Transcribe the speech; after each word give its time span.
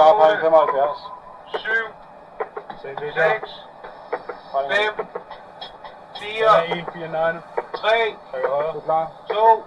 klar 0.00 0.12
på 0.12 0.24
75. 0.40 0.98
7, 1.56 1.68
6, 2.82 3.50
5, 4.52 5.06
4, 6.20 6.78
1, 6.78 6.84
4, 6.94 7.08
9. 7.08 7.40
3, 7.74 7.88
Du 8.32 8.78
er 8.78 8.82
klar? 8.84 9.12
2, 9.28 9.64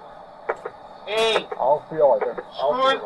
1. 1.07 1.47
Affyr 1.59 2.03
over 2.03 2.19
den. 2.19 2.35
Skud. 2.53 2.99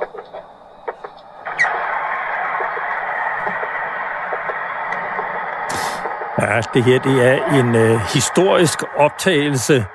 Ja, 6.41 6.62
det 6.73 6.84
her 6.84 7.00
det 7.00 7.28
er 7.28 7.60
en 7.60 7.75
øh, 7.75 8.00
historisk 8.14 8.83
optagelse 8.97 9.86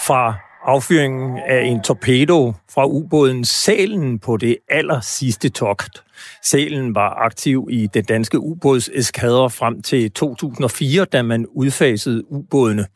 fra 0.00 0.34
affyringen 0.64 1.38
af 1.38 1.62
en 1.62 1.82
torpedo 1.82 2.52
fra 2.74 2.84
ubåden 2.86 3.44
Salen 3.44 4.18
på 4.18 4.36
det 4.36 4.56
aller 4.68 5.00
sidste 5.00 5.48
togt. 5.48 6.04
Salen 6.44 6.94
var 6.94 7.24
aktiv 7.24 7.68
i 7.70 7.88
det 7.94 8.08
danske 8.08 8.38
ubådseskadre 8.38 9.50
frem 9.50 9.82
til 9.82 10.10
2004, 10.10 11.04
da 11.04 11.22
man 11.22 11.46
udfasede 11.46 12.32
ubådene. 12.32 12.86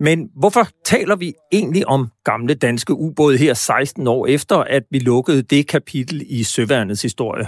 Men 0.00 0.28
hvorfor 0.36 0.68
taler 0.84 1.16
vi 1.16 1.34
egentlig 1.52 1.88
om 1.88 2.08
gamle 2.24 2.54
danske 2.54 2.94
ubåde 2.94 3.38
her 3.38 3.54
16 3.54 4.06
år 4.06 4.26
efter, 4.26 4.56
at 4.56 4.82
vi 4.90 4.98
lukkede 4.98 5.42
det 5.42 5.66
kapitel 5.66 6.22
i 6.26 6.44
Søværnets 6.44 7.02
historie? 7.02 7.46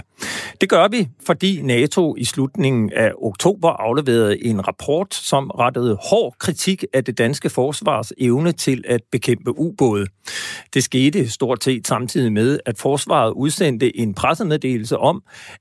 Det 0.61 0.69
gør 0.69 0.87
vi, 0.87 1.07
fordi 1.25 1.61
NATO 1.61 2.15
i 2.15 2.25
slutningen 2.25 2.93
af 2.95 3.11
oktober 3.21 3.69
afleverede 3.69 4.45
en 4.45 4.67
rapport, 4.67 5.13
som 5.13 5.49
rettede 5.49 5.97
hård 6.09 6.35
kritik 6.39 6.83
af 6.93 7.03
det 7.03 7.17
danske 7.17 7.49
forsvars 7.49 8.13
evne 8.17 8.51
til 8.51 8.83
at 8.87 9.01
bekæmpe 9.11 9.59
ubåde. 9.59 10.07
Det 10.73 10.83
skete 10.83 11.29
stort 11.29 11.63
set 11.63 11.87
samtidig 11.87 12.33
med, 12.33 12.59
at 12.65 12.77
forsvaret 12.77 13.31
udsendte 13.31 13.97
en 13.97 14.13
pressemeddelelse 14.13 14.97
om, 14.97 15.12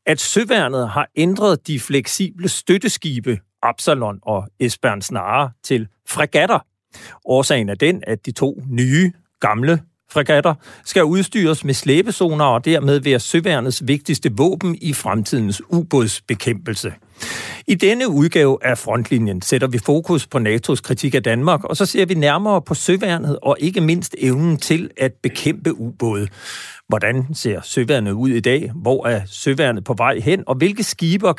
at 0.06 0.20
Søværnet 0.20 0.88
har 0.88 1.08
ændret 1.16 1.66
de 1.66 1.80
fleksible 1.80 2.48
støtteskibe 2.48 3.38
Absalon 3.62 4.18
og 4.22 4.48
Esbern 4.60 5.02
Snare 5.02 5.50
til 5.64 5.88
fregatter. 6.08 6.58
Årsagen 7.24 7.68
er 7.68 7.74
den, 7.74 8.02
at 8.06 8.26
de 8.26 8.32
to 8.32 8.62
nye, 8.68 9.12
gamle 9.40 9.80
fregatter 10.12 10.54
skal 10.84 11.04
udstyres 11.04 11.64
med 11.64 11.74
slæbezoner 11.74 12.44
og 12.44 12.64
dermed 12.64 13.00
være 13.00 13.20
Søværnets 13.20 13.86
vigtigste 13.86 14.30
våben 14.36 14.78
i 14.80 14.92
fremtidens 14.92 15.62
ubådsbekæmpelse. 15.68 16.92
I 17.66 17.74
denne 17.74 18.08
udgave 18.08 18.58
af 18.62 18.78
Frontlinjen 18.78 19.42
sætter 19.42 19.66
vi 19.66 19.78
fokus 19.78 20.26
på 20.26 20.38
NATO's 20.38 20.80
kritik 20.82 21.14
af 21.14 21.22
Danmark, 21.22 21.64
og 21.64 21.76
så 21.76 21.86
ser 21.86 22.06
vi 22.06 22.14
nærmere 22.14 22.62
på 22.62 22.74
søværnet 22.74 23.38
og 23.42 23.56
ikke 23.60 23.80
mindst 23.80 24.14
evnen 24.18 24.56
til 24.56 24.90
at 24.96 25.12
bekæmpe 25.22 25.80
ubåde. 25.80 26.28
Hvordan 26.92 27.34
ser 27.34 27.60
søværnet 27.62 28.12
ud 28.12 28.28
i 28.28 28.40
dag? 28.40 28.70
Hvor 28.74 29.06
er 29.06 29.20
søværnet 29.26 29.84
på 29.84 29.94
vej 29.94 30.18
hen? 30.18 30.44
Og 30.46 30.54
hvilke 30.54 30.82
skibe 30.82 31.28
og 31.28 31.36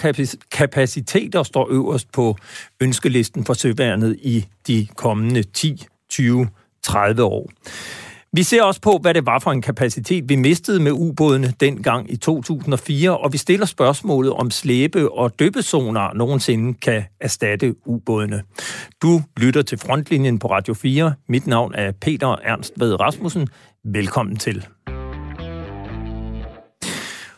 kapaciteter 0.51 1.43
står 1.43 1.67
øverst 1.71 2.11
på 2.11 2.37
ønskelisten 2.81 3.45
for 3.45 3.53
søværnet 3.53 4.17
i 4.21 4.45
de 4.67 4.87
kommende 4.95 5.43
10, 5.43 5.85
20, 6.09 6.49
30 6.83 7.23
år? 7.23 7.49
Vi 8.31 8.43
ser 8.43 8.63
også 8.63 8.81
på, 8.81 8.97
hvad 9.01 9.13
det 9.13 9.25
var 9.25 9.39
for 9.39 9.51
en 9.51 9.61
kapacitet, 9.61 10.29
vi 10.29 10.35
mistede 10.35 10.79
med 10.79 10.91
ubådene 10.91 11.53
dengang 11.59 12.11
i 12.11 12.15
2004, 12.15 13.17
og 13.17 13.33
vi 13.33 13.37
stiller 13.37 13.65
spørgsmålet 13.65 14.33
om 14.33 14.51
slæbe- 14.51 15.11
og 15.11 15.39
døbesonar 15.39 16.13
nogensinde 16.13 16.73
kan 16.73 17.03
erstatte 17.19 17.75
ubådene. 17.85 18.43
Du 19.01 19.21
lytter 19.37 19.61
til 19.61 19.77
Frontlinjen 19.77 20.39
på 20.39 20.47
Radio 20.47 20.73
4. 20.73 21.13
Mit 21.29 21.47
navn 21.47 21.73
er 21.75 21.91
Peter 21.91 22.35
Ernst 22.43 22.73
Ved 22.77 22.99
Rasmussen. 22.99 23.47
Velkommen 23.83 24.35
til. 24.35 24.65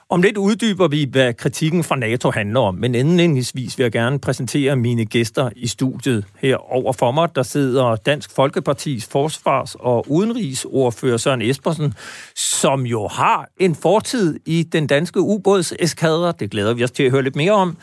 Om 0.10 0.22
lidt 0.22 0.38
uddyber 0.38 0.88
vi, 0.88 1.08
hvad 1.12 1.34
kritikken 1.34 1.84
fra 1.84 1.96
NATO 1.96 2.32
handler 2.32 2.60
om, 2.60 2.76
men 2.76 2.96
indledningsvis 2.96 3.78
vil 3.78 3.84
jeg 3.84 3.92
gerne 3.92 4.20
præsentere 4.20 4.76
mine 4.76 5.06
gæster 5.06 5.50
i 5.56 5.68
studiet. 5.68 6.26
Her 6.40 6.74
over 6.74 6.94
for 6.94 7.12
mig, 7.12 7.36
der 7.36 7.44
sidder 7.44 7.96
Dansk 7.96 8.32
Folkepartis 8.36 9.06
forsvars- 9.06 9.76
og 9.80 10.06
udenrigsordfører 10.12 11.18
Søren 11.18 11.42
Espersen, 11.42 11.94
som 12.36 12.86
jo 12.86 13.08
har 13.08 13.50
en 13.60 13.76
fortid 13.76 14.40
i 14.46 14.64
den 14.64 14.88
danske 14.88 15.20
ubådseskadre. 15.20 16.34
Det 16.40 16.52
glæder 16.52 16.74
vi 16.74 16.84
os 16.84 16.92
til 16.92 17.04
at 17.04 17.12
høre 17.12 17.24
lidt 17.24 17.36
mere 17.36 17.52
om. 17.52 17.78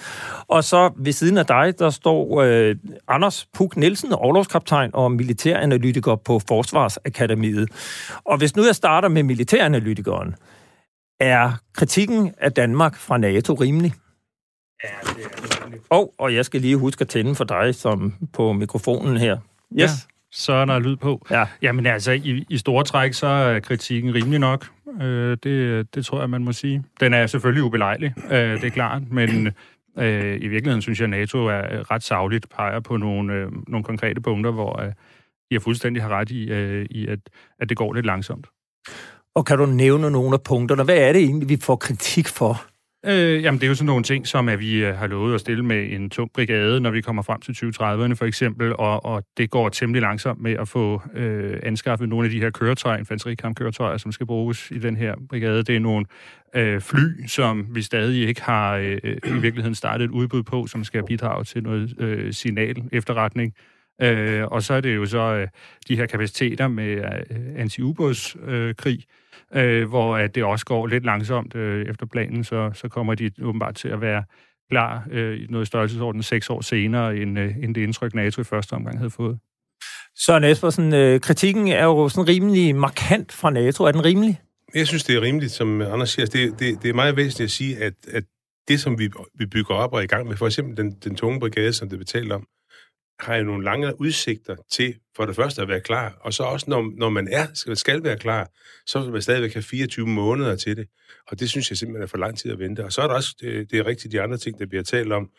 Og 0.48 0.64
så 0.64 0.90
ved 0.96 1.12
siden 1.12 1.38
af 1.38 1.46
dig, 1.46 1.78
der 1.78 1.90
står 1.90 2.42
øh, 2.42 2.76
Anders 3.08 3.46
Puk 3.54 3.76
Nielsen, 3.76 4.12
overlovskaptajn 4.12 4.90
og 4.92 5.12
militæranalytiker 5.12 6.16
på 6.16 6.40
Forsvarsakademiet. 6.48 7.68
Og 8.24 8.38
hvis 8.38 8.56
nu 8.56 8.64
jeg 8.64 8.74
starter 8.74 9.08
med 9.08 9.22
militæranalytikeren, 9.22 10.34
er 11.22 11.52
kritikken 11.74 12.34
af 12.38 12.52
Danmark 12.52 12.96
fra 12.96 13.18
NATO 13.18 13.54
rimelig? 13.54 13.92
Ja, 14.84 14.88
det 15.02 15.24
er 15.24 15.68
det. 15.68 15.80
Og, 15.90 16.14
og 16.18 16.34
jeg 16.34 16.44
skal 16.44 16.60
lige 16.60 16.76
huske 16.76 17.02
at 17.02 17.08
tænde 17.08 17.34
for 17.34 17.44
dig 17.44 17.74
som 17.74 18.14
på 18.32 18.52
mikrofonen 18.52 19.16
her. 19.16 19.38
Yes. 19.72 19.80
Ja, 19.80 19.88
så 20.32 20.52
er 20.52 20.64
der 20.64 20.78
lyd 20.78 20.96
på. 20.96 21.26
Ja. 21.30 21.46
Jamen 21.62 21.86
altså, 21.86 22.12
i, 22.12 22.44
i 22.48 22.58
store 22.58 22.84
træk, 22.84 23.12
så 23.12 23.26
er 23.26 23.60
kritikken 23.60 24.14
rimelig 24.14 24.38
nok. 24.38 24.66
Øh, 25.02 25.36
det, 25.42 25.94
det 25.94 26.06
tror 26.06 26.20
jeg, 26.20 26.30
man 26.30 26.44
må 26.44 26.52
sige. 26.52 26.84
Den 27.00 27.14
er 27.14 27.26
selvfølgelig 27.26 27.62
ubelejlig, 27.62 28.14
øh, 28.30 28.60
det 28.60 28.64
er 28.64 28.70
klart, 28.70 29.02
men 29.10 29.46
øh, 29.98 30.36
i 30.40 30.48
virkeligheden 30.48 30.82
synes 30.82 31.00
jeg, 31.00 31.04
at 31.04 31.10
NATO 31.10 31.46
er 31.46 31.90
ret 31.90 32.02
savligt 32.02 32.48
peger 32.48 32.80
på 32.80 32.96
nogle, 32.96 33.34
øh, 33.34 33.48
nogle 33.68 33.84
konkrete 33.84 34.20
punkter, 34.20 34.50
hvor 34.50 34.80
øh, 34.80 34.92
har 35.52 35.60
fuldstændig 35.60 36.02
har 36.02 36.10
ret 36.10 36.30
i, 36.30 36.50
øh, 36.50 36.86
i 36.90 37.06
at, 37.06 37.18
at 37.60 37.68
det 37.68 37.76
går 37.76 37.92
lidt 37.92 38.06
langsomt. 38.06 38.46
Og 39.34 39.44
kan 39.46 39.58
du 39.58 39.66
nævne 39.66 40.10
nogle 40.10 40.34
af 40.34 40.42
punkterne? 40.42 40.84
Hvad 40.84 40.96
er 40.96 41.12
det 41.12 41.22
egentlig, 41.22 41.48
vi 41.48 41.56
får 41.56 41.76
kritik 41.76 42.28
for? 42.28 42.62
Øh, 43.06 43.42
jamen, 43.42 43.60
det 43.60 43.66
er 43.66 43.68
jo 43.68 43.74
sådan 43.74 43.86
nogle 43.86 44.04
ting, 44.04 44.26
som 44.26 44.48
at 44.48 44.60
vi 44.60 44.84
øh, 44.84 44.96
har 44.96 45.06
lovet 45.06 45.34
at 45.34 45.40
stille 45.40 45.64
med 45.64 45.92
en 45.92 46.10
tung 46.10 46.30
brigade, 46.34 46.80
når 46.80 46.90
vi 46.90 47.00
kommer 47.00 47.22
frem 47.22 47.40
til 47.40 47.52
2030'erne 47.52 48.14
for 48.14 48.24
eksempel, 48.24 48.76
og, 48.76 49.04
og 49.04 49.22
det 49.36 49.50
går 49.50 49.68
temmelig 49.68 50.02
langsomt 50.02 50.40
med 50.40 50.52
at 50.52 50.68
få 50.68 51.02
øh, 51.14 51.60
anskaffet 51.62 52.08
nogle 52.08 52.24
af 52.26 52.30
de 52.30 52.40
her 52.40 52.50
køretøjer, 52.50 52.98
infanterikampkøretøjer, 52.98 53.96
som 53.96 54.12
skal 54.12 54.26
bruges 54.26 54.70
i 54.70 54.78
den 54.78 54.96
her 54.96 55.14
brigade. 55.28 55.62
Det 55.62 55.76
er 55.76 55.80
nogle 55.80 56.06
øh, 56.56 56.80
fly, 56.80 57.26
som 57.26 57.66
vi 57.70 57.82
stadig 57.82 58.28
ikke 58.28 58.42
har 58.42 58.76
øh, 58.76 58.98
øh 59.04 59.16
i 59.26 59.40
virkeligheden 59.40 59.74
startet 59.74 60.04
et 60.04 60.10
udbud 60.10 60.42
på, 60.42 60.66
som 60.66 60.84
skal 60.84 61.04
bidrage 61.04 61.44
til 61.44 61.62
noget 61.62 61.94
øh, 62.00 62.32
signal 62.32 62.76
efterretning. 62.92 63.54
Øh, 64.02 64.44
og 64.46 64.62
så 64.62 64.74
er 64.74 64.80
det 64.80 64.96
jo 64.96 65.06
så 65.06 65.18
øh, 65.18 65.48
de 65.88 65.96
her 65.96 66.06
kapaciteter 66.06 66.68
med 66.68 66.96
øh, 66.96 67.38
anti-ubådskrig, 67.56 69.04
øh, 69.54 69.88
hvor 69.88 70.16
at 70.16 70.34
det 70.34 70.44
også 70.44 70.64
går 70.64 70.86
lidt 70.86 71.04
langsomt 71.04 71.54
øh, 71.54 71.86
efter 71.86 72.06
planen, 72.06 72.44
så, 72.44 72.70
så 72.74 72.88
kommer 72.88 73.14
de 73.14 73.30
åbenbart 73.42 73.74
til 73.74 73.88
at 73.88 74.00
være 74.00 74.24
klar 74.70 75.06
øh, 75.10 75.42
i 75.42 75.46
noget 75.50 75.66
størrelsesorden 75.66 76.22
seks 76.22 76.50
år 76.50 76.60
senere, 76.60 77.16
end, 77.16 77.38
øh, 77.38 77.56
end 77.62 77.74
det 77.74 77.80
indtryk, 77.80 78.14
NATO 78.14 78.40
i 78.40 78.44
første 78.44 78.72
omgang 78.72 78.98
havde 78.98 79.10
fået. 79.10 79.38
Søren 80.18 80.44
Espersen, 80.44 80.94
øh, 80.94 81.20
kritikken 81.20 81.68
er 81.68 81.84
jo 81.84 82.08
sådan 82.08 82.28
rimelig 82.28 82.76
markant 82.76 83.32
fra 83.32 83.50
NATO. 83.50 83.84
Er 83.84 83.92
den 83.92 84.04
rimelig? 84.04 84.40
Jeg 84.74 84.86
synes, 84.86 85.04
det 85.04 85.16
er 85.16 85.22
rimeligt, 85.22 85.52
som 85.52 85.80
Anders 85.80 86.10
siger. 86.10 86.26
Det, 86.26 86.58
det, 86.58 86.82
det 86.82 86.88
er 86.88 86.94
meget 86.94 87.16
væsentligt 87.16 87.46
at 87.46 87.50
sige, 87.50 87.76
at, 87.76 87.94
at 88.08 88.24
det, 88.68 88.80
som 88.80 88.98
vi, 88.98 89.10
vi 89.34 89.46
bygger 89.46 89.74
op 89.74 89.92
og 89.92 89.98
er 89.98 90.02
i 90.02 90.06
gang 90.06 90.28
med, 90.28 90.36
for 90.36 90.46
eksempel 90.46 90.76
den, 90.76 90.90
den 91.04 91.16
tunge 91.16 91.40
brigade, 91.40 91.72
som 91.72 91.88
det 91.88 91.96
er 91.96 91.98
betalt 91.98 92.32
om, 92.32 92.46
har 93.20 93.36
jo 93.36 93.44
nogle 93.44 93.64
lange 93.64 94.00
udsigter 94.00 94.56
til 94.70 94.94
for 95.16 95.26
det 95.26 95.36
første 95.36 95.62
at 95.62 95.68
være 95.68 95.80
klar, 95.80 96.18
og 96.20 96.34
så 96.34 96.42
også 96.42 96.66
når, 96.68 96.92
når 96.96 97.08
man 97.08 97.28
er, 97.32 97.46
skal, 97.54 97.76
skal 97.76 98.04
være 98.04 98.18
klar, 98.18 98.50
så 98.86 99.00
vil 99.00 99.12
man 99.12 99.22
stadigvæk 99.22 99.52
have 99.52 99.62
24 99.62 100.06
måneder 100.06 100.56
til 100.56 100.76
det. 100.76 100.88
Og 101.28 101.40
det 101.40 101.50
synes 101.50 101.70
jeg 101.70 101.78
simpelthen 101.78 102.02
er 102.02 102.06
for 102.06 102.18
lang 102.18 102.38
tid 102.38 102.50
at 102.50 102.58
vente. 102.58 102.84
Og 102.84 102.92
så 102.92 103.02
er 103.02 103.06
der 103.06 103.14
også, 103.14 103.36
det, 103.40 103.70
det 103.70 103.78
er 103.78 103.86
rigtigt, 103.86 104.12
de 104.12 104.20
andre 104.20 104.36
ting, 104.36 104.58
der 104.58 104.66
bliver 104.66 104.82
talt 104.82 105.12
om, 105.12 105.30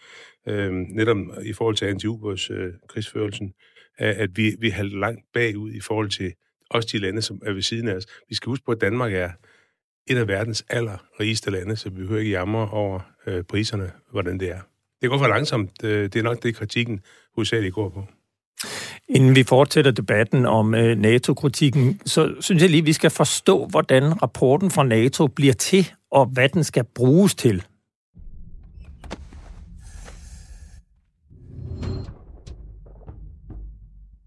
øh, 0.47 0.72
netop 0.72 1.17
i 1.45 1.53
forhold 1.53 1.75
til 1.75 1.85
anti 1.85 2.07
øh, 2.07 2.73
krigsførelsen, 2.90 3.53
at 3.97 4.29
vi, 4.37 4.55
vi 4.59 4.69
er 4.69 4.84
langt 4.84 5.22
bagud 5.34 5.72
i 5.72 5.79
forhold 5.79 6.09
til 6.09 6.34
også 6.69 6.90
de 6.91 6.99
lande, 6.99 7.22
som 7.22 7.41
er 7.46 7.53
ved 7.53 7.61
siden 7.61 7.87
af 7.87 7.96
os. 7.96 8.05
Vi 8.29 8.35
skal 8.35 8.49
huske 8.49 8.66
på, 8.66 8.72
at 8.72 8.81
Danmark 8.81 9.14
er 9.14 9.29
et 10.08 10.17
af 10.17 10.28
verdens 10.28 10.66
allerrigeste 10.69 11.52
lande, 11.52 11.76
så 11.76 11.90
vi 11.90 11.96
behøver 11.96 12.19
ikke 12.19 12.31
jamre 12.31 12.69
over 12.69 12.99
øh, 13.28 13.43
priserne, 13.43 13.91
hvordan 14.11 14.40
det 14.40 14.49
er. 14.52 14.61
Det 15.02 15.09
går 15.09 15.17
for 15.17 15.28
langsomt. 15.28 15.84
Øh, 15.84 16.03
det 16.03 16.16
er 16.16 16.23
nok 16.23 16.43
det, 16.43 16.55
kritikken 16.55 17.02
hovedsageligt 17.35 17.76
går 17.76 17.90
på. 17.90 18.03
Inden 19.09 19.35
vi 19.35 19.44
fortsætter 19.44 19.91
debatten 19.91 20.46
om 20.46 20.76
øh, 20.76 20.97
NATO-kritikken, 20.97 22.02
så 22.06 22.35
synes 22.40 22.62
jeg 22.62 22.70
lige, 22.70 22.85
vi 22.85 22.94
skal 22.94 23.09
forstå, 23.09 23.66
hvordan 23.66 24.22
rapporten 24.22 24.72
fra 24.72 24.84
NATO 24.84 25.28
bliver 25.28 25.53
til, 25.53 25.91
og 26.12 26.26
hvad 26.26 26.50
den 26.50 26.64
skal 26.64 26.84
bruges 26.84 27.35
til. 27.35 27.64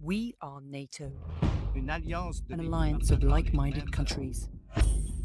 We 0.06 0.32
are 0.41 0.61
NATO, 0.62 1.05
an 2.50 2.61
alliance 2.61 3.14
of 3.14 3.20
like-minded 3.23 3.93
countries. 3.93 4.37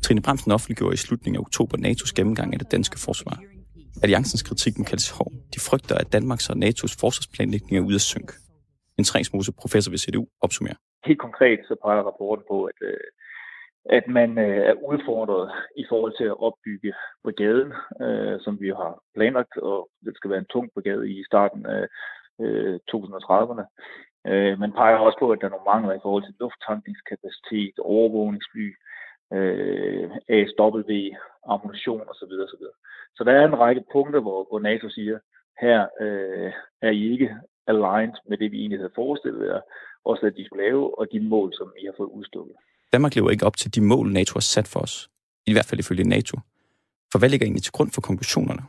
Trine 0.03 0.21
Bremsen 0.21 0.51
offentliggjorde 0.51 0.93
i 0.93 0.97
slutningen 0.97 1.37
af 1.37 1.41
oktober 1.41 1.77
NATO's 1.77 2.11
gennemgang 2.15 2.53
af 2.53 2.59
det 2.59 2.71
danske 2.71 2.99
forsvar. 2.99 3.41
Alliancens 4.03 4.43
kritik 4.49 4.73
må 4.77 4.83
kaldes 4.91 5.09
hård. 5.17 5.33
De 5.53 5.59
frygter, 5.67 5.95
at 6.01 6.13
Danmarks 6.13 6.49
og 6.51 6.55
NATO's 6.63 6.95
forsvarsplanlægning 7.01 7.73
er 7.77 7.87
ude 7.89 7.99
af 8.01 8.05
synk. 8.11 8.29
En 8.99 9.03
trængsmose 9.03 9.51
professor 9.61 9.91
ved 9.91 10.01
CDU 10.03 10.25
opsummerer. 10.45 10.79
Helt 11.09 11.21
konkret 11.27 11.59
så 11.67 11.75
peger 11.85 12.03
rapporten 12.09 12.45
på, 12.51 12.57
at, 12.71 12.79
øh, 12.89 13.07
at 13.97 14.05
man 14.17 14.29
øh, 14.37 14.61
er 14.69 14.75
udfordret 14.91 15.51
i 15.81 15.85
forhold 15.89 16.13
til 16.17 16.27
at 16.31 16.39
opbygge 16.47 16.93
brigaden, 17.23 17.71
øh, 18.05 18.35
som 18.45 18.53
vi 18.63 18.69
har 18.79 18.91
planlagt, 19.15 19.55
og 19.57 19.89
det 20.05 20.13
skal 20.15 20.29
være 20.31 20.43
en 20.43 20.53
tung 20.53 20.67
brigade 20.73 21.05
i 21.15 21.23
starten 21.29 21.65
af 21.77 21.83
2030'erne. 22.91 23.65
Man 24.63 24.71
peger 24.79 24.97
også 24.97 25.19
på, 25.19 25.27
at 25.31 25.39
der 25.41 25.47
er 25.47 25.55
nogle 25.55 25.71
mangler 25.73 25.93
i 25.95 26.03
forhold 26.05 26.23
til 26.23 26.39
lufttankningskapacitet, 26.39 27.75
overvågningsfly, 27.79 28.67
øh, 29.33 30.09
ASW, 30.35 30.91
ammunition 31.53 32.01
osv. 32.11 32.33
osv. 32.45 32.63
Så 33.15 33.23
der 33.23 33.31
er 33.31 33.45
en 33.47 33.59
række 33.59 33.83
punkter, 33.91 34.19
hvor, 34.19 34.47
hvor 34.49 34.59
NATO 34.59 34.89
siger, 34.89 35.19
her 35.61 35.79
øh, 36.01 36.51
er 36.81 36.89
I 36.89 37.11
ikke 37.11 37.29
aligned 37.67 38.17
med 38.29 38.37
det, 38.37 38.51
vi 38.51 38.59
egentlig 38.59 38.79
havde 38.79 38.95
forestillet 38.95 39.47
jer, 39.47 39.61
også 40.05 40.25
at 40.25 40.35
de 40.37 40.45
skulle 40.45 40.63
lave, 40.63 40.99
og 40.99 41.07
de 41.11 41.19
mål, 41.19 41.53
som 41.53 41.73
I 41.79 41.85
har 41.85 41.93
fået 41.97 42.09
udstukket. 42.09 42.55
Danmark 42.93 43.15
lever 43.15 43.29
ikke 43.29 43.45
op 43.45 43.57
til 43.57 43.75
de 43.75 43.81
mål, 43.81 44.07
NATO 44.11 44.33
har 44.33 44.47
sat 44.55 44.67
for 44.73 44.79
os. 44.79 45.09
I 45.47 45.53
hvert 45.53 45.67
fald 45.69 45.79
ifølge 45.79 46.09
NATO. 46.09 46.35
For 47.11 47.19
hvad 47.19 47.29
ligger 47.29 47.45
egentlig 47.45 47.63
til 47.63 47.71
grund 47.77 47.91
for 47.95 48.01
konklusionerne? 48.01 48.63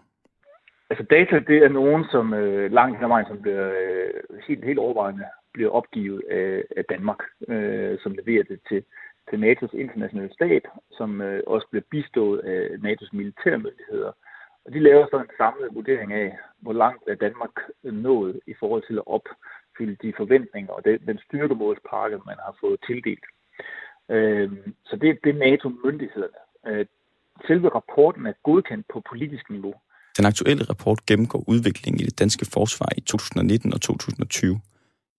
Altså 0.91 1.05
data, 1.11 1.35
det 1.51 1.59
er 1.67 1.69
nogen, 1.69 2.05
som 2.13 2.35
øh, 2.35 2.73
langt 2.73 2.97
hen 2.97 3.05
ad 3.05 3.09
vejen, 3.09 3.27
som 3.29 3.43
bliver 3.43 3.67
øh, 3.81 4.39
helt, 4.49 4.65
helt 4.65 4.79
overvejende 4.79 5.25
bliver 5.55 5.71
opgivet 5.71 6.23
af, 6.31 6.63
af 6.77 6.85
Danmark, 6.85 7.21
øh, 7.49 7.99
som 8.03 8.13
leverer 8.13 8.43
det 8.43 8.61
til, 8.69 8.85
til 9.31 9.39
NATO's 9.47 9.75
internationale 9.85 10.33
stab, 10.33 10.63
som 10.99 11.21
øh, 11.21 11.43
også 11.47 11.67
bliver 11.71 11.87
bistået 11.91 12.39
af 12.39 12.61
NATO's 12.87 13.13
militærmyndigheder. 13.13 14.13
Og 14.65 14.73
de 14.73 14.81
laver 14.81 15.07
så 15.11 15.19
en 15.21 15.37
samlet 15.37 15.75
vurdering 15.75 16.13
af, 16.13 16.39
hvor 16.61 16.73
langt 16.73 17.03
er 17.09 17.15
Danmark 17.15 17.55
nået 17.83 18.41
i 18.47 18.55
forhold 18.61 18.83
til 18.87 18.97
at 18.99 19.07
opfylde 19.07 19.97
de 20.03 20.13
forventninger 20.17 20.73
og 20.73 20.85
den, 20.85 20.99
den 21.07 21.19
styrkemålspakke, 21.27 22.19
man 22.27 22.39
har 22.47 22.57
fået 22.61 22.79
tildelt. 22.87 23.25
Øh, 24.11 24.51
så 24.85 24.97
det, 24.97 25.19
det 25.25 25.31
er 25.31 25.43
NATO-myndighederne. 25.49 26.41
Øh, 26.67 26.87
selve 27.47 27.69
rapporten 27.69 28.27
er 28.27 28.33
godkendt 28.43 28.87
på 28.93 29.03
politisk 29.11 29.51
niveau. 29.51 29.75
Den 30.19 30.27
aktuelle 30.27 30.65
rapport 30.65 31.07
gennemgår 31.07 31.45
udviklingen 31.49 32.01
i 32.01 32.05
det 32.05 32.19
danske 32.19 32.47
forsvar 32.55 32.89
i 32.97 33.01
2019 33.01 33.73
og 33.73 33.81
2020. 33.81 34.61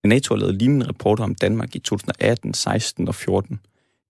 NATO 0.03 0.33
har 0.33 0.39
lavet 0.39 0.55
lignende 0.55 0.87
rapporter 0.87 1.23
om 1.23 1.35
Danmark 1.35 1.75
i 1.75 1.79
2018, 1.79 2.53
16 2.53 3.07
og 3.07 3.15
14. 3.15 3.59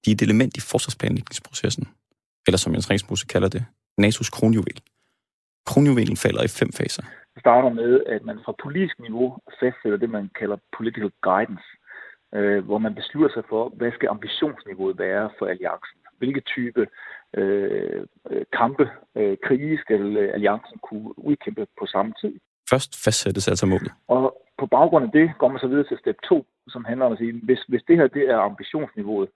De 0.06 0.12
er 0.12 0.16
et 0.16 0.22
element 0.22 0.58
i 0.58 0.62
forsvarsplanlægningsprocessen, 0.72 1.88
eller 2.48 2.58
som 2.58 2.74
Jens 2.74 2.90
Ringsmose 2.90 3.26
kalder 3.34 3.50
det, 3.50 3.66
NATO's 4.02 4.30
kronjuvel. 4.38 4.80
Kronjuvelen 5.66 6.18
falder 6.18 6.44
i 6.44 6.52
fem 6.60 6.72
faser. 6.80 7.04
Det 7.34 7.40
starter 7.46 7.70
med, 7.70 8.04
at 8.16 8.22
man 8.30 8.38
fra 8.46 8.54
politisk 8.64 9.00
niveau 9.00 9.38
fastsætter 9.60 9.98
det, 9.98 10.10
man 10.10 10.30
kalder 10.40 10.58
political 10.78 11.12
guidance, 11.22 11.70
øh, 12.36 12.66
hvor 12.66 12.78
man 12.78 12.96
beslutter 12.96 13.30
sig 13.34 13.44
for, 13.50 13.70
hvad 13.78 13.92
skal 13.92 14.10
ambitionsniveauet 14.10 15.00
være 15.00 15.30
for 15.40 15.46
alliancen? 15.46 15.98
Hvilke 16.18 16.42
type 16.56 16.88
øh, 17.38 18.06
kampe, 18.60 18.86
øh, 19.18 19.38
krige 19.46 19.78
skal 19.84 20.18
øh, 20.18 20.34
alliancen 20.34 20.78
kunne 20.88 21.10
udkæmpe 21.30 21.68
på 21.80 21.86
samme 21.86 22.14
tid? 22.22 22.34
Først 22.70 23.04
fastsættes 23.04 23.48
altså 23.48 23.66
målet. 23.66 23.92
Og 24.08 24.24
på 24.60 24.66
baggrund 24.66 25.06
af 25.06 25.12
det 25.12 25.28
går 25.40 25.48
man 25.48 25.60
så 25.60 25.68
videre 25.68 25.88
til 25.88 25.98
step 25.98 26.18
2, 26.30 26.46
som 26.68 26.86
handler 26.86 27.06
om 27.06 27.12
at 27.12 27.18
sige, 27.18 27.34
hvis, 27.44 27.62
hvis 27.68 27.84
det 27.88 27.98
her 27.98 28.08
det 28.08 28.30
er 28.30 28.38
ambitionsniveauet, 28.38 29.30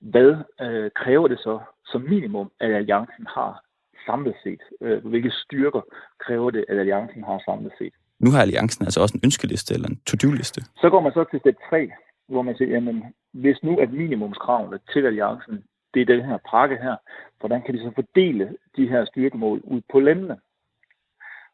hvad 0.00 0.36
øh, 0.60 0.90
kræver 0.94 1.28
det 1.28 1.38
så 1.38 1.60
som 1.86 2.00
minimum, 2.00 2.50
at 2.60 2.72
alliancen 2.74 3.26
har 3.26 3.64
samlet 4.06 4.34
set? 4.42 4.62
Øh, 4.80 5.06
hvilke 5.06 5.30
styrker 5.30 5.80
kræver 6.18 6.50
det, 6.50 6.64
at 6.68 6.78
alliancen 6.78 7.24
har 7.24 7.42
samlet 7.44 7.72
set? 7.78 7.92
Nu 8.18 8.30
har 8.30 8.40
alliancen 8.40 8.84
altså 8.84 9.00
også 9.00 9.14
en 9.14 9.24
ønskeliste 9.24 9.74
eller 9.74 9.88
en 9.88 10.00
to-do-liste. 10.06 10.60
Så 10.80 10.90
går 10.90 11.00
man 11.00 11.12
så 11.12 11.24
til 11.24 11.40
step 11.40 11.56
3, 11.70 11.90
hvor 12.28 12.42
man 12.42 12.56
siger, 12.56 12.70
jamen, 12.70 13.04
hvis 13.32 13.62
nu 13.62 13.78
at 13.78 13.92
minimumskravene 13.92 14.78
til 14.92 15.06
alliancen, 15.06 15.64
det 15.94 16.02
er 16.02 16.06
den 16.14 16.24
her 16.24 16.38
pakke 16.50 16.76
her, 16.76 16.96
hvordan 17.40 17.62
kan 17.62 17.74
de 17.74 17.80
så 17.80 17.92
fordele 17.94 18.56
de 18.76 18.88
her 18.88 19.04
styrkemål 19.04 19.60
ud 19.64 19.80
på 19.92 20.00
landene? 20.00 20.36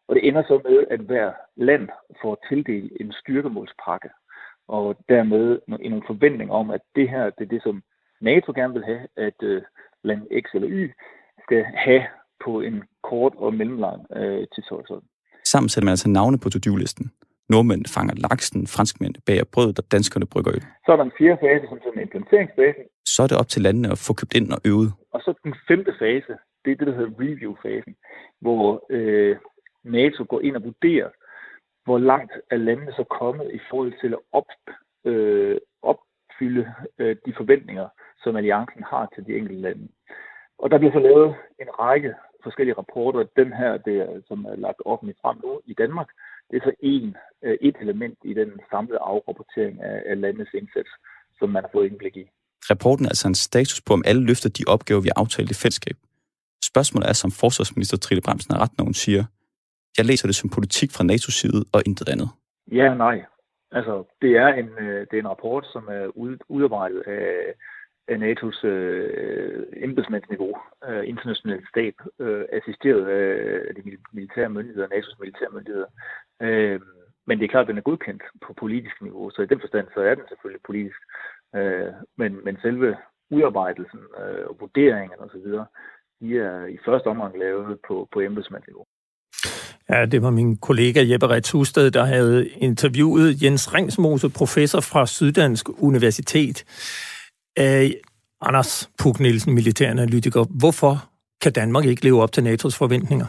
Og 0.08 0.14
det 0.14 0.28
ender 0.28 0.42
så 0.42 0.60
med, 0.64 0.84
at 0.90 1.00
hver 1.00 1.32
land 1.56 1.88
får 2.22 2.38
tildelt 2.48 2.92
en 3.00 3.12
styrkemålspakke, 3.12 4.08
og 4.68 4.96
dermed 5.08 5.58
en 5.80 6.02
forventning 6.06 6.52
om, 6.52 6.70
at 6.70 6.80
det 6.96 7.10
her 7.10 7.24
det 7.30 7.44
er 7.44 7.54
det, 7.54 7.62
som 7.62 7.82
NATO 8.20 8.52
gerne 8.52 8.72
vil 8.72 8.84
have, 8.84 9.02
at 9.16 9.38
øh, 9.42 9.62
land 10.04 10.22
X 10.42 10.44
eller 10.54 10.68
Y 10.68 10.92
skal 11.42 11.64
have 11.64 12.02
på 12.44 12.60
en 12.60 12.82
kort 13.02 13.32
og 13.36 13.54
mellemlang 13.54 14.06
øh, 14.16 14.46
tidshorisont. 14.54 15.04
Sammen 15.44 15.68
sætter 15.68 15.84
man 15.84 15.96
altså 15.96 16.08
navne 16.08 16.38
på 16.38 16.48
to-do-listen. 16.50 17.12
Nordmænd 17.48 17.84
fanger 17.94 18.14
laksen, 18.14 18.66
franskmænd 18.66 19.14
bager 19.26 19.44
brød, 19.54 19.78
og 19.78 19.84
danskerne 19.92 20.26
brygger 20.26 20.52
øl. 20.56 20.62
Så 20.84 20.92
er 20.92 20.96
der 20.96 21.04
en 21.04 21.16
fjerde 21.18 21.38
fase, 21.44 21.66
som 21.68 21.92
er 21.96 22.00
implementeringsfase. 22.00 22.80
Så 23.04 23.22
er 23.22 23.26
det 23.26 23.38
op 23.40 23.48
til 23.48 23.62
landene 23.62 23.88
at 23.94 23.98
få 24.06 24.12
købt 24.20 24.34
ind 24.34 24.52
og 24.52 24.60
øvet. 24.70 24.92
Og 25.14 25.20
så 25.24 25.30
den 25.44 25.54
femte 25.68 25.92
fase, 25.98 26.32
det 26.62 26.70
er 26.72 26.76
det, 26.76 26.86
der 26.86 26.96
hedder 26.98 27.18
review-fasen, 27.24 27.94
hvor 28.40 28.86
øh, 28.90 29.36
NATO 29.84 30.24
går 30.28 30.40
ind 30.40 30.56
og 30.56 30.64
vurderer, 30.64 31.10
hvor 31.84 31.98
langt 31.98 32.32
er 32.50 32.56
landene 32.56 32.92
så 32.92 33.04
kommet 33.20 33.46
i 33.58 33.60
forhold 33.70 33.94
til 34.00 34.12
at 34.18 34.22
op, 34.32 34.50
øh, 35.04 35.56
opfylde 36.36 36.74
øh, 36.98 37.16
de 37.26 37.32
forventninger, 37.36 37.88
som 38.22 38.36
alliancen 38.36 38.82
har 38.90 39.08
til 39.14 39.26
de 39.26 39.36
enkelte 39.36 39.62
lande. 39.62 39.88
Og 40.58 40.70
der 40.70 40.78
bliver 40.78 40.92
så 40.92 40.98
lavet 40.98 41.34
en 41.60 41.70
række 41.78 42.14
forskellige 42.42 42.78
rapporter. 42.78 43.24
Den 43.36 43.52
her, 43.52 43.76
det 43.76 43.96
er, 43.96 44.20
som 44.28 44.44
er 44.44 44.56
lagt 44.56 44.80
offentligt 44.84 45.18
frem 45.22 45.36
nu 45.44 45.60
i 45.66 45.74
Danmark, 45.74 46.08
det 46.50 46.56
er 46.56 46.64
så 46.64 46.72
en, 46.80 47.16
øh, 47.44 47.56
et 47.60 47.76
element 47.80 48.18
i 48.24 48.34
den 48.34 48.50
samlede 48.70 48.98
afrapportering 48.98 49.82
af, 49.82 50.02
af 50.10 50.20
landets 50.20 50.54
indsats, 50.54 50.90
som 51.38 51.48
man 51.48 51.62
har 51.64 51.70
fået 51.72 51.86
indblik 51.90 52.16
i. 52.16 52.24
Rapporten 52.70 53.04
er 53.04 53.08
altså 53.08 53.28
en 53.28 53.34
status 53.34 53.80
på, 53.86 53.92
om 53.92 54.02
alle 54.06 54.22
løfter 54.30 54.50
de 54.58 54.64
opgaver, 54.74 55.00
vi 55.00 55.10
har 55.12 55.22
aftalt 55.22 55.50
i 55.50 55.60
fællesskab. 55.62 55.96
Spørgsmålet 56.70 57.08
er, 57.08 57.12
som 57.12 57.30
forsvarsminister 57.30 57.96
Trille 57.96 58.22
Bremsen 58.26 58.54
har 58.54 58.62
ret, 58.62 58.78
når 58.78 58.84
hun 58.84 58.94
siger, 58.94 59.24
jeg 59.98 60.04
læser 60.04 60.28
det 60.28 60.36
som 60.36 60.50
politik 60.50 60.90
fra 60.92 61.04
NATO's 61.10 61.34
side 61.40 61.64
og 61.74 61.82
intet 61.86 62.08
andet. 62.08 62.28
Ja 62.72 62.90
og 62.90 62.96
nej. 62.96 63.16
Altså, 63.76 64.04
det 64.22 64.32
er 64.36 64.48
en, 64.48 64.70
øh, 64.84 65.00
det 65.08 65.14
er 65.16 65.22
en 65.24 65.34
rapport, 65.34 65.66
som 65.72 65.84
er 65.88 66.04
udarbejdet 66.48 67.00
af 67.00 67.54
af 68.08 68.16
NATO's 68.16 68.66
øh, 68.66 69.66
embedsmandsniveau, 69.76 70.56
øh, 70.88 71.08
internationalt 71.08 71.68
stab, 71.68 71.94
øh, 72.18 72.44
assisteret 72.52 73.06
af 73.68 73.74
de 73.74 73.98
militære 74.12 74.48
myndigheder, 74.48 74.88
NATO's 74.88 75.16
militære 75.20 75.50
myndigheder. 75.52 75.86
Øh, 76.42 76.80
men 77.26 77.38
det 77.38 77.44
er 77.44 77.48
klart, 77.48 77.62
at 77.62 77.68
den 77.68 77.78
er 77.78 77.88
godkendt 77.90 78.22
på 78.46 78.52
politisk 78.52 79.02
niveau, 79.02 79.30
så 79.30 79.42
i 79.42 79.46
den 79.46 79.60
forstand 79.60 79.86
så 79.94 80.00
er 80.00 80.14
den 80.14 80.24
selvfølgelig 80.28 80.62
politisk. 80.66 81.00
Øh, 81.54 81.92
men, 82.16 82.44
men 82.44 82.58
selve 82.62 82.96
udarbejdelsen 83.30 84.00
øh, 84.20 84.46
og 84.48 84.56
vurderingen 84.60 85.20
osv., 85.20 85.46
de 86.20 86.38
er 86.38 86.66
i 86.66 86.78
første 86.84 87.06
omgang 87.06 87.38
lavet 87.38 87.80
på, 87.88 88.08
på 88.12 88.20
embedsmandsniveau. 88.20 88.84
Ja, 89.90 90.06
det 90.06 90.22
var 90.22 90.30
min 90.30 90.56
kollega 90.56 91.04
Jeppe 91.10 91.28
Rets 91.28 91.50
Husted, 91.50 91.90
der 91.90 92.04
havde 92.04 92.48
interviewet 92.48 93.42
Jens 93.42 93.74
Ringsmose, 93.74 94.28
professor 94.28 94.80
fra 94.80 95.06
Syddansk 95.06 95.68
Universitet. 95.82 96.64
Øh, 97.58 97.90
Anders 98.40 98.90
Puk 98.98 99.20
Nielsen, 99.20 99.54
militæranalytiker. 99.54 100.44
Hvorfor 100.44 101.10
kan 101.42 101.52
Danmark 101.52 101.84
ikke 101.84 102.04
leve 102.04 102.22
op 102.22 102.32
til 102.32 102.42
NATO's 102.42 102.76
forventninger? 102.76 103.26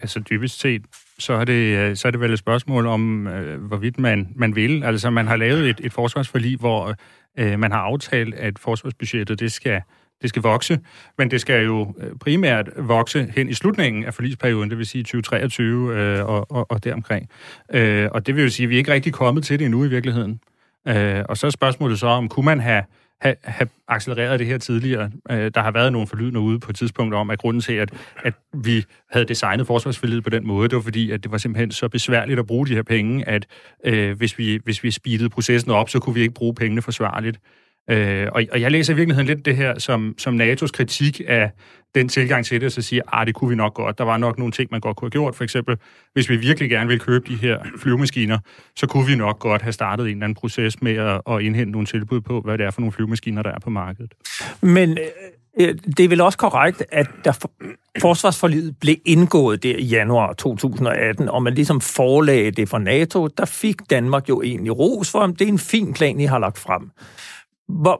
Altså 0.00 0.20
dybest 0.20 0.60
set, 0.60 0.82
så 1.18 1.32
er 1.32 1.44
det, 1.44 1.78
øh, 1.78 1.96
så 1.96 2.08
er 2.08 2.10
det 2.12 2.20
vel 2.20 2.32
et 2.32 2.38
spørgsmål 2.38 2.86
om, 2.86 3.26
øh, 3.26 3.64
hvorvidt 3.64 3.98
man, 3.98 4.28
man 4.36 4.56
vil. 4.56 4.84
Altså 4.84 5.10
man 5.10 5.26
har 5.26 5.36
lavet 5.36 5.70
et, 5.70 5.80
et 5.84 5.92
forsvarsforlig, 5.92 6.58
hvor 6.58 6.94
øh, 7.38 7.58
man 7.58 7.72
har 7.72 7.78
aftalt, 7.78 8.34
at 8.34 8.58
forsvarsbudgettet 8.58 9.40
det 9.40 9.52
skal, 9.52 9.82
det 10.22 10.28
skal 10.28 10.42
vokse, 10.42 10.78
men 11.18 11.30
det 11.30 11.40
skal 11.40 11.64
jo 11.64 11.94
øh, 12.00 12.10
primært 12.20 12.70
vokse 12.76 13.32
hen 13.36 13.48
i 13.48 13.54
slutningen 13.54 14.04
af 14.04 14.14
forlisperioden, 14.14 14.70
det 14.70 14.78
vil 14.78 14.86
sige 14.86 15.02
2023 15.02 15.96
øh, 15.96 16.24
og, 16.26 16.50
og, 16.50 16.70
og 16.70 16.84
deromkring. 16.84 17.28
Øh, 17.72 18.08
og 18.12 18.26
det 18.26 18.36
vil 18.36 18.42
jo 18.42 18.50
sige, 18.50 18.64
at 18.64 18.70
vi 18.70 18.74
er 18.74 18.78
ikke 18.78 18.92
rigtig 18.92 19.12
kommet 19.12 19.44
til 19.44 19.58
det 19.58 19.64
endnu 19.64 19.84
i 19.84 19.88
virkeligheden. 19.88 20.40
Øh, 20.88 21.24
og 21.28 21.36
så 21.36 21.46
er 21.46 21.50
spørgsmålet 21.50 21.98
så, 21.98 22.06
om 22.06 22.28
kunne 22.28 22.44
man 22.44 22.60
have 22.60 22.82
have, 23.22 23.36
have 23.44 23.68
accelereret 23.88 24.38
det 24.38 24.46
her 24.46 24.58
tidligere. 24.58 25.10
Øh, 25.30 25.50
der 25.54 25.60
har 25.60 25.70
været 25.70 25.92
nogle 25.92 26.08
forlydende 26.08 26.40
ude 26.40 26.58
på 26.58 26.70
et 26.70 26.76
tidspunkt 26.76 27.14
om, 27.14 27.30
at 27.30 27.38
grunden 27.38 27.60
til, 27.60 27.72
at, 27.72 27.90
at 28.24 28.34
vi 28.52 28.84
havde 29.10 29.24
designet 29.24 29.66
forsvarsforlidet 29.66 30.24
på 30.24 30.30
den 30.30 30.46
måde, 30.46 30.68
det 30.68 30.76
var 30.76 30.82
fordi, 30.82 31.10
at 31.10 31.22
det 31.22 31.32
var 31.32 31.38
simpelthen 31.38 31.70
så 31.70 31.88
besværligt 31.88 32.38
at 32.38 32.46
bruge 32.46 32.66
de 32.66 32.74
her 32.74 32.82
penge, 32.82 33.28
at 33.28 33.46
øh, 33.84 34.16
hvis, 34.16 34.38
vi, 34.38 34.60
hvis 34.64 34.84
vi 34.84 34.90
speedede 34.90 35.28
processen 35.28 35.70
op, 35.70 35.88
så 35.88 35.98
kunne 35.98 36.14
vi 36.14 36.20
ikke 36.20 36.34
bruge 36.34 36.54
pengene 36.54 36.82
forsvarligt. 36.82 37.38
Øh, 37.90 38.28
og, 38.32 38.42
og 38.52 38.60
jeg 38.60 38.70
læser 38.70 38.92
i 38.92 38.96
virkeligheden 38.96 39.26
lidt 39.26 39.44
det 39.44 39.56
her 39.56 39.78
som, 39.78 40.14
som 40.18 40.40
NATO's 40.40 40.70
kritik 40.72 41.20
af 41.26 41.50
den 41.94 42.08
tilgang 42.08 42.44
til 42.44 42.60
det, 42.60 42.66
og 42.66 42.72
så 42.72 42.82
siger, 42.82 43.02
at 43.02 43.08
ah, 43.12 43.26
det 43.26 43.34
kunne 43.34 43.50
vi 43.50 43.56
nok 43.56 43.74
godt. 43.74 43.98
Der 43.98 44.04
var 44.04 44.16
nok 44.16 44.38
nogle 44.38 44.52
ting, 44.52 44.68
man 44.70 44.80
godt 44.80 44.96
kunne 44.96 45.06
have 45.06 45.10
gjort. 45.10 45.34
For 45.34 45.44
eksempel, 45.44 45.76
hvis 46.12 46.30
vi 46.30 46.36
virkelig 46.36 46.70
gerne 46.70 46.86
ville 46.86 47.00
købe 47.00 47.28
de 47.28 47.36
her 47.36 47.58
flyvemaskiner, 47.78 48.38
så 48.76 48.86
kunne 48.86 49.06
vi 49.06 49.14
nok 49.14 49.38
godt 49.38 49.62
have 49.62 49.72
startet 49.72 50.04
en 50.04 50.10
eller 50.10 50.24
anden 50.24 50.34
proces 50.34 50.82
med 50.82 50.96
at, 50.96 51.20
at 51.30 51.40
indhente 51.42 51.72
nogle 51.72 51.86
tilbud 51.86 52.20
på, 52.20 52.40
hvad 52.40 52.58
det 52.58 52.66
er 52.66 52.70
for 52.70 52.80
nogle 52.80 52.92
flyvemaskiner, 52.92 53.42
der 53.42 53.50
er 53.50 53.58
på 53.58 53.70
markedet. 53.70 54.14
Men 54.60 54.98
øh, 55.60 55.74
det 55.96 56.04
er 56.04 56.08
vel 56.08 56.20
også 56.20 56.38
korrekt, 56.38 56.82
at 56.92 57.06
der 57.24 57.32
for, 57.32 57.50
forsvarsforlidet 58.00 58.76
blev 58.80 58.96
indgået 59.04 59.62
der 59.62 59.76
i 59.76 59.84
januar 59.84 60.32
2018, 60.32 61.28
og 61.28 61.42
man 61.42 61.54
ligesom 61.54 61.80
forelagde 61.80 62.50
det 62.50 62.68
for 62.68 62.78
NATO, 62.78 63.26
der 63.26 63.44
fik 63.44 63.76
Danmark 63.90 64.28
jo 64.28 64.42
egentlig 64.42 64.78
ros 64.78 65.10
for, 65.10 65.18
om 65.18 65.36
det 65.36 65.44
er 65.44 65.52
en 65.52 65.58
fin 65.58 65.92
plan, 65.92 66.20
I 66.20 66.24
har 66.24 66.38
lagt 66.38 66.58
frem. 66.58 66.90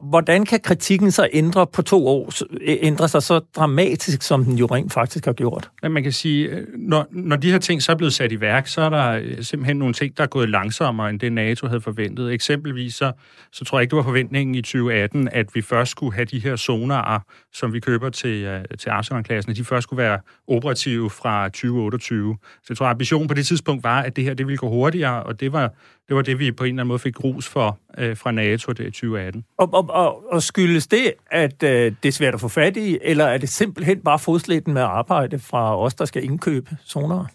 Hvordan 0.01 0.45
kan 0.45 0.59
kritikken 0.59 1.11
så 1.11 1.27
ændre 1.33 1.67
på 1.67 1.81
to 1.81 2.07
år, 2.07 2.31
ændre 2.61 3.07
sig 3.07 3.23
så 3.23 3.39
dramatisk, 3.55 4.21
som 4.21 4.45
den 4.45 4.57
jo 4.57 4.65
rent 4.65 4.93
faktisk 4.93 5.25
har 5.25 5.33
gjort? 5.33 5.69
Ja, 5.83 5.89
man 5.89 6.03
kan 6.03 6.11
sige, 6.11 6.47
øh, 6.47 6.67
når, 6.77 7.07
når 7.11 7.35
de 7.35 7.51
her 7.51 7.57
ting 7.57 7.83
så 7.83 7.91
er 7.91 7.95
blevet 7.95 8.13
sat 8.13 8.31
i 8.31 8.41
værk, 8.41 8.67
så 8.67 8.81
er 8.81 8.89
der 8.89 9.11
øh, 9.11 9.43
simpelthen 9.43 9.77
nogle 9.77 9.93
ting, 9.93 10.17
der 10.17 10.23
er 10.23 10.27
gået 10.27 10.49
langsommere, 10.49 11.09
end 11.09 11.19
det 11.19 11.31
NATO 11.31 11.67
havde 11.67 11.81
forventet. 11.81 12.33
Eksempelvis 12.33 12.95
så, 12.95 13.11
så 13.51 13.65
tror 13.65 13.77
jeg 13.77 13.81
ikke, 13.81 13.91
det 13.91 13.97
var 13.97 14.03
forventningen 14.03 14.55
i 14.55 14.61
2018, 14.61 15.29
at 15.31 15.55
vi 15.55 15.61
først 15.61 15.91
skulle 15.91 16.13
have 16.13 16.25
de 16.25 16.39
her 16.39 16.55
sonarer, 16.55 17.19
som 17.53 17.73
vi 17.73 17.79
køber 17.79 18.09
til, 18.09 18.43
øh, 18.43 18.63
til 18.79 18.89
Arsenal-klassen, 18.89 19.51
at 19.51 19.57
de 19.57 19.63
først 19.63 19.83
skulle 19.83 20.03
være 20.03 20.19
operative 20.47 21.09
fra 21.09 21.49
2028. 21.49 22.37
Så 22.41 22.65
jeg 22.69 22.77
tror, 22.77 22.85
at 22.85 22.91
ambitionen 22.91 23.27
på 23.27 23.33
det 23.33 23.45
tidspunkt 23.45 23.83
var, 23.83 24.01
at 24.01 24.15
det 24.15 24.23
her 24.23 24.33
det 24.33 24.47
ville 24.47 24.57
gå 24.57 24.69
hurtigere, 24.69 25.23
og 25.23 25.39
det 25.39 25.53
var 25.53 25.73
det 26.07 26.15
var 26.15 26.21
det, 26.21 26.39
vi 26.39 26.51
på 26.51 26.63
en 26.63 26.67
eller 26.67 26.81
anden 26.81 26.87
måde 26.87 26.99
fik 26.99 27.13
grus 27.13 27.47
for 27.47 27.79
øh, 27.97 28.17
fra 28.17 28.31
NATO 28.31 28.71
det 28.71 28.83
i 28.83 28.91
2018. 28.91 29.45
Og, 29.63 29.73
og, 29.73 29.89
og, 29.89 30.33
og 30.33 30.43
skyldes 30.43 30.87
det, 30.87 31.13
at 31.31 31.63
øh, 31.63 31.91
det 32.03 32.09
er 32.09 32.11
svært 32.11 32.33
at 32.33 32.39
få 32.39 32.47
fat 32.47 32.77
i, 32.77 32.97
eller 33.01 33.25
er 33.25 33.37
det 33.37 33.49
simpelthen 33.49 33.99
bare 33.99 34.19
fodslætten 34.19 34.73
med 34.73 34.81
arbejde 34.81 35.39
fra 35.39 35.79
os, 35.79 35.93
der 35.93 36.05
skal 36.05 36.23
indkøbe 36.23 36.77
zoner? 36.85 37.25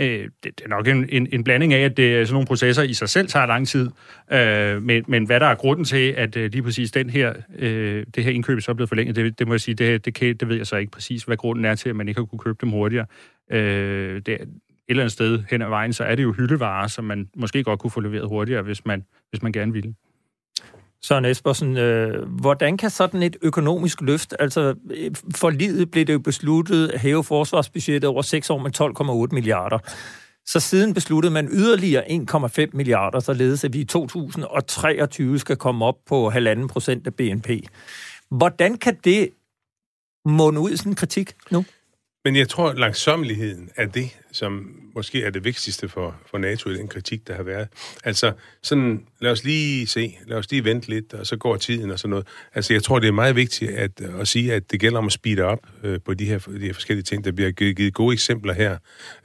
Øh, 0.00 0.28
det, 0.44 0.58
det 0.58 0.64
er 0.64 0.68
nok 0.68 0.88
en, 0.88 1.08
en, 1.08 1.28
en 1.32 1.44
blanding 1.44 1.74
af, 1.74 1.84
at 1.84 1.96
det 1.96 2.16
er 2.16 2.24
sådan 2.24 2.34
nogle 2.34 2.46
processer 2.46 2.82
i 2.82 2.94
sig 2.94 3.08
selv 3.08 3.28
tager 3.28 3.46
lang 3.46 3.68
tid, 3.68 3.90
øh, 4.32 4.82
men, 4.82 5.04
men 5.08 5.26
hvad 5.26 5.40
der 5.40 5.46
er 5.46 5.54
grunden 5.54 5.84
til, 5.84 6.12
at 6.12 6.36
øh, 6.36 6.52
lige 6.52 6.62
præcis 6.62 6.90
den 6.90 7.10
her, 7.10 7.34
øh, 7.58 8.06
det 8.14 8.24
her 8.24 8.30
indkøb 8.30 8.60
så 8.60 8.70
er 8.70 8.74
blevet 8.74 8.88
forlænget, 8.88 9.16
det, 9.16 9.38
det 9.38 9.46
må 9.46 9.54
jeg 9.54 9.60
sige, 9.60 9.74
det, 9.74 10.04
det, 10.04 10.14
kan, 10.14 10.36
det 10.36 10.48
ved 10.48 10.56
jeg 10.56 10.66
så 10.66 10.76
ikke 10.76 10.92
præcis, 10.92 11.22
hvad 11.22 11.36
grunden 11.36 11.64
er 11.64 11.74
til, 11.74 11.88
at 11.88 11.96
man 11.96 12.08
ikke 12.08 12.20
har 12.20 12.26
kunne 12.26 12.38
købe 12.38 12.58
dem 12.60 12.70
hurtigere. 12.70 13.06
Øh, 13.50 14.22
det, 14.26 14.38
eller 14.88 15.02
andet 15.02 15.12
sted 15.12 15.42
hen 15.50 15.62
ad 15.62 15.68
vejen, 15.68 15.92
så 15.92 16.04
er 16.04 16.14
det 16.14 16.22
jo 16.22 16.32
hyldevarer, 16.32 16.86
som 16.86 17.04
man 17.04 17.28
måske 17.36 17.64
godt 17.64 17.80
kunne 17.80 17.90
få 17.90 18.00
leveret 18.00 18.28
hurtigere, 18.28 18.62
hvis 18.62 18.86
man, 18.86 19.04
hvis 19.30 19.42
man 19.42 19.52
gerne 19.52 19.72
ville. 19.72 19.94
Søren 21.02 21.24
Espersen, 21.24 21.76
øh, 21.76 22.28
hvordan 22.28 22.76
kan 22.76 22.90
sådan 22.90 23.22
et 23.22 23.36
økonomisk 23.42 24.00
løft, 24.00 24.34
altså 24.38 24.74
øh, 24.90 25.10
for 25.34 25.50
livet 25.50 25.90
blev 25.90 26.04
det 26.04 26.12
jo 26.12 26.18
besluttet 26.18 26.88
at 26.88 27.00
hæve 27.00 27.24
forsvarsbudgettet 27.24 28.08
over 28.08 28.22
6 28.22 28.50
år 28.50 28.58
med 28.58 29.26
12,8 29.30 29.34
milliarder. 29.34 29.78
Så 30.46 30.60
siden 30.60 30.94
besluttede 30.94 31.32
man 31.32 31.48
yderligere 31.52 32.04
1,5 32.10 32.66
milliarder, 32.72 33.20
således 33.20 33.64
at 33.64 33.72
vi 33.72 33.80
i 33.80 33.84
2023 33.84 35.38
skal 35.38 35.56
komme 35.56 35.84
op 35.84 35.96
på 36.06 36.30
1,5 36.30 36.66
procent 36.66 37.06
af 37.06 37.14
BNP. 37.14 37.50
Hvordan 38.30 38.76
kan 38.76 38.96
det 39.04 39.30
munde 40.24 40.60
ud 40.60 40.70
i 40.70 40.76
sådan 40.76 40.92
en 40.92 40.96
kritik 40.96 41.32
nu? 41.50 41.64
Men 42.26 42.36
jeg 42.36 42.48
tror, 42.48 42.72
langsommeligheden 42.72 43.70
er 43.76 43.86
det, 43.86 44.18
som 44.32 44.70
måske 44.94 45.22
er 45.22 45.30
det 45.30 45.44
vigtigste 45.44 45.88
for, 45.88 46.16
for 46.30 46.38
NATO 46.38 46.70
i 46.70 46.74
den 46.74 46.88
kritik, 46.88 47.28
der 47.28 47.34
har 47.34 47.42
været. 47.42 47.68
Altså, 48.04 48.32
sådan, 48.62 49.06
lad 49.20 49.30
os 49.30 49.44
lige 49.44 49.86
se, 49.86 50.18
lad 50.26 50.38
os 50.38 50.50
lige 50.50 50.64
vente 50.64 50.88
lidt, 50.88 51.14
og 51.14 51.26
så 51.26 51.36
går 51.36 51.56
tiden 51.56 51.90
og 51.90 51.98
sådan 51.98 52.10
noget. 52.10 52.26
Altså, 52.54 52.72
jeg 52.72 52.82
tror, 52.82 52.98
det 52.98 53.08
er 53.08 53.12
meget 53.12 53.36
vigtigt 53.36 53.70
at, 53.70 54.00
at 54.00 54.28
sige, 54.28 54.54
at 54.54 54.70
det 54.70 54.80
gælder 54.80 54.98
om 54.98 55.06
at 55.06 55.12
speede 55.12 55.42
op 55.42 55.66
øh, 55.82 56.00
på 56.04 56.14
de 56.14 56.24
her, 56.24 56.38
de 56.38 56.58
her 56.58 56.72
forskellige 56.72 57.04
ting. 57.04 57.24
Der 57.24 57.32
bliver 57.32 57.50
givet, 57.50 57.76
givet 57.76 57.94
gode 57.94 58.12
eksempler 58.12 58.52
her 58.52 58.78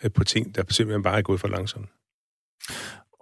øh, 0.04 0.12
på 0.12 0.24
ting, 0.24 0.56
der 0.56 0.64
simpelthen 0.70 1.04
bare 1.04 1.18
er 1.18 1.22
gået 1.22 1.40
for 1.40 1.48
langsomt. 1.48 1.90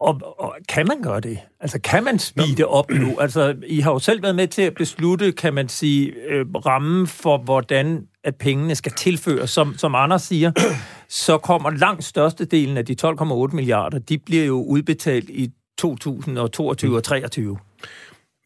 Og, 0.01 0.39
og 0.39 0.55
kan 0.69 0.87
man 0.87 1.01
gøre 1.01 1.19
det? 1.19 1.39
Altså, 1.59 1.79
kan 1.81 2.03
man 2.03 2.19
speede 2.19 2.65
op 2.65 2.91
nu? 2.91 3.19
Altså, 3.19 3.55
I 3.67 3.79
har 3.79 3.91
jo 3.91 3.99
selv 3.99 4.23
været 4.23 4.35
med 4.35 4.47
til 4.47 4.61
at 4.61 4.73
beslutte, 4.73 5.31
kan 5.31 5.53
man 5.53 5.69
sige, 5.69 6.13
øh, 6.27 6.45
rammen 6.65 7.07
for, 7.07 7.37
hvordan 7.37 8.07
at 8.23 8.35
pengene 8.35 8.75
skal 8.75 8.91
tilføres. 8.91 9.49
Som, 9.49 9.77
som 9.77 9.95
Anders 9.95 10.21
siger, 10.21 10.51
så 11.25 11.37
kommer 11.37 11.69
langt 11.69 12.03
størstedelen 12.03 12.77
af 12.77 12.85
de 12.85 12.95
12,8 13.03 13.55
milliarder, 13.55 13.99
de 13.99 14.17
bliver 14.17 14.45
jo 14.45 14.63
udbetalt 14.63 15.29
i 15.29 15.51
2022 15.77 16.95
og 16.95 17.07
2023. 17.07 17.57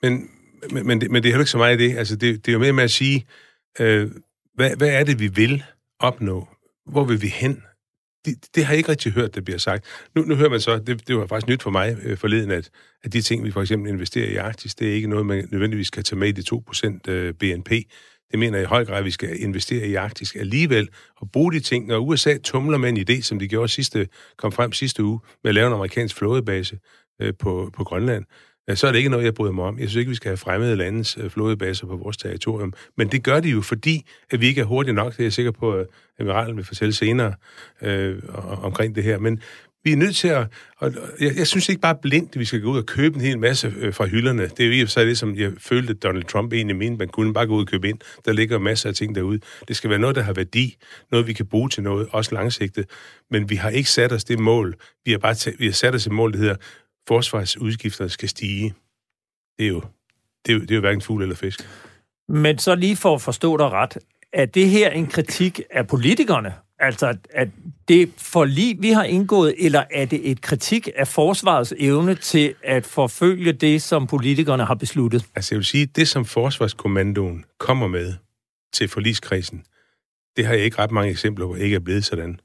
Men, 0.01 0.29
men, 0.71 0.87
men, 0.87 1.01
det, 1.01 1.11
men 1.11 1.23
det 1.23 1.29
er 1.29 1.33
jo 1.33 1.39
ikke 1.39 1.51
så 1.51 1.57
meget 1.57 1.79
det. 1.79 1.97
Altså, 1.97 2.15
det, 2.15 2.45
det 2.45 2.51
er 2.51 2.53
jo 2.53 2.59
mere 2.59 2.73
med 2.73 2.83
at 2.83 2.91
sige, 2.91 3.25
øh, 3.79 4.11
hvad, 4.55 4.75
hvad 4.77 4.89
er 4.89 5.03
det, 5.03 5.19
vi 5.19 5.27
vil 5.27 5.63
opnå? 5.99 6.47
Hvor 6.85 7.03
vil 7.03 7.21
vi 7.21 7.27
hen? 7.27 7.63
det, 8.25 8.55
det 8.55 8.65
har 8.65 8.73
jeg 8.73 8.77
ikke 8.77 8.89
rigtig 8.89 9.11
hørt, 9.11 9.35
det 9.35 9.45
bliver 9.45 9.57
sagt. 9.57 9.85
Nu, 10.15 10.21
nu 10.21 10.35
hører 10.35 10.49
man 10.49 10.61
så, 10.61 10.77
det, 10.77 11.07
det 11.07 11.17
var 11.17 11.27
faktisk 11.27 11.47
nyt 11.47 11.63
for 11.63 11.69
mig 11.69 11.97
øh, 12.03 12.17
forleden, 12.17 12.51
at, 12.51 12.69
at 13.03 13.13
de 13.13 13.21
ting, 13.21 13.43
vi 13.43 13.51
for 13.51 13.61
eksempel 13.61 13.91
investerer 13.91 14.29
i 14.29 14.35
Arktis, 14.35 14.75
det 14.75 14.89
er 14.89 14.93
ikke 14.93 15.07
noget, 15.07 15.25
man 15.25 15.47
nødvendigvis 15.51 15.89
kan 15.89 16.03
tage 16.03 16.19
med 16.19 16.27
i 16.27 16.31
de 16.31 16.43
2% 17.07 17.11
øh, 17.11 17.33
BNP. 17.33 17.71
Det 18.31 18.39
mener 18.39 18.57
jeg 18.57 18.65
i 18.65 18.67
høj 18.67 18.85
grad, 18.85 18.97
at 18.97 19.05
vi 19.05 19.11
skal 19.11 19.41
investere 19.41 19.87
i 19.87 19.95
Arktis 19.95 20.35
alligevel, 20.35 20.89
og 21.17 21.31
bruge 21.31 21.53
de 21.53 21.59
ting. 21.59 21.87
Når 21.87 21.97
USA 21.97 22.37
tumler 22.37 22.77
med 22.77 22.89
en 22.89 22.97
idé, 23.09 23.21
som 23.21 23.39
de 23.39 23.47
gjorde 23.47 23.67
sidste, 23.67 24.07
kom 24.37 24.51
frem 24.51 24.71
sidste 24.71 25.03
uge, 25.03 25.19
med 25.43 25.49
at 25.49 25.55
lave 25.55 25.67
en 25.67 25.73
amerikansk 25.73 26.15
flådebase 26.15 26.79
øh, 27.21 27.33
på, 27.39 27.69
på 27.73 27.83
Grønland, 27.83 28.25
øh, 28.69 28.77
så 28.77 28.87
er 28.87 28.91
det 28.91 28.97
ikke 28.97 29.09
noget, 29.09 29.25
jeg 29.25 29.33
bryder 29.33 29.51
mig 29.51 29.65
om. 29.65 29.79
Jeg 29.79 29.89
synes 29.89 29.99
ikke, 29.99 30.09
vi 30.09 30.15
skal 30.15 30.29
have 30.29 30.37
fremmede 30.37 30.75
landes 30.75 31.17
øh, 31.17 31.29
flådebaser 31.29 31.87
på 31.87 31.95
vores 31.95 32.17
territorium. 32.17 32.73
Men 32.97 33.07
det 33.07 33.23
gør 33.23 33.39
de 33.39 33.49
jo, 33.49 33.61
fordi 33.61 34.05
at 34.31 34.41
vi 34.41 34.47
ikke 34.47 34.61
er 34.61 34.65
hurtige 34.65 34.93
nok. 34.93 35.13
Det 35.13 35.19
er 35.19 35.23
jeg 35.23 35.33
sikker 35.33 35.51
på, 35.51 35.73
at 35.73 35.87
Emiralen 36.19 36.57
vil 36.57 36.65
fortælle 36.65 36.93
senere 36.93 37.33
øh, 37.81 38.21
omkring 38.63 38.95
det 38.95 39.03
her. 39.03 39.19
Men 39.19 39.41
vi 39.83 39.91
er 39.91 39.95
nødt 39.95 40.15
til 40.15 40.27
at... 40.27 40.47
Og 40.77 40.93
jeg, 41.19 41.37
jeg 41.37 41.47
synes 41.47 41.69
ikke 41.69 41.81
bare 41.81 41.95
blindt, 42.01 42.29
at 42.35 42.39
vi 42.39 42.45
skal 42.45 42.61
gå 42.61 42.71
ud 42.71 42.77
og 42.77 42.85
købe 42.85 43.15
en 43.15 43.21
hel 43.21 43.39
masse 43.39 43.73
øh, 43.77 43.93
fra 43.93 44.05
hylderne. 44.05 44.43
Det 44.47 44.59
er 44.59 44.65
jo 44.65 44.71
i 44.71 44.81
og 44.81 44.87
for 44.87 44.91
sig 44.91 45.05
det, 45.05 45.17
som 45.17 45.35
jeg 45.35 45.51
følte, 45.57 45.91
at 45.91 46.03
Donald 46.03 46.23
Trump 46.23 46.53
egentlig 46.53 46.75
mente. 46.75 46.97
Man 46.97 47.07
kunne 47.07 47.33
bare 47.33 47.47
gå 47.47 47.55
ud 47.55 47.61
og 47.61 47.67
købe 47.67 47.89
ind. 47.89 47.99
Der 48.25 48.33
ligger 48.33 48.59
masser 48.59 48.89
af 48.89 48.95
ting 48.95 49.15
derude. 49.15 49.39
Det 49.67 49.75
skal 49.75 49.89
være 49.89 49.99
noget, 49.99 50.15
der 50.15 50.21
har 50.21 50.33
værdi. 50.33 50.75
Noget, 51.11 51.27
vi 51.27 51.33
kan 51.33 51.45
bruge 51.45 51.69
til 51.69 51.83
noget, 51.83 52.07
også 52.11 52.35
langsigtet. 52.35 52.85
Men 53.31 53.49
vi 53.49 53.55
har 53.55 53.69
ikke 53.69 53.89
sat 53.89 54.11
os 54.11 54.23
det 54.23 54.39
mål. 54.39 54.75
Vi 55.05 55.11
har 55.11 55.17
bare 55.17 55.53
vi 55.59 55.65
har 55.65 55.73
sat 55.73 55.95
os 55.95 56.05
et 56.05 56.11
mål, 56.11 56.33
der 56.33 56.37
hedder, 56.37 56.55
forsvarsudgifterne 57.07 58.09
skal 58.09 58.29
stige. 58.29 58.73
Det 59.57 59.65
er 59.65 59.69
jo, 59.69 59.81
det 60.45 60.51
er 60.51 60.53
jo, 60.53 60.61
det 60.61 60.71
er 60.71 60.75
jo 60.75 60.81
hverken 60.81 61.01
fugl 61.01 61.21
eller 61.21 61.35
fisk. 61.35 61.69
Men 62.29 62.57
så 62.57 62.75
lige 62.75 62.95
for 62.95 63.15
at 63.15 63.21
forstå 63.21 63.57
dig 63.57 63.69
ret, 63.69 63.97
er 64.33 64.45
det 64.45 64.69
her 64.69 64.89
en 64.89 65.07
kritik 65.07 65.61
af 65.71 65.87
politikerne? 65.87 66.53
Altså, 66.83 67.17
at 67.29 67.47
det 67.87 68.09
forlig, 68.17 68.77
vi 68.79 68.89
har 68.89 69.03
indgået, 69.03 69.55
eller 69.57 69.83
er 69.91 70.05
det 70.05 70.31
et 70.31 70.41
kritik 70.41 70.89
af 70.95 71.07
forsvarets 71.07 71.73
evne 71.77 72.15
til 72.15 72.53
at 72.63 72.85
forfølge 72.85 73.53
det, 73.53 73.81
som 73.81 74.07
politikerne 74.07 74.65
har 74.65 74.75
besluttet? 74.75 75.25
Altså, 75.35 75.55
jeg 75.55 75.57
vil 75.57 75.65
sige, 75.65 75.85
det 75.85 76.07
som 76.07 76.25
forsvarskommandoen 76.25 77.45
kommer 77.59 77.87
med 77.87 78.13
til 78.73 78.87
forligskredsen, 78.87 79.63
det 80.37 80.45
har 80.45 80.53
jeg 80.53 80.63
ikke 80.63 80.79
ret 80.79 80.91
mange 80.91 81.11
eksempler 81.11 81.47
på, 81.47 81.55
ikke 81.55 81.75
er 81.75 81.79
blevet 81.79 82.05
sådan. 82.05 82.39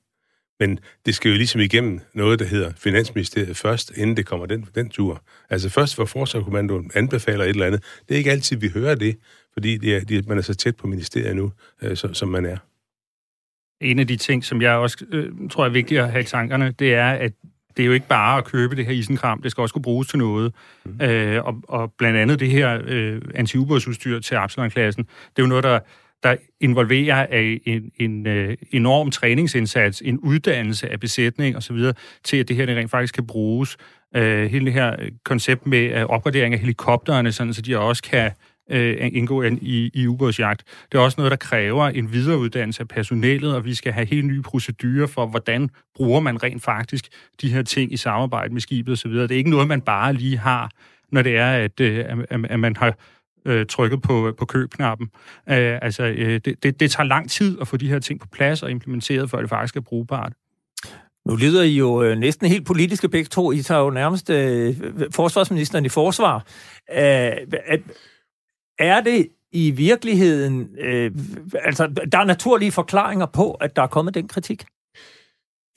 Men 0.60 0.78
det 1.06 1.14
skal 1.14 1.30
jo 1.30 1.36
ligesom 1.36 1.60
igennem 1.60 2.00
noget, 2.14 2.38
der 2.38 2.44
hedder 2.44 2.72
Finansministeriet 2.76 3.56
først, 3.56 3.92
inden 3.96 4.16
det 4.16 4.26
kommer 4.26 4.46
den, 4.46 4.68
den 4.74 4.88
tur. 4.88 5.22
Altså 5.50 5.68
først, 5.68 5.94
hvor 5.96 6.04
Forsvarskommandoen 6.04 6.90
anbefaler 6.94 7.44
et 7.44 7.50
eller 7.50 7.66
andet. 7.66 7.82
Det 8.08 8.14
er 8.14 8.18
ikke 8.18 8.30
altid, 8.30 8.56
vi 8.56 8.68
hører 8.68 8.94
det, 8.94 9.16
fordi 9.52 9.76
det 9.76 9.96
er, 9.96 10.00
det, 10.00 10.28
man 10.28 10.38
er 10.38 10.42
så 10.42 10.54
tæt 10.54 10.76
på 10.76 10.86
ministeriet 10.86 11.36
nu, 11.36 11.52
øh, 11.82 11.96
som, 11.96 12.14
som 12.14 12.28
man 12.28 12.46
er. 12.46 12.56
En 13.80 13.98
af 13.98 14.06
de 14.06 14.16
ting, 14.16 14.44
som 14.44 14.62
jeg 14.62 14.72
også 14.72 15.04
øh, 15.12 15.32
tror 15.50 15.64
er 15.64 15.68
vigtigt 15.68 16.00
at 16.00 16.10
have 16.10 16.20
i 16.20 16.24
tankerne, 16.24 16.74
det 16.78 16.94
er, 16.94 17.10
at 17.10 17.32
det 17.76 17.82
er 17.82 17.86
jo 17.86 17.92
ikke 17.92 18.08
bare 18.08 18.38
at 18.38 18.44
købe 18.44 18.76
det 18.76 18.86
her 18.86 18.92
isenkram, 18.92 19.42
det 19.42 19.50
skal 19.50 19.62
også 19.62 19.72
kunne 19.72 19.82
bruges 19.82 20.08
til 20.08 20.18
noget. 20.18 20.54
Mm. 20.84 21.00
Øh, 21.02 21.44
og, 21.44 21.54
og 21.68 21.92
blandt 21.98 22.18
andet 22.18 22.40
det 22.40 22.50
her 22.50 22.80
øh, 22.84 23.22
antiubådsudstyr 23.34 24.20
til 24.20 24.34
Absalon-klassen, 24.34 25.04
det 25.04 25.38
er 25.38 25.42
jo 25.42 25.46
noget, 25.46 25.64
der 25.64 25.78
der 26.22 26.36
involverer 26.60 27.26
en, 27.26 27.60
en, 27.66 27.90
en 28.00 28.26
øh, 28.26 28.56
enorm 28.70 29.10
træningsindsats, 29.10 30.02
en 30.04 30.18
uddannelse 30.18 30.88
af 30.92 31.00
besætning 31.00 31.56
osv., 31.56 31.76
til 32.24 32.36
at 32.36 32.48
det 32.48 32.56
her 32.56 32.66
det 32.66 32.76
rent 32.76 32.90
faktisk 32.90 33.14
kan 33.14 33.26
bruges. 33.26 33.76
Uh, 34.16 34.22
hele 34.22 34.64
det 34.64 34.72
her 34.72 34.96
koncept 35.24 35.66
med 35.66 36.02
uh, 36.02 36.10
opgradering 36.10 36.54
af 36.54 36.60
helikopterne, 36.60 37.32
sådan, 37.32 37.54
så 37.54 37.62
de 37.62 37.78
også 37.78 38.02
kan 38.02 38.30
øh, 38.70 39.10
indgå 39.12 39.42
i, 39.42 39.90
i 39.94 40.06
ubådsjagt. 40.06 40.62
Det 40.92 40.98
er 40.98 41.02
også 41.02 41.14
noget, 41.18 41.30
der 41.30 41.36
kræver 41.36 41.88
en 41.88 42.12
videreuddannelse 42.12 42.80
af 42.80 42.88
personalet, 42.88 43.54
og 43.54 43.64
vi 43.64 43.74
skal 43.74 43.92
have 43.92 44.06
helt 44.06 44.26
nye 44.26 44.42
procedurer 44.42 45.06
for, 45.06 45.26
hvordan 45.26 45.70
bruger 45.94 46.20
man 46.20 46.42
rent 46.42 46.62
faktisk 46.62 47.08
de 47.42 47.52
her 47.52 47.62
ting 47.62 47.92
i 47.92 47.96
samarbejde 47.96 48.52
med 48.52 48.60
skibet 48.60 48.92
osv. 48.92 49.12
Det 49.12 49.30
er 49.30 49.36
ikke 49.36 49.50
noget, 49.50 49.68
man 49.68 49.80
bare 49.80 50.12
lige 50.12 50.38
har, 50.38 50.70
når 51.12 51.22
det 51.22 51.36
er, 51.36 51.50
at, 51.50 51.80
øh, 51.80 52.04
at, 52.08 52.44
at 52.50 52.60
man 52.60 52.76
har 52.76 52.94
øh, 53.44 53.66
trykket 53.66 54.02
på, 54.02 54.34
på 54.38 54.44
købknappen. 54.44 55.10
Øh, 55.48 55.78
altså, 55.82 56.04
øh, 56.04 56.40
det, 56.44 56.62
det, 56.62 56.80
det 56.80 56.90
tager 56.90 57.06
lang 57.06 57.30
tid 57.30 57.58
at 57.60 57.68
få 57.68 57.76
de 57.76 57.88
her 57.88 57.98
ting 57.98 58.20
på 58.20 58.26
plads 58.32 58.62
og 58.62 58.70
implementeret, 58.70 59.30
før 59.30 59.40
det 59.40 59.48
faktisk 59.48 59.76
er 59.76 59.80
brugbart. 59.80 60.32
Nu 61.26 61.36
lyder 61.36 61.62
I 61.62 61.76
jo 61.76 62.02
øh, 62.02 62.18
næsten 62.18 62.48
helt 62.48 62.66
politiske 62.66 63.08
begge 63.08 63.28
to. 63.28 63.52
I 63.52 63.62
tager 63.62 63.80
jo 63.80 63.90
nærmest 63.90 64.30
øh, 64.30 64.76
forsvarsministeren 65.10 65.84
i 65.84 65.88
forsvar. 65.88 66.36
Øh, 66.90 67.32
at, 67.66 67.80
er 68.78 69.00
det 69.00 69.28
i 69.52 69.70
virkeligheden... 69.70 70.68
Øh, 70.78 71.10
altså, 71.54 71.86
der 72.12 72.18
er 72.18 72.24
naturlige 72.24 72.72
forklaringer 72.72 73.26
på, 73.26 73.52
at 73.52 73.76
der 73.76 73.82
er 73.82 73.86
kommet 73.86 74.14
den 74.14 74.28
kritik? 74.28 74.64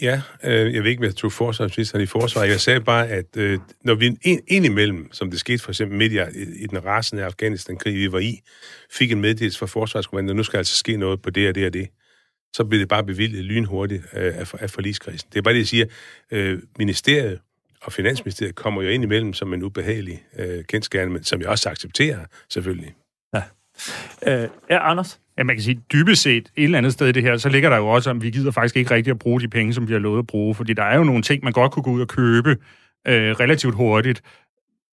Ja, 0.02 0.22
øh, 0.44 0.74
jeg 0.74 0.84
ved 0.84 0.90
ikke, 0.90 1.00
hvad 1.00 1.10
jeg 1.10 1.16
tog 1.16 1.32
forsvarsministeren 1.32 2.04
i 2.04 2.06
forsvar. 2.06 2.44
Jeg 2.44 2.60
sagde 2.60 2.82
bare, 2.82 3.08
at 3.08 3.38
øh, 3.38 3.60
når 3.84 3.96
vi 3.96 4.18
ind, 4.48 4.66
imellem, 4.66 5.14
som 5.14 5.32
det 5.32 5.40
skete 5.40 5.64
for 5.64 5.72
eksempel 5.72 5.98
midt 5.98 6.14
i, 6.14 6.18
i 6.64 6.68
den 6.68 6.86
rasende 6.86 7.24
Afghanistan-krig, 7.24 7.96
vi 7.96 8.12
var 8.12 8.20
i, 8.20 8.42
fik 8.92 9.12
en 9.12 9.22
meddelelse 9.22 9.60
fra 9.60 9.66
forsvarskommandoen, 9.66 10.38
nu 10.38 10.44
skal 10.44 10.58
altså 10.58 10.78
ske 10.78 10.98
noget 10.98 11.22
på 11.22 11.30
det 11.30 11.48
og 11.48 11.56
det 11.56 11.66
og 11.66 11.74
det, 11.74 11.88
så 12.54 12.64
blev 12.64 12.80
det 12.80 12.88
bare 12.88 13.04
bevilget 13.04 13.44
lynhurtigt 13.44 14.04
øh, 14.14 14.38
af, 14.38 14.54
af 14.60 14.70
forligskredsen. 14.70 15.30
Det 15.34 15.38
er 15.38 15.42
bare 15.42 15.54
det, 15.54 15.60
jeg 15.60 15.68
siger. 15.68 15.86
Øh, 16.32 16.60
ministeriet 16.78 17.40
og 17.84 17.94
Finansministeriet 17.94 18.56
kommer 18.56 18.82
jo 18.82 18.90
ind 18.90 19.04
imellem 19.04 19.34
som 19.34 19.54
en 19.54 19.64
ubehagelig 19.64 20.24
øh, 20.40 20.64
kendskærning, 20.64 21.14
men 21.14 21.24
som 21.24 21.42
jeg 21.42 21.50
også 21.50 21.70
accepterer, 21.70 22.20
selvfølgelig. 22.50 22.94
Ja. 23.36 23.44
Øh, 24.28 24.50
ja, 24.70 24.90
Anders? 24.90 25.20
Ja, 25.38 25.44
man 25.44 25.56
kan 25.56 25.64
sige, 25.64 25.82
dybest 25.94 26.22
set 26.22 26.52
et 26.56 26.64
eller 26.64 26.78
andet 26.78 26.94
sted 26.94 27.08
i 27.08 27.12
det 27.12 27.24
her, 27.24 27.38
så 27.38 27.50
ligger 27.50 27.70
der 27.70 27.78
jo 27.78 27.88
også, 27.88 28.10
om 28.10 28.22
vi 28.22 28.30
gider 28.30 28.52
faktisk 28.52 28.78
ikke 28.78 28.92
rigtig 28.92 29.12
at 29.12 29.20
bruge 29.20 29.42
de 29.42 29.48
penge, 29.48 29.74
som 29.74 29.88
vi 29.88 29.94
har 29.94 30.00
lovet 30.00 30.20
at 30.20 30.28
bruge, 30.28 30.56
fordi 30.56 30.74
der 30.74 30.84
er 30.84 30.98
jo 30.98 31.04
nogle 31.04 31.22
ting, 31.22 31.44
man 31.44 31.54
godt 31.54 31.72
kunne 31.72 31.84
gå 31.84 31.92
ud 31.92 32.02
og 32.02 32.08
købe 32.08 32.50
øh, 33.08 33.32
relativt 33.32 33.76
hurtigt, 33.76 34.22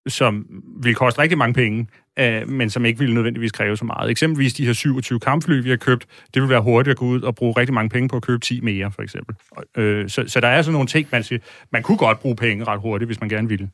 som 0.06 0.46
vil 0.82 0.94
koste 0.94 1.20
rigtig 1.20 1.38
mange 1.38 1.54
penge, 1.54 1.86
øh, 2.20 2.48
men 2.48 2.70
som 2.70 2.84
ikke 2.84 2.98
vil 2.98 3.14
nødvendigvis 3.14 3.52
kræve 3.52 3.76
så 3.76 3.84
meget. 3.84 4.10
Eksempelvis 4.10 4.54
de 4.54 4.66
her 4.66 4.72
27 4.72 5.20
kampfly, 5.20 5.62
vi 5.62 5.70
har 5.70 5.76
købt, 5.76 6.06
det 6.34 6.42
vil 6.42 6.50
være 6.50 6.60
hurtigt 6.60 6.90
at 6.90 6.96
gå 6.96 7.04
ud 7.06 7.22
og 7.22 7.34
bruge 7.34 7.54
rigtig 7.56 7.74
mange 7.74 7.88
penge 7.90 8.08
på 8.08 8.16
at 8.16 8.22
købe 8.22 8.40
10 8.40 8.60
mere, 8.60 8.92
for 8.92 9.02
eksempel. 9.02 9.36
Øh, 9.76 10.08
så, 10.08 10.24
så 10.26 10.40
der 10.40 10.48
er 10.48 10.62
sådan 10.62 10.72
nogle 10.72 10.88
ting, 10.88 11.08
man 11.12 11.22
siger, 11.22 11.38
man 11.72 11.82
kunne 11.82 11.98
godt 11.98 12.20
bruge 12.20 12.36
penge 12.36 12.64
ret 12.64 12.80
hurtigt, 12.80 13.08
hvis 13.08 13.20
man 13.20 13.28
gerne 13.28 13.48
ville. 13.48 13.68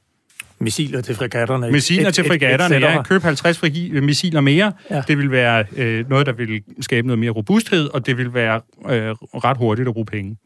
Missiler 0.59 1.01
til 1.01 1.15
fregatterne. 1.15 1.71
Missiler 1.71 2.11
til 2.11 2.25
fregatterne, 2.25 2.75
ja. 2.87 3.03
Køb 3.03 3.23
50 3.23 3.59
frigi- 3.65 4.01
missiler 4.01 4.41
mere. 4.41 4.73
Ja. 4.91 5.03
Det 5.09 5.19
vil 5.19 5.31
være 5.31 5.65
øh, 5.77 6.09
noget, 6.11 6.27
der 6.27 6.33
vil 6.33 6.63
skabe 6.81 7.07
noget 7.07 7.19
mere 7.19 7.31
robusthed, 7.31 7.89
og 7.95 8.07
det 8.07 8.19
vil 8.19 8.35
være 8.35 8.61
øh, 8.89 9.11
ret 9.45 9.57
hurtigt 9.57 9.89
at 9.89 9.95
bruge 9.95 10.07
penge. 10.07 10.37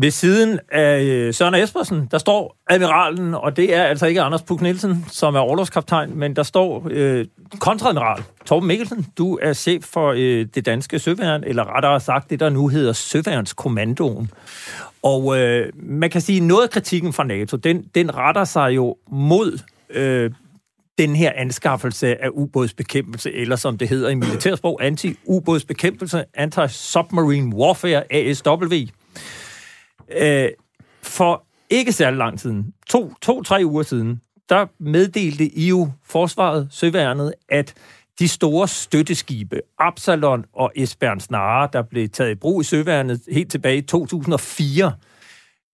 Ved 0.00 0.10
siden 0.10 0.58
af 0.72 1.02
øh, 1.02 1.34
Søren 1.34 1.54
Espersen, 1.54 2.08
der 2.10 2.18
står 2.18 2.56
admiralen, 2.70 3.34
og 3.34 3.56
det 3.56 3.74
er 3.74 3.82
altså 3.82 4.06
ikke 4.06 4.22
Anders 4.22 4.42
Puk 4.42 4.60
Nielsen, 4.60 5.04
som 5.08 5.34
er 5.34 5.38
overlovskaptajn, 5.38 6.18
men 6.18 6.36
der 6.36 6.42
står 6.42 6.86
øh, 6.90 7.26
kontradmiral 7.58 8.22
Torben 8.46 8.66
Mikkelsen. 8.66 9.06
Du 9.18 9.38
er 9.42 9.52
chef 9.52 9.84
for 9.84 10.12
øh, 10.16 10.46
det 10.54 10.66
danske 10.66 10.98
søværn, 10.98 11.44
eller 11.46 11.76
rettere 11.76 12.00
sagt 12.00 12.30
det, 12.30 12.40
der 12.40 12.48
nu 12.48 12.68
hedder 12.68 12.92
Søværnskommandoen. 12.92 14.30
Og 15.02 15.38
øh, 15.38 15.72
man 15.74 16.10
kan 16.10 16.20
sige, 16.20 16.40
noget 16.40 16.62
af 16.62 16.70
kritikken 16.70 17.12
fra 17.12 17.24
NATO, 17.24 17.56
den, 17.56 17.84
den 17.94 18.16
retter 18.16 18.44
sig 18.44 18.76
jo 18.76 18.96
mod 19.10 19.58
øh, 19.90 20.30
den 20.98 21.16
her 21.16 21.32
anskaffelse 21.36 22.22
af 22.22 22.28
ubådsbekæmpelse, 22.32 23.32
eller 23.32 23.56
som 23.56 23.78
det 23.78 23.88
hedder 23.88 24.08
i 24.08 24.14
militærsprog, 24.14 24.84
anti-ubådsbekæmpelse, 24.84 26.24
anti-submarine 26.34 27.54
warfare, 27.54 28.12
ASW. 28.12 28.74
Øh, 30.16 30.48
for 31.02 31.44
ikke 31.70 31.92
særlig 31.92 32.18
lang 32.18 32.38
tid, 32.38 32.54
to, 32.88 33.14
to-tre 33.22 33.62
uger 33.64 33.82
siden, 33.82 34.20
der 34.48 34.66
meddelte 34.78 35.68
EU, 35.68 35.88
Forsvaret, 36.04 36.68
Søværnet, 36.70 37.34
at 37.48 37.74
de 38.18 38.28
store 38.28 38.68
støtteskibe, 38.68 39.60
Absalon 39.78 40.44
og 40.52 40.72
Esbern 40.76 41.20
Snare, 41.20 41.68
der 41.72 41.82
blev 41.82 42.08
taget 42.08 42.30
i 42.30 42.34
brug 42.34 42.60
i 42.60 42.64
Søværnet 42.64 43.20
helt 43.32 43.50
tilbage 43.50 43.76
i 43.76 43.82
2004, 43.82 44.92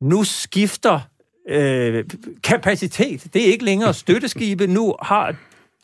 nu 0.01 0.25
skifter 0.25 1.01
øh, 1.49 2.05
kapacitet. 2.43 3.35
Det 3.35 3.43
er 3.43 3.53
ikke 3.53 3.65
længere 3.65 3.95
støtteskibe. 3.95 4.67
Nu 4.67 4.95
har 5.03 5.35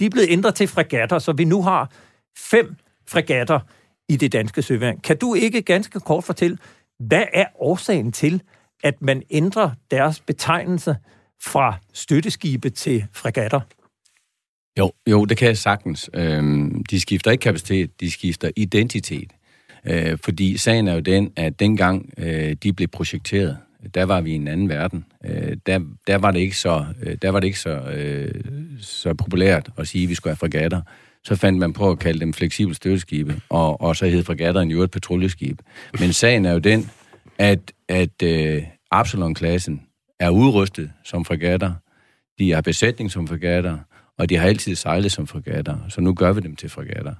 de 0.01 0.11
blevet 0.11 0.31
ændret 0.31 0.55
til 0.55 0.69
fregatter, 0.69 1.19
så 1.19 1.33
vi 1.33 1.45
nu 1.45 1.63
har 1.63 1.91
fem 2.39 2.77
fregatter 3.09 3.61
i 4.09 4.17
det 4.17 4.33
danske 4.33 4.63
søværn. 4.63 5.01
Kan 5.01 5.17
du 5.17 5.35
ikke 5.35 5.63
ganske 5.63 6.01
kort 6.01 6.25
fortælle, 6.25 6.59
hvad 7.01 7.25
er 7.33 7.47
årsagen 7.59 8.13
til, 8.13 8.43
at 8.85 9.03
man 9.03 9.23
ændrer 9.31 9.71
deres 9.91 10.21
betegnelse 10.21 10.97
fra 11.43 11.79
støtteskibe 11.93 12.71
til 12.71 13.05
fregatter? 13.13 13.61
Jo, 14.79 14.93
jo, 15.11 15.25
det 15.25 15.37
kan 15.37 15.49
jeg 15.49 15.59
sagtens. 15.59 16.11
Øhm, 16.15 16.85
de 16.85 17.01
skifter 17.01 17.31
ikke 17.31 17.43
kapacitet, 17.43 18.01
de 18.01 18.11
skifter 18.11 18.51
identitet. 18.57 19.33
Øh, 19.85 20.19
fordi 20.25 20.57
sagen 20.57 20.89
er 20.89 20.95
jo 20.95 21.01
den, 21.01 21.33
at 21.37 21.61
dengang 21.61 22.11
øh, 22.19 22.57
de 22.63 22.73
blev 22.73 22.89
projekteret, 22.89 23.59
der 23.95 24.05
var 24.05 24.21
vi 24.21 24.33
i 24.33 24.35
en 24.35 24.49
anden 24.49 24.69
verden. 24.69 25.05
Øh, 25.25 25.57
der, 25.67 25.81
der 26.07 26.17
var 26.17 26.31
det 26.31 26.41
ikke 26.41 26.57
så, 26.57 26.85
øh, 27.03 27.17
der 27.23 27.31
var 27.31 27.41
det 27.41 27.47
ikke 27.47 27.59
så, 27.59 27.71
øh, 27.71 28.35
så 28.81 29.15
populært 29.15 29.71
at 29.77 29.89
sige, 29.89 30.03
at 30.03 30.09
vi 30.09 30.15
skulle 30.15 30.31
have 30.31 30.37
fregatter. 30.37 30.81
Så 31.25 31.37
fandt 31.37 31.59
man 31.59 31.73
på 31.73 31.91
at 31.91 31.99
kalde 31.99 32.21
dem 32.21 32.33
fleksible 32.33 32.75
støtteskibe, 32.75 33.41
og, 33.49 33.81
og 33.81 33.97
så 33.97 34.07
hed 34.07 34.25
fregatterne 34.25 34.71
jo 34.71 34.83
et 34.83 34.91
patruljeskib. 34.91 35.61
Men 36.01 36.13
sagen 36.13 36.45
er 36.45 36.53
jo 36.53 36.59
den, 36.59 36.91
at, 37.41 37.73
at 37.89 38.23
øh, 38.23 38.63
Absalon-klassen 38.91 39.83
er 40.19 40.31
udrustet 40.31 40.93
som 41.05 41.25
fregatter, 41.25 41.73
de 42.39 42.53
har 42.53 42.61
besætning 42.61 43.11
som 43.11 43.29
fregatter, 43.29 43.79
og 44.19 44.29
de 44.29 44.37
har 44.37 44.49
altid 44.49 44.75
sejlet 44.75 45.13
som 45.13 45.27
fregatter, 45.27 45.77
så 45.89 46.01
nu 46.01 46.15
gør 46.15 46.33
vi 46.33 46.41
dem 46.41 46.57
til 46.57 46.69
fregatter. 46.69 47.15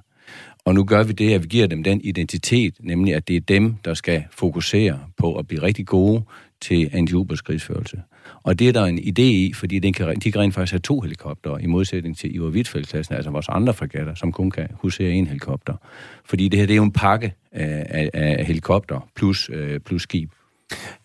Og 0.65 0.73
nu 0.73 0.83
gør 0.83 1.03
vi 1.03 1.13
det, 1.13 1.33
at 1.33 1.43
vi 1.43 1.47
giver 1.47 1.67
dem 1.67 1.83
den 1.83 2.01
identitet, 2.01 2.75
nemlig 2.79 3.15
at 3.15 3.27
det 3.27 3.35
er 3.35 3.41
dem, 3.41 3.75
der 3.85 3.93
skal 3.93 4.23
fokusere 4.31 4.99
på 5.17 5.35
at 5.35 5.47
blive 5.47 5.61
rigtig 5.61 5.85
gode 5.87 6.23
til 6.61 6.89
anti-ubådskrigsførelse. 6.93 8.01
Og 8.43 8.59
det 8.59 8.67
er 8.67 8.71
der 8.73 8.85
en 8.85 8.99
idé 8.99 9.21
i, 9.21 9.53
fordi 9.53 9.79
den 9.79 9.93
kan, 9.93 10.19
de 10.19 10.31
kan 10.31 10.41
rent 10.41 10.53
faktisk 10.53 10.73
have 10.73 10.79
to 10.79 11.01
helikoptere, 11.01 11.63
i 11.63 11.65
modsætning 11.65 12.17
til 12.17 12.35
Ivar 12.35 12.47
Wittfeldt-klassen, 12.47 13.15
altså 13.15 13.31
vores 13.31 13.49
andre 13.49 13.73
fregatter, 13.73 14.15
som 14.15 14.31
kun 14.31 14.51
kan 14.51 14.67
husere 14.73 15.11
en 15.11 15.27
helikopter. 15.27 15.73
Fordi 16.25 16.47
det 16.47 16.59
her, 16.59 16.65
det 16.65 16.73
er 16.73 16.77
jo 16.77 16.83
en 16.83 16.91
pakke 16.91 17.33
af, 17.51 17.85
af, 17.89 18.09
af 18.13 18.45
helikopter 18.45 19.07
plus, 19.15 19.49
øh, 19.53 19.79
plus 19.79 20.01
skib. 20.01 20.31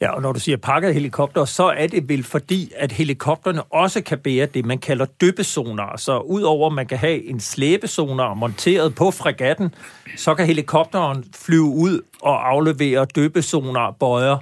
Ja, 0.00 0.10
og 0.10 0.22
når 0.22 0.32
du 0.32 0.40
siger 0.40 0.56
pakket 0.56 0.94
helikopter, 0.94 1.44
så 1.44 1.64
er 1.64 1.86
det 1.86 2.08
vel 2.08 2.24
fordi, 2.24 2.72
at 2.76 2.92
helikopterne 2.92 3.62
også 3.62 4.00
kan 4.00 4.18
bære 4.18 4.46
det, 4.46 4.66
man 4.66 4.78
kalder 4.78 5.04
døbesonar. 5.04 5.96
Så 5.96 6.18
udover 6.18 6.66
at 6.66 6.72
man 6.72 6.86
kan 6.86 6.98
have 6.98 7.24
en 7.24 7.40
slæbesonar 7.40 8.34
monteret 8.34 8.94
på 8.94 9.10
fregatten, 9.10 9.74
så 10.16 10.34
kan 10.34 10.46
helikopteren 10.46 11.24
flyve 11.34 11.62
ud 11.62 12.00
og 12.22 12.48
aflevere 12.48 13.04
døbesonar 13.04 13.90
bøjer 13.90 14.38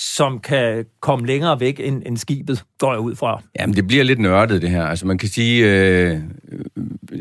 som 0.00 0.38
kan 0.38 0.84
komme 1.00 1.26
længere 1.26 1.60
væk 1.60 1.80
end, 1.80 2.02
end 2.06 2.16
skibet, 2.16 2.64
går 2.78 2.92
jeg 2.92 3.00
ud 3.00 3.14
fra. 3.14 3.42
Jamen, 3.60 3.76
det 3.76 3.86
bliver 3.86 4.04
lidt 4.04 4.18
nørdet, 4.18 4.62
det 4.62 4.70
her. 4.70 4.84
Altså, 4.84 5.06
man 5.06 5.18
kan 5.18 5.28
sige, 5.28 5.64
øh, 5.64 6.18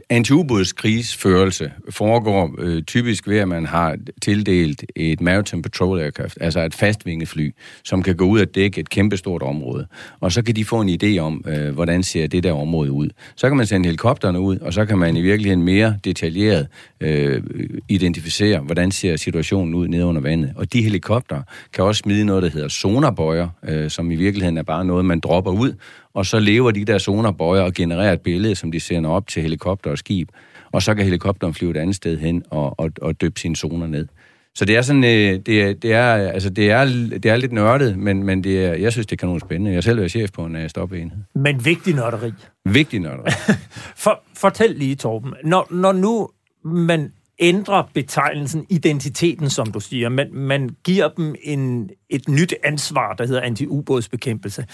anti-ubådskrigsførelse 0.10 1.72
foregår 1.90 2.56
øh, 2.60 2.84
typisk 2.84 3.28
ved, 3.28 3.38
at 3.38 3.48
man 3.48 3.66
har 3.66 3.96
tildelt 4.22 4.84
et 4.96 5.22
Maritime 5.22 5.62
Patrol 5.62 6.00
Aircraft, 6.00 6.38
altså 6.42 6.60
et 6.60 6.76
fastvingefly, 6.76 7.52
som 7.84 8.04
kan 8.04 8.16
gå 8.16 8.26
ud 8.26 8.40
og 8.40 8.56
dække 8.56 8.82
et 8.82 8.90
kæmpestort 8.90 9.42
område. 9.42 9.88
Og 10.20 10.32
så 10.32 10.42
kan 10.42 10.56
de 10.56 10.66
få 10.66 10.82
en 10.82 11.00
idé 11.04 11.20
om, 11.20 11.44
øh, 11.48 11.74
hvordan 11.74 12.04
ser 12.04 12.28
det 12.28 12.44
der 12.44 12.52
område 12.52 12.92
ud. 12.92 13.10
Så 13.36 13.48
kan 13.48 13.58
man 13.58 13.66
sende 13.66 13.86
helikopterne 13.86 14.40
ud, 14.40 14.58
og 14.58 14.74
så 14.74 14.86
kan 14.86 14.98
man 14.98 15.18
i 15.18 15.22
virkeligheden 15.22 15.64
mere 15.64 15.98
detaljeret 16.04 16.68
øh, 17.02 17.44
identificere, 17.90 18.60
hvordan 18.60 18.92
ser 18.92 19.16
situationen 19.16 19.74
ud 19.74 19.88
nede 19.88 20.06
under 20.06 20.22
vandet. 20.22 20.54
Og 20.56 20.74
de 20.74 20.82
helikopter 20.82 21.42
kan 21.74 21.84
også 21.84 22.00
smide 22.00 22.26
noget, 22.26 22.44
der 22.44 22.50
hedder 22.50 22.67
sonarbøjer, 22.68 23.48
øh, 23.68 23.90
som 23.90 24.12
i 24.12 24.16
virkeligheden 24.16 24.58
er 24.58 24.64
bare 24.64 24.86
noget, 24.86 25.06
man 25.06 25.20
dropper 25.20 25.52
ud, 25.52 25.74
og 26.14 26.26
så 26.26 26.40
lever 26.40 26.72
de 26.72 26.86
der 26.86 26.98
sonarbøjer 26.98 27.62
og 27.62 27.74
genererer 27.74 28.14
et 28.14 28.22
billede, 28.22 28.56
som 28.56 28.72
de 28.72 28.80
sender 28.80 29.10
op 29.10 29.28
til 29.28 29.42
helikopter 29.42 29.92
og 29.92 29.98
skib. 29.98 30.30
Og 30.72 30.82
så 30.82 30.96
kan 30.96 31.04
helikopteren 31.04 31.54
flyve 31.54 31.72
et 31.72 31.78
andet 31.78 31.96
sted 31.96 32.18
hen 32.18 32.44
og, 32.50 32.80
og, 32.80 32.92
og 33.02 33.22
døbe 33.22 33.40
sine 33.40 33.56
zoner 33.56 33.88
ned. 33.88 34.08
Så 34.56 34.66
det 34.66 34.76
er 34.76 34.82
sådan, 34.82 35.04
øh, 35.04 35.40
det, 35.46 35.62
er, 35.62 35.74
det, 35.74 35.94
er, 35.94 36.14
altså 36.14 36.50
det, 36.50 36.72
er, 36.72 36.86
det 37.10 37.26
er 37.26 37.36
lidt 37.36 37.52
nørdet, 37.52 37.98
men, 37.98 38.24
men 38.24 38.44
det 38.44 38.66
er, 38.66 38.74
jeg 38.74 38.92
synes, 38.92 39.08
det 39.08 39.20
kan 39.20 39.28
nogle 39.28 39.42
spændende. 39.42 39.74
Jeg 39.74 39.84
selv 39.84 40.00
er 40.00 40.08
chef 40.08 40.32
på 40.32 40.46
en 40.46 40.56
uh, 40.56 40.68
stoppeenhed. 40.68 41.18
Men 41.36 41.66
vigtig 41.66 41.96
nørderi. 41.96 42.32
Vigtig 42.66 43.00
nørderi. 43.00 43.32
For, 44.04 44.22
fortæl 44.34 44.76
lige, 44.76 44.96
Torben. 44.96 45.34
Når, 45.44 45.68
når 45.72 45.92
nu 45.92 46.30
man 46.64 47.12
ændrer 47.40 47.84
betegnelsen, 47.94 48.66
identiteten, 48.70 49.50
som 49.50 49.72
du 49.72 49.80
siger. 49.80 50.10
Man, 50.10 50.30
man 50.34 50.70
giver 50.84 51.08
dem 51.08 51.36
en, 51.44 51.90
et 52.10 52.30
nyt 52.30 52.54
ansvar, 52.64 53.14
der 53.14 53.28
hedder 53.28 53.42
anti-ubådsbekæmpelse. 53.42 54.66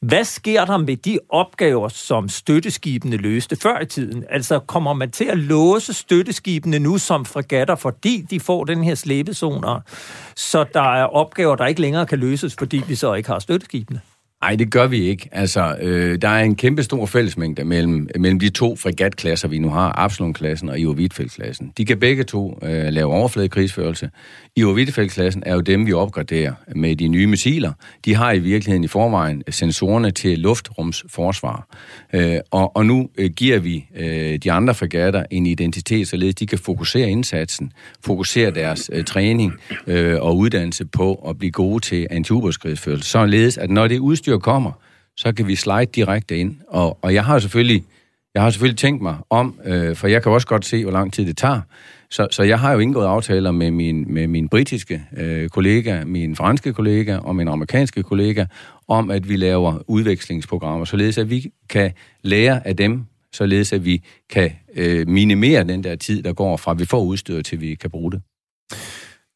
Hvad 0.00 0.24
sker 0.24 0.64
der 0.64 0.76
med 0.76 0.96
de 0.96 1.18
opgaver, 1.28 1.88
som 1.88 2.28
støtteskibene 2.28 3.16
løste 3.16 3.56
før 3.56 3.80
i 3.80 3.86
tiden? 3.86 4.24
Altså, 4.30 4.58
kommer 4.58 4.92
man 4.92 5.10
til 5.10 5.24
at 5.24 5.38
låse 5.38 5.94
støtteskibene 5.94 6.78
nu 6.78 6.98
som 6.98 7.24
fregatter, 7.24 7.74
fordi 7.74 8.26
de 8.30 8.40
får 8.40 8.64
den 8.64 8.84
her 8.84 8.94
slæbezoner, 8.94 9.80
så 10.36 10.64
der 10.74 10.94
er 10.94 11.04
opgaver, 11.04 11.56
der 11.56 11.66
ikke 11.66 11.80
længere 11.80 12.06
kan 12.06 12.18
løses, 12.18 12.54
fordi 12.58 12.82
vi 12.88 12.94
så 12.94 13.14
ikke 13.14 13.28
har 13.28 13.38
støtteskibene? 13.38 14.00
Nej, 14.44 14.56
det 14.56 14.70
gør 14.70 14.86
vi 14.86 15.02
ikke. 15.02 15.28
Altså, 15.32 15.76
øh, 15.80 16.22
der 16.22 16.28
er 16.28 16.42
en 16.42 16.56
kæmpe 16.56 16.82
stor 16.82 17.06
fællesmængde 17.06 17.64
mellem, 17.64 18.08
mellem 18.18 18.40
de 18.40 18.50
to 18.50 18.76
fregatklasser, 18.76 19.48
vi 19.48 19.58
nu 19.58 19.70
har, 19.70 19.92
Absalon-klassen 19.98 20.68
og 20.68 20.80
Ivo 20.80 20.94
klassen 21.36 21.72
De 21.76 21.84
kan 21.84 21.98
begge 21.98 22.24
to 22.24 22.58
øh, 22.62 22.92
lave 22.92 23.12
overfladekrigsførelse. 23.12 24.10
Ivo 24.56 24.76
klassen 25.08 25.42
er 25.46 25.54
jo 25.54 25.60
dem, 25.60 25.86
vi 25.86 25.92
opgraderer 25.92 26.52
med 26.76 26.96
de 26.96 27.08
nye 27.08 27.26
missiler. 27.26 27.72
De 28.04 28.14
har 28.14 28.32
i 28.32 28.38
virkeligheden 28.38 28.84
i 28.84 28.88
forvejen 28.88 29.42
sensorerne 29.50 30.10
til 30.10 30.38
luftrumsforsvar. 30.38 31.66
Øh, 32.12 32.38
og, 32.50 32.76
og 32.76 32.86
nu 32.86 33.08
øh, 33.18 33.30
giver 33.30 33.58
vi 33.58 33.86
øh, 33.96 34.38
de 34.38 34.52
andre 34.52 34.74
fregatter 34.74 35.24
en 35.30 35.46
identitet, 35.46 36.08
således 36.08 36.34
de 36.34 36.46
kan 36.46 36.58
fokusere 36.58 37.10
indsatsen, 37.10 37.72
fokusere 38.04 38.50
deres 38.50 38.90
øh, 38.92 39.04
træning 39.04 39.52
øh, 39.86 40.22
og 40.22 40.36
uddannelse 40.36 40.84
på 40.84 41.14
at 41.28 41.38
blive 41.38 41.50
gode 41.50 41.80
til 41.80 42.06
antiubådskrigsførelse. 42.10 43.10
Således 43.10 43.58
at 43.58 43.70
når 43.70 43.88
det 43.88 43.98
udstyr 43.98 44.33
kommer, 44.38 44.72
så 45.16 45.32
kan 45.32 45.46
vi 45.46 45.56
slide 45.56 45.84
direkte 45.84 46.38
ind. 46.38 46.56
Og, 46.68 46.98
og 47.02 47.14
jeg 47.14 47.24
har 47.24 47.38
selvfølgelig 47.38 47.84
Jeg 48.34 48.42
har 48.42 48.50
selvfølgelig 48.50 48.78
tænkt 48.78 49.02
mig 49.02 49.16
om, 49.30 49.60
øh, 49.64 49.96
for 49.96 50.06
jeg 50.08 50.22
kan 50.22 50.32
også 50.32 50.46
godt 50.46 50.64
se, 50.64 50.82
hvor 50.82 50.92
lang 50.92 51.12
tid 51.12 51.26
det 51.26 51.36
tager. 51.36 51.60
Så, 52.10 52.28
så 52.30 52.42
jeg 52.42 52.60
har 52.60 52.72
jo 52.72 52.78
indgået 52.78 53.06
aftaler 53.06 53.50
med 53.50 53.70
min, 53.70 54.14
med 54.14 54.26
min 54.26 54.48
britiske 54.48 55.02
øh, 55.16 55.48
kollega, 55.48 56.04
min 56.04 56.36
franske 56.36 56.72
kollega 56.72 57.16
og 57.16 57.36
min 57.36 57.48
amerikanske 57.48 58.02
kollega, 58.02 58.46
om 58.88 59.10
at 59.10 59.28
vi 59.28 59.36
laver 59.36 59.78
udvekslingsprogrammer, 59.86 60.84
således 60.84 61.18
at 61.18 61.30
vi 61.30 61.52
kan 61.68 61.92
lære 62.22 62.66
af 62.66 62.76
dem, 62.76 63.04
således 63.32 63.72
at 63.72 63.84
vi 63.84 64.04
kan 64.30 64.50
øh, 64.76 65.08
minimere 65.08 65.64
den 65.64 65.84
der 65.84 65.96
tid, 65.96 66.22
der 66.22 66.32
går 66.32 66.56
fra 66.56 66.74
vi 66.74 66.84
får 66.84 67.04
udstyret 67.04 67.44
til 67.44 67.60
vi 67.60 67.74
kan 67.74 67.90
bruge 67.90 68.12
det. 68.12 68.22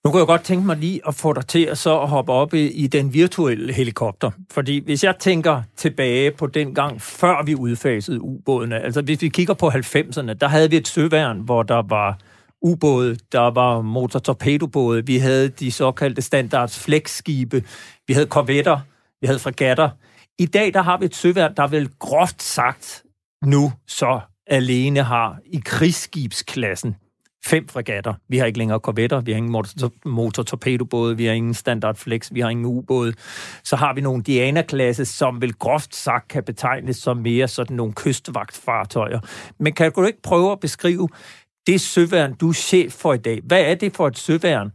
Nu 0.09 0.13
kunne 0.13 0.21
jeg 0.21 0.27
godt 0.27 0.45
tænke 0.45 0.67
mig 0.67 0.77
lige 0.77 1.01
at 1.09 1.15
få 1.15 1.33
dig 1.33 1.47
til 1.47 1.65
at 1.65 1.79
så 1.79 1.97
hoppe 1.97 2.33
op 2.33 2.55
i, 2.55 2.67
i 2.67 2.87
den 2.87 3.13
virtuelle 3.13 3.73
helikopter. 3.73 4.31
Fordi 4.51 4.85
hvis 4.85 5.05
jeg 5.05 5.17
tænker 5.19 5.63
tilbage 5.77 6.31
på 6.31 6.47
den 6.47 6.75
gang, 6.75 7.03
før 7.03 7.43
vi 7.45 7.55
udfasede 7.55 8.21
ubådene, 8.21 8.81
altså 8.81 9.03
hvis 9.03 9.23
vi 9.23 9.29
kigger 9.29 9.55
på 9.55 9.69
90'erne, 9.69 10.33
der 10.33 10.49
havde 10.49 10.71
vi 10.71 10.77
et 10.77 10.89
søværn, 10.89 11.41
hvor 11.41 11.63
der 11.63 11.83
var 11.89 12.19
ubåde, 12.63 13.17
der 13.33 13.51
var 13.51 13.81
motortorpedobåde, 13.81 15.07
vi 15.07 15.19
havde 15.19 15.49
de 15.49 15.73
såkaldte 15.73 16.23
standards 16.23 16.79
flexskibe, 16.79 17.65
vi 18.07 18.15
havde 18.15 18.27
korvetter, 18.27 18.81
vi 19.21 19.27
havde 19.27 19.39
fregatter. 19.39 19.91
I 20.39 20.47
dag 20.47 20.75
der 20.75 20.83
har 20.83 20.99
vi 20.99 21.05
et 21.05 21.15
søværn, 21.15 21.55
der 21.57 21.67
vel 21.67 21.89
groft 21.99 22.43
sagt 22.43 23.03
nu 23.45 23.73
så 23.87 24.21
alene 24.47 25.03
har 25.03 25.39
i 25.47 25.61
krigsskibsklassen 25.65 26.97
fem 27.47 27.69
fregatter. 27.69 28.15
Vi 28.29 28.39
har 28.39 28.47
ikke 28.47 28.59
længere 28.59 28.81
korvetter, 28.81 29.21
vi 29.21 29.33
har 29.33 29.37
ingen 29.37 29.65
motortorpedobåde, 30.05 31.17
vi 31.17 31.25
har 31.25 31.33
ingen 31.33 31.55
standard 31.55 31.97
flex, 31.97 32.29
vi 32.33 32.41
har 32.41 32.49
ingen 32.49 32.67
ubåde. 32.67 33.13
Så 33.65 33.77
har 33.77 33.95
vi 33.95 34.01
nogle 34.01 34.23
Diana-klasse, 34.23 35.05
som 35.05 35.43
vil 35.43 35.53
groft 35.53 35.95
sagt 35.95 36.29
kan 36.29 36.45
betegnes 36.45 36.97
som 36.97 37.17
mere 37.17 37.49
sådan 37.49 37.77
nogle 37.77 37.93
kystvagtfartøjer. 37.93 39.21
Men 39.59 39.73
kan 39.73 39.93
du 39.93 40.05
ikke 40.05 40.23
prøve 40.23 40.53
at 40.53 40.61
beskrive 40.61 41.09
det 41.67 41.81
søværn, 41.81 42.35
du 42.35 42.49
er 42.49 42.53
chef 42.53 42.93
for 42.93 43.15
i 43.15 43.19
dag? 43.19 43.41
Hvad 43.45 43.61
er 43.61 43.75
det 43.75 43.97
for 43.97 44.07
et 44.07 44.19
søværn? 44.19 44.73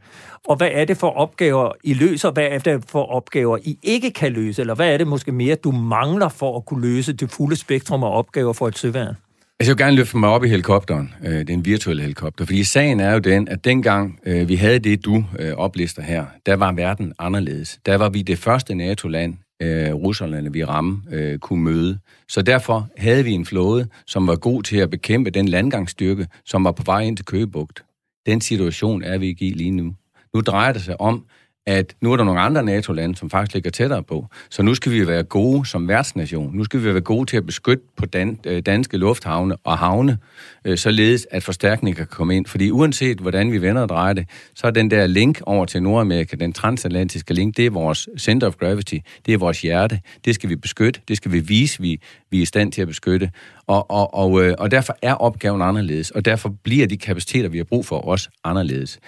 Og 0.47 0.55
hvad 0.55 0.69
er 0.71 0.85
det 0.85 0.97
for 0.97 1.09
opgaver, 1.09 1.71
I 1.83 1.93
løser? 1.93 2.31
Hvad 2.31 2.43
er 2.43 2.59
det 2.59 2.85
for 2.87 3.03
opgaver, 3.03 3.57
I 3.63 3.77
ikke 3.83 4.11
kan 4.11 4.31
løse? 4.31 4.61
Eller 4.61 4.75
hvad 4.75 4.93
er 4.93 4.97
det 4.97 5.07
måske 5.07 5.31
mere, 5.31 5.55
du 5.55 5.71
mangler 5.71 6.29
for 6.29 6.57
at 6.57 6.65
kunne 6.65 6.81
løse 6.81 7.13
det 7.13 7.31
fulde 7.31 7.55
spektrum 7.55 8.03
af 8.03 8.17
opgaver 8.17 8.53
for 8.53 8.67
et 8.67 8.77
søværn? 8.77 9.15
Altså, 9.63 9.71
jeg 9.71 9.77
vil 9.77 9.85
gerne 9.85 9.95
løfte 9.95 10.17
mig 10.17 10.29
op 10.29 10.43
i 10.43 10.47
helikopteren, 10.47 11.13
øh, 11.25 11.47
den 11.47 11.65
virtuelle 11.65 12.01
helikopter, 12.01 12.45
fordi 12.45 12.63
sagen 12.63 12.99
er 12.99 13.13
jo 13.13 13.19
den, 13.19 13.47
at 13.47 13.65
dengang 13.65 14.19
øh, 14.25 14.49
vi 14.49 14.55
havde 14.55 14.79
det, 14.79 15.05
du 15.05 15.25
øh, 15.39 15.53
oplister 15.53 16.01
her, 16.01 16.25
der 16.45 16.55
var 16.55 16.71
verden 16.71 17.13
anderledes. 17.19 17.79
Der 17.85 17.97
var 17.97 18.09
vi 18.09 18.21
det 18.21 18.37
første 18.37 18.75
NATO-land, 18.75 19.37
øh, 19.61 19.93
russerne 19.93 20.53
vi 20.53 20.63
ramme 20.63 21.01
øh, 21.11 21.39
kunne 21.39 21.63
møde. 21.63 21.99
Så 22.27 22.41
derfor 22.41 22.89
havde 22.97 23.23
vi 23.23 23.31
en 23.31 23.45
flåde, 23.45 23.87
som 24.07 24.27
var 24.27 24.35
god 24.35 24.63
til 24.63 24.77
at 24.77 24.89
bekæmpe 24.89 25.29
den 25.29 25.47
landgangsstyrke, 25.47 26.27
som 26.45 26.63
var 26.63 26.71
på 26.71 26.83
vej 26.85 27.01
ind 27.01 27.17
til 27.17 27.25
Køgebugt. 27.25 27.83
Den 28.25 28.41
situation 28.41 29.03
er 29.03 29.17
vi 29.17 29.27
ikke 29.27 29.45
i 29.45 29.49
lige 29.49 29.71
nu. 29.71 29.95
Nu 30.35 30.41
drejer 30.41 30.73
det 30.73 30.81
sig 30.81 31.01
om, 31.01 31.25
at 31.65 31.95
nu 32.01 32.11
er 32.13 32.17
der 32.17 32.23
nogle 32.23 32.41
andre 32.41 32.63
NATO-lande, 32.63 33.15
som 33.15 33.29
faktisk 33.29 33.53
ligger 33.53 33.71
tættere 33.71 34.03
på. 34.03 34.27
Så 34.49 34.63
nu 34.63 34.75
skal 34.75 34.91
vi 34.91 35.07
være 35.07 35.23
gode 35.23 35.65
som 35.65 35.87
værtsnation. 35.87 36.55
Nu 36.55 36.63
skal 36.63 36.79
vi 36.79 36.85
være 36.85 37.01
gode 37.01 37.25
til 37.25 37.37
at 37.37 37.45
beskytte 37.45 37.83
på 37.97 38.05
dan- 38.05 38.39
øh, 38.45 38.61
danske 38.61 38.97
lufthavne 38.97 39.55
og 39.63 39.77
havne, 39.77 40.17
øh, 40.65 40.77
således 40.77 41.27
at 41.31 41.43
forstærkning 41.43 41.95
kan 41.95 42.07
komme 42.07 42.35
ind. 42.35 42.45
Fordi 42.45 42.71
uanset 42.71 43.17
hvordan 43.17 43.51
vi 43.51 43.61
vender 43.61 43.81
og 43.81 43.89
drejer 43.89 44.13
det, 44.13 44.29
så 44.55 44.67
er 44.67 44.71
den 44.71 44.91
der 44.91 45.07
link 45.07 45.41
over 45.45 45.65
til 45.65 45.83
Nordamerika, 45.83 46.35
den 46.35 46.53
transatlantiske 46.53 47.33
link, 47.33 47.57
det 47.57 47.65
er 47.65 47.69
vores 47.69 48.09
center 48.19 48.47
of 48.47 48.55
gravity, 48.55 48.97
det 49.25 49.33
er 49.33 49.37
vores 49.37 49.61
hjerte. 49.61 49.99
Det 50.25 50.35
skal 50.35 50.49
vi 50.49 50.55
beskytte, 50.55 51.01
det 51.07 51.17
skal 51.17 51.31
vi 51.31 51.39
vise, 51.39 51.81
vi, 51.81 52.01
vi 52.31 52.37
er 52.37 52.41
i 52.41 52.45
stand 52.45 52.71
til 52.71 52.81
at 52.81 52.87
beskytte. 52.87 53.31
Og, 53.67 53.91
og, 53.91 54.13
og, 54.13 54.43
øh, 54.43 54.55
og 54.59 54.71
derfor 54.71 54.97
er 55.01 55.13
opgaven 55.13 55.61
anderledes, 55.61 56.11
og 56.11 56.25
derfor 56.25 56.49
bliver 56.63 56.87
de 56.87 56.97
kapaciteter, 56.97 57.49
vi 57.49 57.57
har 57.57 57.63
brug 57.63 57.85
for, 57.85 57.97
også 57.97 58.29
anderledes. 58.43 58.99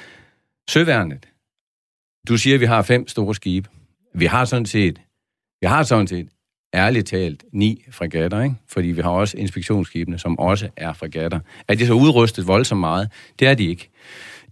Søværnet, 0.70 1.26
du 2.28 2.38
siger, 2.38 2.54
at 2.54 2.62
vi 2.62 2.66
har 2.66 2.82
fem 2.82 3.08
store 3.08 3.36
skibe. 3.36 3.70
Vi 4.14 4.26
har 4.26 4.46
sådan 4.46 4.66
set, 4.66 5.02
vi 5.62 5.68
har 5.68 5.84
sådan 5.84 6.08
set 6.08 6.28
ærligt 6.74 7.08
talt 7.08 7.44
ni 7.52 7.86
fregatter, 7.92 8.42
ikke? 8.42 8.56
fordi 8.68 8.88
vi 8.88 9.02
har 9.02 9.10
også 9.10 9.38
inspektionsskibene, 9.38 10.20
som 10.20 10.40
også 10.40 10.70
er 10.78 10.94
fregatter. 10.94 11.40
Er 11.68 11.76
de 11.76 11.88
så 11.88 11.94
udrustet 11.94 12.48
voldsomt 12.48 12.80
meget? 12.80 13.10
Det 13.40 13.48
er 13.48 13.54
de 13.54 13.66
ikke. 13.66 13.90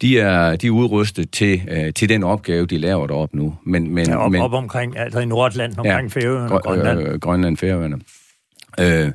De 0.01 0.19
er, 0.19 0.55
de 0.55 0.67
er 0.67 0.71
udrustet 0.71 1.31
til, 1.31 1.61
øh, 1.71 1.93
til 1.93 2.09
den 2.09 2.23
opgave, 2.23 2.65
de 2.65 2.77
laver 2.77 3.07
deroppe 3.07 3.37
nu. 3.37 3.55
Men, 3.63 3.93
men, 3.93 4.07
ja, 4.07 4.15
op, 4.15 4.31
men, 4.31 4.41
op 4.41 4.53
omkring, 4.53 4.97
altså 4.97 5.19
i 5.19 5.25
Nordland, 5.25 5.77
omkring 5.77 6.13
ja, 6.15 6.21
Færøerne 6.21 6.53
og 6.53 6.63
Grønland. 6.63 6.99
Øh, 6.99 7.19
Grønland, 7.19 7.57
Færøerne. 7.57 7.99
Øh, 8.79 9.11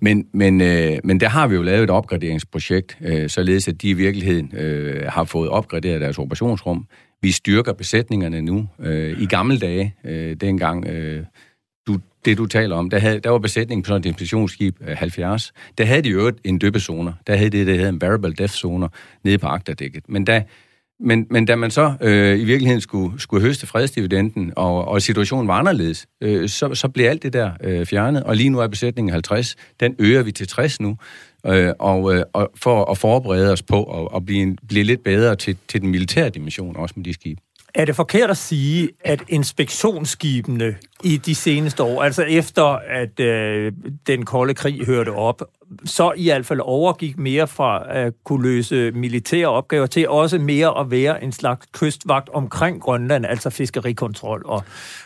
men, 0.00 0.26
men, 0.32 0.60
øh, 0.60 0.98
men 1.04 1.20
der 1.20 1.28
har 1.28 1.46
vi 1.48 1.54
jo 1.54 1.62
lavet 1.62 1.84
et 1.84 1.90
opgraderingsprojekt, 1.90 2.98
øh, 3.00 3.28
således 3.28 3.68
at 3.68 3.82
de 3.82 3.88
i 3.88 3.92
virkeligheden 3.92 4.52
øh, 4.56 5.06
har 5.08 5.24
fået 5.24 5.48
opgraderet 5.48 6.00
deres 6.00 6.18
operationsrum. 6.18 6.86
Vi 7.22 7.30
styrker 7.30 7.72
besætningerne 7.72 8.40
nu. 8.40 8.68
Øh, 8.80 9.22
I 9.22 9.26
gamle 9.26 9.58
dage, 9.58 9.94
øh, 10.04 10.36
dengang 10.36 10.86
øh, 10.86 11.24
du, 11.86 11.98
det 12.24 12.38
du 12.38 12.46
taler 12.46 12.76
om, 12.76 12.90
der, 12.90 12.98
havde, 12.98 13.20
der 13.20 13.30
var 13.30 13.38
besætningen 13.38 13.82
på 13.82 13.88
sådan 13.88 14.00
et 14.00 14.06
inspektionsskib 14.06 14.76
øh, 14.80 14.96
70. 14.96 15.52
Der 15.78 15.84
havde 15.84 16.02
de 16.02 16.08
jo 16.08 16.32
en 16.44 16.58
døbezoner. 16.58 17.12
Der 17.26 17.36
havde 17.36 17.50
det, 17.50 17.66
der 17.66 17.74
hedder 17.74 17.88
en 17.88 18.00
variable 18.00 18.32
death 18.32 18.52
zoner 18.52 18.88
nede 19.24 19.38
på 19.38 19.46
agterdækket. 19.46 20.04
Men 20.08 20.24
da, 20.24 20.44
men, 21.00 21.26
men 21.30 21.44
da 21.44 21.56
man 21.56 21.70
så 21.70 21.94
øh, 22.00 22.38
i 22.38 22.44
virkeligheden 22.44 22.80
skulle, 22.80 23.20
skulle 23.20 23.46
høste 23.46 23.66
fredsdividenden, 23.66 24.52
og, 24.56 24.88
og 24.88 25.02
situationen 25.02 25.48
var 25.48 25.54
anderledes, 25.54 26.06
øh, 26.20 26.48
så, 26.48 26.74
så 26.74 26.88
blev 26.88 27.06
alt 27.06 27.22
det 27.22 27.32
der 27.32 27.50
øh, 27.64 27.86
fjernet, 27.86 28.22
og 28.22 28.36
lige 28.36 28.48
nu 28.48 28.58
er 28.58 28.66
besætningen 28.66 29.12
50. 29.12 29.56
Den 29.80 29.96
øger 29.98 30.22
vi 30.22 30.32
til 30.32 30.48
60 30.48 30.80
nu, 30.80 30.96
øh, 31.46 31.72
og, 31.78 32.14
øh, 32.14 32.24
og 32.32 32.50
for 32.56 32.84
at 32.84 32.98
forberede 32.98 33.52
os 33.52 33.62
på 33.62 34.06
at, 34.06 34.26
blive, 34.26 34.56
blive 34.68 34.84
lidt 34.84 35.04
bedre 35.04 35.36
til, 35.36 35.56
til 35.68 35.80
den 35.80 35.90
militære 35.90 36.30
dimension, 36.30 36.76
også 36.76 36.92
med 36.96 37.04
de 37.04 37.12
skibe. 37.12 37.40
Er 37.74 37.84
det 37.84 37.96
forkert 37.96 38.30
at 38.30 38.36
sige, 38.36 38.88
at 39.04 39.22
inspektionsskibene 39.28 40.76
i 41.04 41.16
de 41.16 41.34
seneste 41.34 41.82
år, 41.82 42.02
altså 42.02 42.22
efter 42.22 42.64
at 42.88 43.20
øh, 43.20 43.72
den 44.06 44.24
kolde 44.24 44.54
krig 44.54 44.86
hørte 44.86 45.12
op, 45.12 45.42
så 45.84 46.12
i 46.16 46.24
hvert 46.24 46.46
fald 46.46 46.60
overgik 46.62 47.18
mere 47.18 47.46
fra 47.46 47.84
at 47.88 48.12
kunne 48.24 48.42
løse 48.42 48.90
militære 48.90 49.46
opgaver 49.46 49.86
til 49.86 50.08
også 50.08 50.38
mere 50.38 50.80
at 50.80 50.90
være 50.90 51.24
en 51.24 51.32
slags 51.32 51.66
kystvagt 51.72 52.28
omkring 52.28 52.80
Grønland, 52.80 53.26
altså 53.26 53.50
fiskerikontrol 53.50 54.42
og 54.44 54.64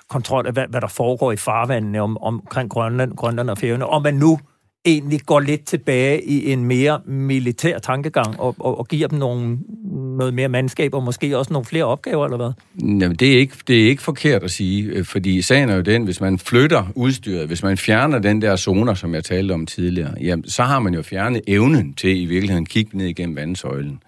kontrol 0.08 0.46
af, 0.46 0.52
hvad, 0.52 0.64
hvad 0.68 0.80
der 0.80 0.88
foregår 0.88 1.32
i 1.32 1.36
farvandene 1.36 2.00
om, 2.00 2.18
omkring 2.18 2.70
Grønland, 2.70 3.16
Grønland 3.16 3.50
og 3.50 3.58
Færøerne, 3.58 3.86
og 3.86 4.02
man 4.02 4.14
nu 4.14 4.38
egentlig 4.84 5.20
går 5.26 5.40
lidt 5.40 5.64
tilbage 5.64 6.24
i 6.24 6.52
en 6.52 6.64
mere 6.64 7.00
militær 7.06 7.78
tankegang 7.78 8.40
og, 8.40 8.56
og, 8.58 8.78
og 8.78 8.88
giver 8.88 9.08
dem 9.08 9.18
nogle, 9.18 9.58
noget 10.18 10.34
mere 10.34 10.48
mandskab 10.48 10.94
og 10.94 11.02
måske 11.02 11.38
også 11.38 11.52
nogle 11.52 11.64
flere 11.64 11.84
opgaver, 11.84 12.24
eller 12.24 12.36
hvad? 12.36 12.50
Jamen, 12.88 13.14
det 13.16 13.34
er, 13.34 13.38
ikke, 13.38 13.54
det 13.68 13.84
er 13.84 13.88
ikke 13.88 14.02
forkert 14.02 14.42
at 14.42 14.50
sige, 14.50 14.84
øh, 14.84 15.04
fordi 15.04 15.42
sagen 15.42 15.68
er 15.68 15.74
jo 15.74 15.80
den, 15.80 16.04
hvis 16.04 16.20
man 16.20 16.38
flytter 16.38 16.92
udstyret, 16.94 17.46
hvis 17.46 17.62
man 17.62 17.76
fjerner 17.76 18.18
den 18.18 18.42
der 18.42 18.56
zoner, 18.56 18.94
som 18.94 19.14
jeg 19.14 19.24
talte 19.24 19.52
om 19.52 19.66
tidligere, 19.66 20.14
jamen, 20.20 20.48
så 20.48 20.62
har 20.62 20.78
man 20.78 20.94
jo 20.94 21.02
fjernet 21.02 21.42
evnen 21.46 21.94
til 21.94 22.22
i 22.22 22.24
virkeligheden 22.24 22.64
at 22.64 22.68
kigge 22.68 22.98
ned 22.98 23.06
igennem 23.06 23.36
vandsøjlen. 23.36 24.02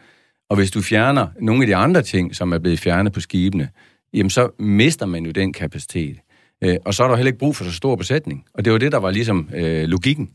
Og 0.50 0.56
hvis 0.56 0.70
du 0.70 0.82
fjerner 0.82 1.26
nogle 1.40 1.62
af 1.62 1.66
de 1.66 1.76
andre 1.76 2.02
ting, 2.02 2.36
som 2.36 2.52
er 2.52 2.58
blevet 2.58 2.78
fjernet 2.78 3.12
på 3.12 3.20
skibene, 3.20 3.68
jamen 4.14 4.30
så 4.30 4.48
mister 4.58 5.06
man 5.06 5.24
jo 5.24 5.30
den 5.30 5.52
kapacitet. 5.52 6.16
Øh, 6.64 6.76
og 6.84 6.94
så 6.94 7.04
er 7.04 7.08
der 7.08 7.16
heller 7.16 7.28
ikke 7.28 7.38
brug 7.38 7.56
for 7.56 7.64
så 7.64 7.72
stor 7.72 7.96
besætning. 7.96 8.44
Og 8.54 8.64
det 8.64 8.72
var 8.72 8.78
det, 8.78 8.92
der 8.92 8.98
var 8.98 9.10
ligesom 9.10 9.48
øh, 9.54 9.84
logikken. 9.84 10.30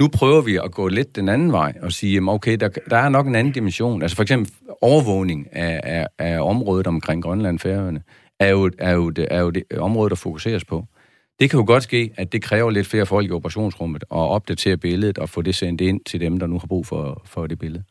Nu 0.00 0.08
prøver 0.08 0.40
vi 0.40 0.56
at 0.56 0.72
gå 0.72 0.88
lidt 0.88 1.16
den 1.16 1.28
anden 1.28 1.52
vej 1.52 1.72
og 1.82 1.92
sige, 1.92 2.14
jamen 2.14 2.28
okay, 2.28 2.56
der, 2.56 2.68
der 2.68 2.96
er 2.96 3.08
nok 3.08 3.26
en 3.26 3.34
anden 3.34 3.52
dimension. 3.52 4.02
Altså 4.02 4.16
for 4.16 4.22
eksempel 4.22 4.52
overvågning 4.82 5.46
af, 5.52 5.80
af, 5.84 6.06
af 6.18 6.40
området 6.40 6.86
omkring 6.86 7.22
Grønland 7.22 7.58
Færøerne 7.58 8.02
er 8.40 8.48
jo, 8.48 8.70
er, 8.78 8.92
jo 8.92 9.10
det, 9.10 9.26
er 9.30 9.40
jo 9.40 9.50
det 9.50 9.64
område, 9.78 10.10
der 10.10 10.16
fokuseres 10.16 10.64
på. 10.64 10.84
Det 11.40 11.50
kan 11.50 11.60
jo 11.60 11.66
godt 11.66 11.82
ske, 11.82 12.10
at 12.16 12.32
det 12.32 12.42
kræver 12.42 12.70
lidt 12.70 12.86
flere 12.86 13.06
folk 13.06 13.28
i 13.28 13.30
operationsrummet 13.30 14.02
at 14.02 14.16
opdatere 14.16 14.76
billedet 14.76 15.18
og 15.18 15.28
få 15.28 15.42
det 15.42 15.54
sendt 15.54 15.80
ind 15.80 16.00
til 16.06 16.20
dem, 16.20 16.38
der 16.38 16.46
nu 16.46 16.58
har 16.58 16.66
brug 16.66 16.86
for, 16.86 17.22
for 17.24 17.46
det 17.46 17.58
billede. 17.58 17.84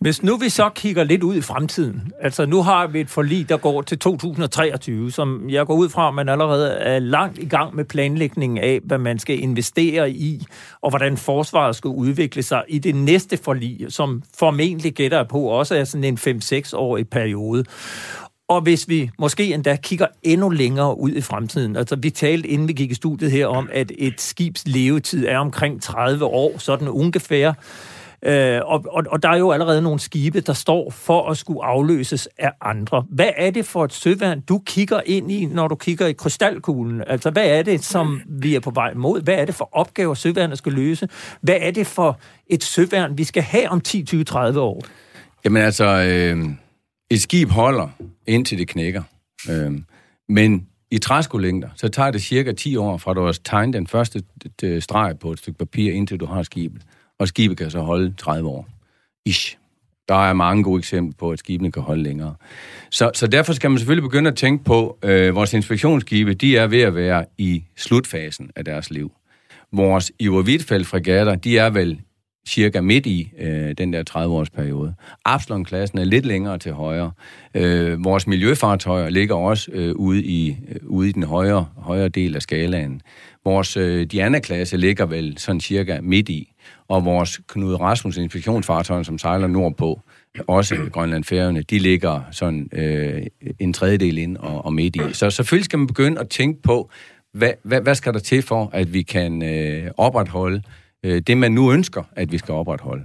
Hvis 0.00 0.22
nu 0.22 0.36
vi 0.36 0.48
så 0.48 0.68
kigger 0.74 1.04
lidt 1.04 1.22
ud 1.22 1.36
i 1.36 1.40
fremtiden, 1.40 2.12
altså 2.20 2.46
nu 2.46 2.62
har 2.62 2.86
vi 2.86 3.00
et 3.00 3.10
forlig, 3.10 3.48
der 3.48 3.56
går 3.56 3.82
til 3.82 3.98
2023, 3.98 5.12
som 5.12 5.50
jeg 5.50 5.66
går 5.66 5.74
ud 5.74 5.88
fra, 5.88 6.08
at 6.08 6.14
man 6.14 6.28
allerede 6.28 6.72
er 6.72 6.98
langt 6.98 7.38
i 7.38 7.44
gang 7.44 7.76
med 7.76 7.84
planlægningen 7.84 8.58
af, 8.58 8.80
hvad 8.84 8.98
man 8.98 9.18
skal 9.18 9.42
investere 9.42 10.10
i, 10.10 10.46
og 10.82 10.90
hvordan 10.90 11.16
forsvaret 11.16 11.76
skal 11.76 11.88
udvikle 11.88 12.42
sig 12.42 12.62
i 12.68 12.78
det 12.78 12.94
næste 12.94 13.36
forlig, 13.36 13.86
som 13.88 14.22
formentlig 14.38 14.94
gætter 14.94 15.24
på 15.24 15.40
også 15.40 15.74
er 15.74 15.84
sådan 15.84 16.04
en 16.04 16.42
5-6-årig 16.42 17.08
periode. 17.08 17.64
Og 18.48 18.60
hvis 18.60 18.88
vi 18.88 19.10
måske 19.18 19.54
endda 19.54 19.76
kigger 19.76 20.06
endnu 20.22 20.48
længere 20.48 20.98
ud 20.98 21.10
i 21.10 21.20
fremtiden, 21.20 21.76
altså 21.76 21.96
vi 21.96 22.10
talte, 22.10 22.48
inden 22.48 22.68
vi 22.68 22.72
gik 22.72 22.90
i 22.90 22.94
studiet 22.94 23.30
her, 23.30 23.46
om, 23.46 23.68
at 23.72 23.92
et 23.98 24.20
skibs 24.20 24.62
levetid 24.66 25.26
er 25.26 25.38
omkring 25.38 25.82
30 25.82 26.24
år, 26.24 26.58
sådan 26.58 26.88
ungefær, 26.88 27.52
Øh, 28.24 28.60
og, 28.64 28.84
og, 28.88 29.04
og 29.10 29.22
der 29.22 29.28
er 29.28 29.36
jo 29.36 29.50
allerede 29.50 29.82
nogle 29.82 30.00
skibe, 30.00 30.40
der 30.40 30.52
står 30.52 30.90
for 30.90 31.30
at 31.30 31.38
skulle 31.38 31.64
afløses 31.64 32.28
af 32.38 32.52
andre. 32.60 33.04
Hvad 33.10 33.30
er 33.36 33.50
det 33.50 33.64
for 33.64 33.84
et 33.84 33.92
søværn, 33.92 34.40
du 34.40 34.62
kigger 34.66 35.00
ind 35.06 35.32
i, 35.32 35.46
når 35.46 35.68
du 35.68 35.74
kigger 35.74 36.06
i 36.06 36.12
krystalkuglen? 36.12 37.02
Altså, 37.06 37.30
hvad 37.30 37.46
er 37.46 37.62
det, 37.62 37.84
som 37.84 38.20
vi 38.28 38.54
er 38.54 38.60
på 38.60 38.70
vej 38.70 38.94
mod? 38.94 39.22
Hvad 39.22 39.34
er 39.34 39.44
det 39.44 39.54
for 39.54 39.68
opgaver, 39.72 40.14
søværnet 40.14 40.58
skal 40.58 40.72
løse? 40.72 41.08
Hvad 41.40 41.56
er 41.60 41.70
det 41.70 41.86
for 41.86 42.20
et 42.46 42.64
søværn, 42.64 43.18
vi 43.18 43.24
skal 43.24 43.42
have 43.42 43.68
om 43.68 43.80
10, 43.80 44.04
20, 44.04 44.24
30 44.24 44.60
år? 44.60 44.82
Jamen 45.44 45.62
altså, 45.62 45.84
øh, 45.84 46.44
et 47.10 47.20
skib 47.20 47.48
holder, 47.48 47.88
indtil 48.26 48.58
det 48.58 48.68
knækker. 48.68 49.02
Øh, 49.50 49.72
men 50.28 50.66
i 50.90 50.98
træskolængder, 50.98 51.68
så 51.76 51.88
tager 51.88 52.10
det 52.10 52.22
cirka 52.22 52.52
10 52.52 52.76
år 52.76 52.96
fra 52.96 53.14
du 53.14 53.24
har 53.24 53.38
tegnet 53.44 53.74
den 53.74 53.86
første 53.86 54.22
øh, 54.62 54.82
streg 54.82 55.18
på 55.18 55.32
et 55.32 55.38
stykke 55.38 55.58
papir, 55.58 55.92
indtil 55.92 56.20
du 56.20 56.26
har 56.26 56.42
skibet. 56.42 56.82
Og 57.18 57.28
skibet 57.28 57.58
kan 57.58 57.70
så 57.70 57.80
holde 57.80 58.14
30 58.18 58.48
år. 58.48 58.68
Ish. 59.26 59.56
Der 60.08 60.28
er 60.28 60.32
mange 60.32 60.64
gode 60.64 60.78
eksempler 60.78 61.14
på, 61.18 61.30
at 61.30 61.38
skibene 61.38 61.72
kan 61.72 61.82
holde 61.82 62.02
længere. 62.02 62.34
Så, 62.90 63.10
så 63.14 63.26
derfor 63.26 63.52
skal 63.52 63.70
man 63.70 63.78
selvfølgelig 63.78 64.02
begynde 64.02 64.30
at 64.30 64.36
tænke 64.36 64.64
på, 64.64 64.98
øh, 65.02 65.34
vores 65.34 65.54
inspektionsskibe, 65.54 66.34
de 66.34 66.56
er 66.56 66.66
ved 66.66 66.80
at 66.80 66.94
være 66.94 67.24
i 67.38 67.64
slutfasen 67.76 68.50
af 68.56 68.64
deres 68.64 68.90
liv. 68.90 69.12
Vores 69.72 70.12
Iver 70.18 70.42
Wittfeldt-fregatter, 70.42 71.34
de 71.34 71.58
er 71.58 71.70
vel 71.70 72.00
cirka 72.48 72.80
midt 72.80 73.06
i 73.06 73.32
øh, 73.38 73.74
den 73.78 73.92
der 73.92 74.02
30-års 74.10 74.50
periode. 74.50 74.94
Absalon-klassen 75.24 75.98
er 75.98 76.04
lidt 76.04 76.26
længere 76.26 76.58
til 76.58 76.72
højre. 76.72 77.12
Øh, 77.54 78.04
vores 78.04 78.26
miljøfartøjer 78.26 79.08
ligger 79.08 79.34
også 79.34 79.70
øh, 79.72 79.94
ude, 79.94 80.24
i, 80.24 80.56
øh, 80.68 80.76
ude 80.86 81.08
i 81.08 81.12
den 81.12 81.22
højere, 81.22 81.68
højere 81.76 82.08
del 82.08 82.36
af 82.36 82.42
skalaen. 82.42 83.02
Vores 83.44 83.76
øh, 83.76 84.06
Diana-klasse 84.06 84.76
ligger 84.76 85.06
vel 85.06 85.38
sådan 85.38 85.60
cirka 85.60 86.00
midt 86.00 86.28
i. 86.28 86.52
Og 86.88 87.04
vores 87.04 87.40
Knud 87.48 87.74
Rasmus 87.74 88.16
inspektionsfartøjer, 88.16 89.02
som 89.02 89.18
sejler 89.18 89.46
nordpå, 89.46 90.00
også 90.46 90.76
Grønland 90.92 91.24
Færøerne, 91.24 91.62
de 91.62 91.78
ligger 91.78 92.20
sådan 92.30 92.68
øh, 92.72 93.22
en 93.58 93.72
tredjedel 93.72 94.18
ind 94.18 94.36
og, 94.36 94.64
og 94.64 94.72
midt 94.72 94.96
i. 94.96 95.00
Så 95.12 95.30
selvfølgelig 95.30 95.64
skal 95.64 95.78
man 95.78 95.86
begynde 95.86 96.20
at 96.20 96.28
tænke 96.28 96.62
på, 96.62 96.90
hvad, 97.32 97.50
hvad, 97.62 97.80
hvad 97.80 97.94
skal 97.94 98.12
der 98.12 98.18
til 98.18 98.42
for, 98.42 98.70
at 98.72 98.92
vi 98.92 99.02
kan 99.02 99.42
øh, 99.42 99.90
opretholde 99.96 100.62
øh, 101.04 101.22
det, 101.26 101.36
man 101.36 101.52
nu 101.52 101.72
ønsker, 101.72 102.02
at 102.16 102.32
vi 102.32 102.38
skal 102.38 102.54
opretholde. 102.54 103.04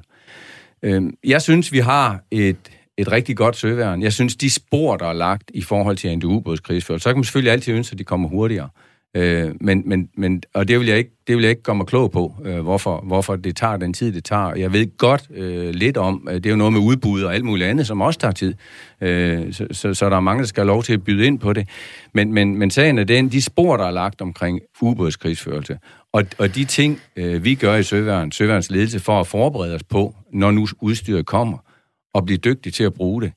Øh, 0.84 1.04
jeg 1.24 1.42
synes, 1.42 1.72
vi 1.72 1.80
har 1.80 2.24
et, 2.32 2.58
et 2.98 3.12
rigtig 3.12 3.38
godt 3.38 3.56
søværn. 3.56 4.02
Jeg 4.02 4.14
synes, 4.14 4.36
de 4.36 4.50
spor, 4.50 4.98
der 4.98 5.06
er 5.06 5.14
lagt 5.14 5.52
i 5.54 5.62
forhold 5.62 5.98
til 5.98 6.10
en 6.10 6.24
ubådskrigsførelse, 6.24 7.04
så 7.04 7.10
kan 7.10 7.18
man 7.18 7.24
selvfølgelig 7.24 7.52
altid 7.52 7.74
ønske, 7.74 7.94
at 7.94 8.00
de 8.00 8.04
kommer 8.04 8.30
hurtigere. 8.30 8.70
Øh, 8.76 8.93
Øh, 9.16 9.52
men, 9.62 9.84
men, 9.86 10.10
men, 10.18 10.44
og 10.54 10.68
det 10.68 10.80
vil 10.80 10.88
jeg 10.88 10.98
ikke, 10.98 11.12
det 11.28 11.36
vil 11.36 11.44
jeg 11.44 11.50
ikke 11.50 11.64
komme 11.64 11.86
klog 11.86 12.12
på, 12.12 12.34
øh, 12.46 12.60
hvorfor, 12.60 13.04
hvorfor 13.08 13.36
det 13.36 13.56
tager 13.56 13.78
den 13.78 13.94
tid, 13.94 14.12
det 14.12 14.24
tager. 14.24 14.56
Jeg 14.56 14.74
ved 14.74 14.98
godt 14.98 15.28
øh, 15.36 15.70
lidt 15.70 15.98
om, 15.98 16.28
øh, 16.32 16.36
det 16.36 16.46
er 16.46 16.50
jo 16.50 16.56
noget 16.56 16.74
med 16.74 16.82
udbud 16.82 17.24
og 17.24 17.36
alt 17.36 17.46
muligt 17.46 17.70
andet, 17.70 17.88
som 17.88 18.02
også 18.02 18.20
tager 18.20 18.32
tid. 18.32 18.54
Øh, 19.02 19.54
så, 19.54 19.68
så, 19.72 19.94
så 19.94 20.10
der 20.10 20.16
er 20.16 20.20
mange, 20.20 20.42
der 20.42 20.48
skal 20.48 20.62
have 20.62 20.68
lov 20.68 20.84
til 20.84 20.94
at 20.94 21.04
byde 21.04 21.26
ind 21.26 21.40
på 21.40 21.54
det. 21.54 21.70
Men, 22.14 22.34
men, 22.34 22.58
men 22.58 22.72
sagen 22.72 22.98
er 22.98 23.04
den, 23.04 23.30
de 23.30 23.42
spor, 23.42 23.78
der 23.78 23.86
er 23.86 23.92
lagt 23.92 24.22
omkring 24.22 24.60
ubådskrigsførelse, 24.82 25.78
og, 26.14 26.24
og 26.38 26.56
de 26.56 26.66
ting, 26.66 27.00
øh, 27.16 27.44
vi 27.44 27.56
gør 27.56 27.76
i 27.76 27.84
Søværn, 27.84 28.32
Søværens 28.32 28.72
ledelse, 28.72 29.00
for 29.00 29.20
at 29.20 29.28
forberede 29.28 29.76
os 29.76 29.84
på, 29.84 30.16
når 30.34 30.52
nu 30.52 30.68
udstyret 30.82 31.26
kommer, 31.26 31.58
og 32.14 32.26
blive 32.26 32.38
dygtige 32.38 32.72
til 32.72 32.84
at 32.84 32.94
bruge 32.94 33.22
det, 33.22 33.34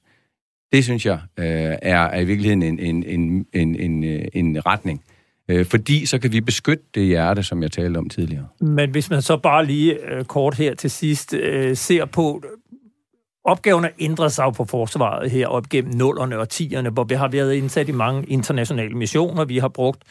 det 0.72 0.84
synes 0.84 1.06
jeg 1.06 1.18
øh, 1.38 1.46
er, 1.82 2.00
er 2.00 2.20
i 2.20 2.24
virkeligheden 2.24 2.62
en, 2.62 2.78
en, 2.78 3.04
en, 3.04 3.46
en, 3.52 3.76
en, 3.76 4.04
øh, 4.04 4.24
en 4.32 4.66
retning, 4.66 5.00
Øh, 5.00 5.15
Øh, 5.48 5.66
fordi 5.66 6.06
så 6.06 6.18
kan 6.18 6.32
vi 6.32 6.40
beskytte 6.40 6.84
det 6.94 7.06
hjerte, 7.06 7.42
som 7.42 7.62
jeg 7.62 7.72
talte 7.72 7.98
om 7.98 8.08
tidligere. 8.08 8.46
Men 8.60 8.90
hvis 8.90 9.10
man 9.10 9.22
så 9.22 9.36
bare 9.36 9.66
lige 9.66 10.10
øh, 10.10 10.24
kort 10.24 10.54
her 10.54 10.74
til 10.74 10.90
sidst 10.90 11.34
øh, 11.34 11.76
ser 11.76 12.04
på, 12.04 12.42
opgaverne 13.44 13.90
ændrer 13.98 14.28
sig 14.28 14.52
på 14.56 14.64
forsvaret 14.64 15.30
her 15.30 15.46
op 15.46 15.68
gennem 15.68 15.94
nullerne 15.94 16.38
og 16.38 16.48
tierne, 16.48 16.90
hvor 16.90 17.04
vi 17.04 17.14
har 17.14 17.28
været 17.28 17.54
indsat 17.54 17.88
i 17.88 17.92
mange 17.92 18.24
internationale 18.24 18.94
missioner. 18.94 19.44
Vi 19.44 19.58
har 19.58 19.68
brugt 19.68 20.02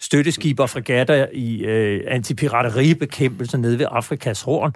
støtteskib 0.00 0.60
og 0.60 0.70
fregatter 0.70 1.26
i 1.32 1.60
øh, 1.64 2.00
antipirateribekæmpelse 2.06 3.58
nede 3.58 3.78
ved 3.78 3.86
Afrikas 3.90 4.42
Horn. 4.42 4.72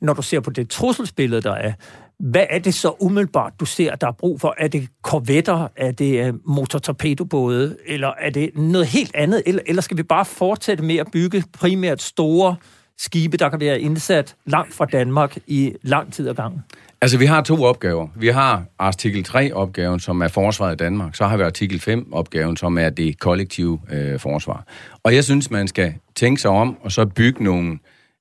Når 0.00 0.14
du 0.14 0.22
ser 0.22 0.40
på 0.40 0.50
det 0.50 0.70
trusselsbillede, 0.70 1.42
der 1.42 1.54
er, 1.54 1.72
hvad 2.18 2.46
er 2.50 2.58
det 2.58 2.74
så 2.74 2.94
umiddelbart, 3.00 3.52
du 3.60 3.64
ser, 3.64 3.94
der 3.94 4.06
er 4.06 4.12
brug 4.12 4.40
for? 4.40 4.54
Er 4.58 4.68
det 4.68 4.88
korvetter? 5.02 5.68
Er 5.76 5.92
det 5.92 6.26
øh, 6.26 6.34
motortorpedobåde? 6.46 7.76
Eller 7.86 8.12
er 8.20 8.30
det 8.30 8.50
noget 8.54 8.86
helt 8.86 9.10
andet? 9.14 9.42
Eller, 9.46 9.62
eller 9.66 9.82
skal 9.82 9.96
vi 9.96 10.02
bare 10.02 10.24
fortsætte 10.24 10.84
med 10.84 10.96
at 10.96 11.06
bygge 11.12 11.44
primært 11.52 12.02
store 12.02 12.56
skibe, 12.98 13.36
der 13.36 13.48
kan 13.48 13.60
være 13.60 13.80
indsat 13.80 14.36
langt 14.46 14.74
fra 14.74 14.84
Danmark 14.84 15.36
i 15.46 15.72
lang 15.82 16.12
tid 16.12 16.28
ad 16.28 16.34
gangen? 16.34 16.60
Altså, 17.00 17.18
vi 17.18 17.26
har 17.26 17.42
to 17.42 17.64
opgaver. 17.64 18.08
Vi 18.16 18.28
har 18.28 18.64
artikel 18.78 19.26
3-opgaven, 19.28 20.00
som 20.00 20.22
er 20.22 20.28
forsvaret 20.28 20.72
i 20.72 20.76
Danmark. 20.76 21.14
Så 21.14 21.24
har 21.24 21.36
vi 21.36 21.42
artikel 21.42 21.82
5-opgaven, 21.88 22.56
som 22.56 22.78
er 22.78 22.90
det 22.90 23.20
kollektive 23.20 23.80
øh, 23.92 24.20
forsvar. 24.20 24.64
Og 25.02 25.14
jeg 25.14 25.24
synes, 25.24 25.50
man 25.50 25.68
skal 25.68 25.94
tænke 26.14 26.40
sig 26.40 26.50
om, 26.50 26.76
og 26.82 26.92
så 26.92 27.06
bygge 27.06 27.44
nogle, 27.44 27.78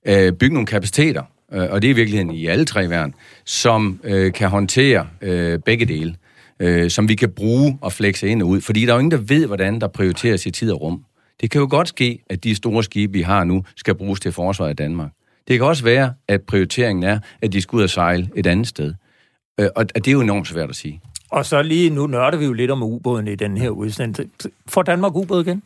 øh, 0.08 0.34
bygge 0.34 0.54
nogle 0.54 0.68
kapaciteter 0.68 1.24
øh, 1.54 1.68
og 1.72 1.82
det 1.82 1.88
er 1.88 1.94
i 1.94 1.96
virkeligheden 1.96 2.32
i 2.32 2.46
alle 2.46 2.66
tre 2.66 2.90
værn, 2.90 3.14
som 3.46 4.00
øh, 4.04 4.34
kan 4.34 4.50
håndtere 4.50 5.08
øh, 5.22 5.60
begge 5.60 5.86
dele, 5.86 6.16
øh, 6.60 6.90
som 6.90 7.10
vi 7.10 7.16
kan 7.16 7.30
bruge 7.30 7.78
og 7.82 7.94
flexe 7.94 8.28
ind 8.28 8.42
og 8.42 8.48
ud. 8.48 8.62
Fordi 8.62 8.86
der 8.86 8.92
er 8.92 8.96
jo 8.96 9.00
ingen, 9.00 9.12
der 9.12 9.18
ved, 9.18 9.48
hvordan 9.48 9.82
der 9.82 9.88
prioriteres 9.88 10.46
i 10.46 10.52
tid 10.52 10.72
og 10.72 10.82
rum. 10.82 11.06
Det 11.42 11.52
kan 11.52 11.62
jo 11.62 11.68
godt 11.70 11.88
ske, 11.88 12.20
at 12.30 12.44
de 12.44 12.56
store 12.56 12.84
skibe, 12.84 13.14
vi 13.14 13.22
har 13.22 13.44
nu, 13.44 13.64
skal 13.76 13.96
bruges 13.96 14.20
til 14.20 14.32
forsvaret 14.32 14.70
af 14.70 14.76
Danmark. 14.76 15.12
Det 15.48 15.60
kan 15.60 15.68
også 15.68 15.84
være, 15.84 16.14
at 16.28 16.42
prioriteringen 16.42 17.04
er, 17.04 17.20
at 17.42 17.54
de 17.54 17.62
skal 17.62 17.78
ud 17.78 17.84
og 17.84 17.90
sejle 17.90 18.30
et 18.36 18.48
andet 18.48 18.68
sted. 18.68 18.94
Øh, 19.60 19.68
og 19.76 19.96
det 19.96 20.08
er 20.08 20.12
jo 20.12 20.22
enormt 20.22 20.48
svært 20.48 20.70
at 20.70 20.76
sige. 20.76 21.02
Og 21.30 21.46
så 21.46 21.62
lige 21.62 21.90
nu 21.90 22.08
nørder 22.08 22.38
vi 22.38 22.46
jo 22.46 22.54
lidt 22.54 22.72
om 22.72 22.84
ubåden 22.84 23.28
i 23.28 23.36
den 23.36 23.58
her 23.58 23.70
udsendelse. 23.70 24.30
Får 24.68 24.82
Danmark 24.82 25.16
ubåd 25.16 25.46
igen? 25.46 25.64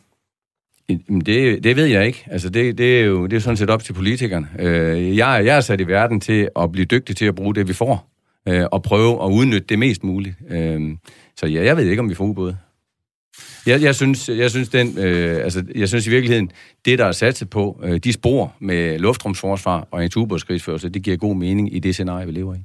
Det, 0.88 1.64
det 1.64 1.76
ved 1.76 1.84
jeg 1.84 2.06
ikke. 2.06 2.24
Altså, 2.30 2.50
det, 2.50 2.78
det, 2.78 3.00
er 3.00 3.04
jo 3.04 3.26
det 3.26 3.36
er 3.36 3.40
sådan 3.40 3.56
set 3.56 3.70
op 3.70 3.84
til 3.84 3.92
politikerne. 3.92 4.48
Øh, 4.58 5.16
jeg, 5.16 5.42
jeg 5.44 5.56
er 5.56 5.60
sat 5.60 5.80
i 5.80 5.86
verden 5.86 6.20
til 6.20 6.48
at 6.56 6.72
blive 6.72 6.84
dygtig 6.84 7.16
til 7.16 7.24
at 7.24 7.34
bruge 7.34 7.54
det, 7.54 7.68
vi 7.68 7.72
får, 7.72 8.10
øh, 8.48 8.64
og 8.72 8.82
prøve 8.82 9.24
at 9.24 9.30
udnytte 9.30 9.66
det 9.68 9.78
mest 9.78 10.04
muligt. 10.04 10.36
Øh, 10.50 10.96
så 11.36 11.46
ja, 11.46 11.64
jeg 11.64 11.76
ved 11.76 11.84
ikke, 11.84 12.00
om 12.00 12.10
vi 12.10 12.14
får 12.14 12.24
ubåde. 12.24 12.56
Jeg, 13.66 13.82
jeg, 13.82 13.94
synes, 13.94 14.28
jeg, 14.28 14.50
synes 14.50 14.68
den, 14.68 14.98
øh, 14.98 15.44
altså, 15.44 15.64
jeg 15.74 15.88
synes 15.88 16.06
i 16.06 16.10
virkeligheden, 16.10 16.50
det, 16.84 16.98
der 16.98 17.04
er 17.04 17.12
sat 17.12 17.44
på, 17.50 17.80
øh, 17.84 17.98
de 17.98 18.12
spor 18.12 18.54
med 18.60 18.98
luftrumsforsvar 18.98 19.88
og 19.90 20.04
en 20.04 20.10
ubådskrigsførelse, 20.16 20.88
det 20.88 21.02
giver 21.02 21.16
god 21.16 21.36
mening 21.36 21.76
i 21.76 21.78
det 21.78 21.94
scenarie, 21.94 22.26
vi 22.26 22.32
lever 22.32 22.54
i. 22.54 22.58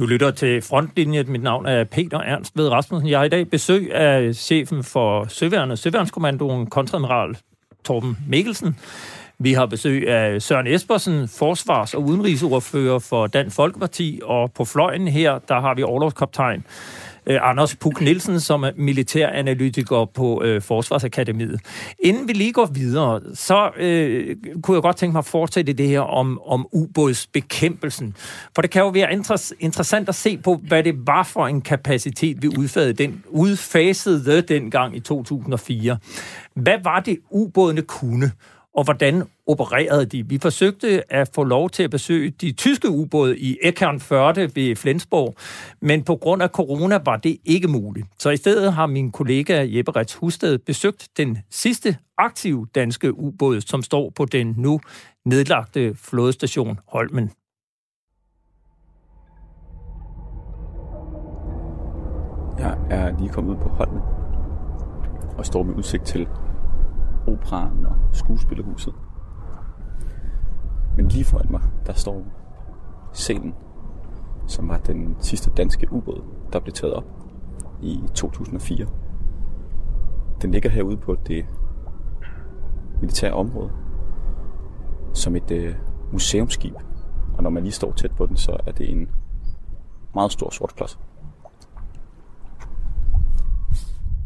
Du 0.00 0.06
lytter 0.06 0.30
til 0.30 0.62
Frontlinjen. 0.62 1.32
Mit 1.32 1.42
navn 1.42 1.66
er 1.66 1.84
Peter 1.84 2.18
Ernst 2.18 2.56
ved 2.56 2.68
Rasmussen. 2.68 3.10
Jeg 3.10 3.18
har 3.18 3.24
i 3.24 3.28
dag 3.28 3.50
besøg 3.50 3.94
af 3.94 4.34
chefen 4.34 4.84
for 4.84 5.26
Søværnet, 5.28 5.78
Søværnskommandoen, 5.78 6.66
kontradmiral 6.66 7.36
Torben 7.84 8.16
Mikkelsen. 8.28 8.76
Vi 9.38 9.52
har 9.52 9.66
besøg 9.66 10.08
af 10.08 10.42
Søren 10.42 10.66
Espersen, 10.66 11.28
forsvars- 11.28 11.94
og 11.94 12.02
udenrigsordfører 12.02 12.98
for 12.98 13.26
Dansk 13.26 13.56
Folkeparti, 13.56 14.20
og 14.24 14.52
på 14.52 14.64
fløjen 14.64 15.08
her, 15.08 15.38
der 15.48 15.60
har 15.60 15.74
vi 15.74 15.82
overlovskaptajn 15.82 16.64
øh, 17.26 17.38
Anders 17.42 17.76
Puk 17.76 18.00
Nielsen, 18.00 18.40
som 18.40 18.62
er 18.62 18.70
militæranalytiker 18.76 20.04
på 20.14 20.42
øh, 20.42 20.62
Forsvarsakademiet. 20.62 21.60
Inden 21.98 22.28
vi 22.28 22.32
lige 22.32 22.52
går 22.52 22.66
videre, 22.66 23.20
så 23.34 23.70
øh, 23.76 24.36
kunne 24.62 24.74
jeg 24.74 24.82
godt 24.82 24.96
tænke 24.96 25.12
mig 25.12 25.18
at 25.18 25.24
fortsætte 25.24 25.72
det 25.72 25.88
her 25.88 26.00
om, 26.00 26.40
om 26.46 26.66
ubådsbekæmpelsen. 26.72 28.16
For 28.54 28.62
det 28.62 28.70
kan 28.70 28.82
jo 28.82 28.88
være 28.88 29.12
inter- 29.12 29.52
interessant 29.60 30.08
at 30.08 30.14
se 30.14 30.38
på, 30.38 30.60
hvad 30.68 30.82
det 30.82 30.94
var 31.06 31.22
for 31.22 31.46
en 31.46 31.60
kapacitet, 31.60 32.42
vi 32.42 32.48
udfasede, 32.48 32.92
den, 32.92 33.24
udfasede 33.28 34.42
dengang 34.42 34.96
i 34.96 35.00
2004. 35.00 35.98
Hvad 36.54 36.78
var 36.84 37.00
det, 37.00 37.18
ubådene 37.30 37.82
kunne? 37.82 38.32
Og 38.74 38.84
hvordan 38.84 39.22
opererede 39.46 40.06
de? 40.06 40.28
Vi 40.28 40.38
forsøgte 40.38 41.12
at 41.12 41.30
få 41.34 41.44
lov 41.44 41.70
til 41.70 41.82
at 41.82 41.90
besøge 41.90 42.30
de 42.30 42.52
tyske 42.52 42.88
ubåde 42.88 43.38
i 43.38 43.58
Ekern 43.62 44.00
40 44.00 44.36
ved 44.54 44.76
Flensborg, 44.76 45.34
men 45.80 46.04
på 46.04 46.16
grund 46.16 46.42
af 46.42 46.48
corona 46.48 46.98
var 47.04 47.16
det 47.16 47.36
ikke 47.44 47.68
muligt. 47.68 48.06
Så 48.18 48.30
i 48.30 48.36
stedet 48.36 48.72
har 48.72 48.86
min 48.86 49.12
kollega 49.12 49.66
Jeppe 49.68 49.92
Rets 49.96 50.14
Husted 50.14 50.58
besøgt 50.58 51.08
den 51.16 51.38
sidste 51.50 51.96
aktive 52.18 52.66
danske 52.74 53.18
ubåd, 53.18 53.60
som 53.60 53.82
står 53.82 54.10
på 54.10 54.24
den 54.24 54.54
nu 54.58 54.80
nedlagte 55.24 55.94
flådestation 55.94 56.78
Holmen. 56.88 57.30
Jeg 62.58 62.78
er 62.90 63.18
lige 63.18 63.28
kommet 63.28 63.50
ud 63.50 63.56
på 63.62 63.68
Holmen 63.68 64.02
og 65.38 65.46
står 65.46 65.62
med 65.62 65.74
udsigt 65.74 66.04
til 66.04 66.28
operan 67.32 67.86
og 67.86 67.96
skuespillerhuset. 68.12 68.94
Men 70.96 71.08
lige 71.08 71.24
foran 71.24 71.46
mig, 71.50 71.62
der 71.86 71.92
står 71.92 72.24
scenen, 73.12 73.54
som 74.46 74.68
var 74.68 74.78
den 74.78 75.16
sidste 75.18 75.50
danske 75.50 75.92
ubåd, 75.92 76.22
der 76.52 76.60
blev 76.60 76.72
taget 76.72 76.94
op 76.94 77.04
i 77.82 78.02
2004. 78.14 78.86
Den 80.42 80.50
ligger 80.50 80.70
herude 80.70 80.96
på 80.96 81.16
det 81.26 81.46
militære 83.00 83.32
område, 83.32 83.70
som 85.12 85.36
et 85.36 85.50
øh, 85.50 85.74
museumskib. 86.12 86.74
Og 87.36 87.42
når 87.42 87.50
man 87.50 87.62
lige 87.62 87.72
står 87.72 87.92
tæt 87.92 88.12
på 88.16 88.26
den, 88.26 88.36
så 88.36 88.56
er 88.66 88.72
det 88.72 88.90
en 88.90 89.08
meget 90.14 90.32
stor 90.32 90.50
sort 90.50 90.74
klods. 90.74 90.98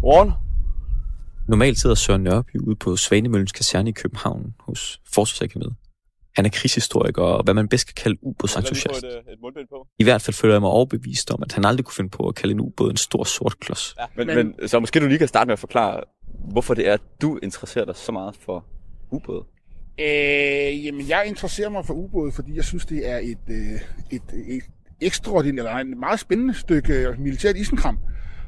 Godmorgen. 0.01 0.44
Normalt 1.49 1.79
sidder 1.79 1.95
Søren 1.95 2.23
Nørby 2.23 2.57
ude 2.61 2.77
på 2.77 2.97
Svanemøllens 2.97 3.53
kaserne 3.53 3.91
i 3.91 3.93
København 3.93 4.55
hos 4.61 5.01
Forsvarsakademiet. 5.15 5.75
Han 6.37 6.47
er 6.47 6.51
krigshistoriker 6.51 7.23
og 7.23 7.45
hvad 7.45 7.55
man 7.55 7.69
bedst 7.69 7.87
kan 7.87 8.03
kalde 8.03 8.19
ubådsentusiast. 8.23 9.05
Et, 9.05 9.15
et. 9.15 9.67
I 9.99 10.05
hvert 10.05 10.23
fald 10.23 10.35
føler 10.35 10.55
jeg 10.55 10.61
mig 10.61 10.71
overbevist 10.71 11.31
om, 11.31 11.43
at 11.43 11.53
han 11.53 11.65
aldrig 11.65 11.85
kunne 11.85 11.95
finde 11.95 12.11
på 12.11 12.29
at 12.29 12.35
kalde 12.35 12.53
en 12.55 12.61
ubåd 12.61 12.91
en 12.91 12.97
stor 12.97 13.25
sort 13.25 13.61
klods. 13.61 13.95
Ja, 14.01 14.05
men, 14.17 14.27
men, 14.27 14.37
men, 14.37 14.69
så 14.69 14.81
måske 14.81 15.01
du 15.01 15.07
lige 15.07 15.19
kan 15.19 15.29
starte 15.29 15.49
med 15.49 15.53
at 15.53 15.59
forklare, 15.59 16.01
hvorfor 16.51 16.75
det 16.75 16.89
er, 16.89 16.93
at 16.93 17.01
du 17.23 17.39
interesserer 17.43 17.85
dig 17.85 17.97
så 17.97 18.13
meget 18.13 18.37
for 18.41 18.65
ubåde. 19.11 19.45
Øh, 20.01 20.85
jamen, 20.85 21.09
jeg 21.09 21.25
interesserer 21.27 21.69
mig 21.69 21.87
for 21.87 21.95
ubåde, 21.95 22.33
fordi 22.33 22.57
jeg 22.57 22.65
synes, 22.65 22.87
det 22.87 23.11
er 23.11 23.19
et, 23.19 23.39
øh, 23.49 23.81
et, 24.11 24.23
et 24.47 24.63
ekstraordinært, 25.01 25.67
eller 25.67 25.79
en 25.79 26.01
meget 26.01 26.21
spændende 26.21 26.55
stykke 26.55 27.15
militært 27.19 27.57
isenkram. 27.57 27.99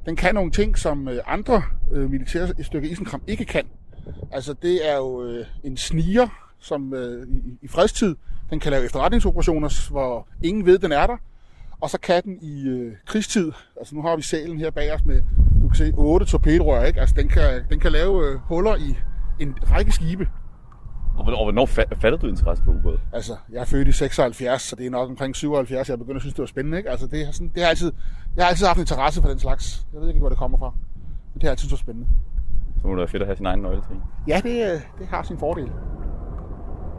Den 0.06 0.16
kan 0.16 0.34
nogle 0.34 0.50
ting, 0.50 0.78
som 0.78 1.08
øh, 1.08 1.18
andre 1.26 1.62
øh, 1.92 2.10
militære 2.10 2.48
stykker 2.62 2.88
isenkram 2.88 3.22
ikke 3.26 3.44
kan. 3.44 3.64
Altså, 4.32 4.54
det 4.62 4.90
er 4.90 4.96
jo 4.96 5.24
øh, 5.24 5.46
en 5.64 5.76
sniger, 5.76 6.28
som 6.58 6.94
øh, 6.94 7.28
i, 7.28 7.58
i 7.62 7.68
fredstid, 7.68 8.16
den 8.50 8.60
kan 8.60 8.72
lave 8.72 8.84
efterretningsoperationer, 8.84 9.90
hvor 9.90 10.28
ingen 10.42 10.66
ved, 10.66 10.78
den 10.78 10.92
er 10.92 11.06
der. 11.06 11.16
Og 11.80 11.90
så 11.90 11.98
kan 11.98 12.22
den 12.24 12.38
i 12.42 12.68
øh, 12.68 12.92
krigstid, 13.06 13.52
altså 13.76 13.94
nu 13.94 14.02
har 14.02 14.16
vi 14.16 14.22
salen 14.22 14.58
her 14.58 14.70
bag 14.70 14.94
os 14.94 15.04
med, 15.04 15.22
du 15.62 15.68
kan 15.68 15.76
se, 15.76 15.92
otte 15.96 16.26
torpedorør, 16.26 16.84
ikke? 16.84 17.00
Altså 17.00 17.14
den 17.18 17.28
kan, 17.28 17.62
den 17.70 17.80
kan 17.80 17.92
lave 17.92 18.26
øh, 18.26 18.38
huller 18.38 18.76
i 18.76 18.96
en 19.40 19.54
række 19.70 19.92
skibe. 19.92 20.28
Og 21.16 21.22
hvornår, 21.24 21.44
hvornår 21.44 21.66
fattede 21.66 22.18
du 22.22 22.26
interesse 22.26 22.64
for 22.64 22.72
ubåde? 22.72 22.98
Altså, 23.12 23.36
jeg 23.52 23.60
er 23.60 23.64
født 23.64 23.88
i 23.88 23.92
76, 23.92 24.62
så 24.62 24.76
det 24.76 24.86
er 24.86 24.90
nok 24.90 25.10
omkring 25.10 25.36
77, 25.36 25.88
jeg 25.88 25.98
begynder 25.98 26.16
at 26.16 26.22
synes, 26.22 26.34
det 26.34 26.40
var 26.40 26.46
spændende. 26.46 26.78
Ikke? 26.78 26.90
Altså, 26.90 27.06
det, 27.06 27.22
er 27.22 27.30
sådan, 27.32 27.50
det 27.54 27.62
har 27.62 27.70
altid, 27.70 27.92
jeg 28.36 28.44
har 28.44 28.50
altid 28.50 28.66
haft 28.66 28.76
en 28.76 28.82
interesse 28.82 29.22
for 29.22 29.28
den 29.28 29.38
slags. 29.38 29.86
Jeg 29.92 30.00
ved 30.00 30.08
ikke, 30.08 30.20
hvor 30.20 30.28
det 30.28 30.38
kommer 30.38 30.58
fra. 30.58 30.72
Men 31.34 31.40
det 31.40 31.42
har 31.42 31.50
altid 31.50 31.68
så 31.68 31.76
spændende. 31.76 32.08
Så 32.80 32.86
må 32.86 32.90
det 32.90 32.98
være 32.98 33.08
fedt 33.08 33.22
at 33.22 33.28
have 33.28 33.36
sin 33.36 33.46
egen 33.46 33.60
nøgle 33.60 33.80
til. 33.80 33.96
Ja, 34.28 34.40
det, 34.44 34.82
det 34.98 35.06
har 35.06 35.22
sin 35.22 35.38
fordel. 35.38 35.70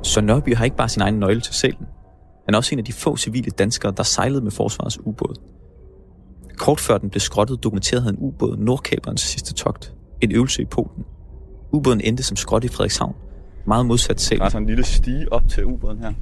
Så 0.04 0.22
Nørby 0.22 0.56
har 0.56 0.66
ikke 0.66 0.78
bare 0.78 0.90
sin 0.90 1.02
egen 1.02 1.20
nøgle 1.20 1.42
til 1.42 1.54
sælen. 1.54 1.88
Han 2.46 2.54
er 2.54 2.58
også 2.58 2.76
en 2.76 2.80
af 2.80 2.86
de 2.86 2.94
få 2.94 3.18
civile 3.18 3.52
danskere, 3.52 3.94
der 3.98 4.04
sejlede 4.04 4.42
med 4.42 4.52
forsvarets 4.52 5.00
ubåd. 5.06 5.36
Kort 6.58 6.80
før 6.80 6.98
den 6.98 7.10
blev 7.10 7.20
skrottet, 7.20 7.64
dokumenterede 7.64 8.04
han 8.04 8.16
ubåden 8.18 8.66
Nordkaberens 8.66 9.22
sidste 9.22 9.54
togt. 9.54 9.94
En 10.22 10.32
øvelse 10.32 10.62
i 10.62 10.66
Polen. 10.66 11.06
Ubåden 11.72 12.02
endte 12.02 12.24
som 12.24 12.38
skrot 12.38 12.64
i 12.64 12.68
Frederikshavn. 12.68 13.16
Meget 13.68 13.86
modsat 13.86 14.22
selv. 14.22 14.40
Der 14.40 14.46
er 14.46 14.50
sådan 14.50 14.64
en 14.64 14.68
lille 14.68 14.84
stige 14.84 15.34
op 15.34 15.48
til 15.50 15.66
ubåden 15.66 15.98
her. 15.98 16.14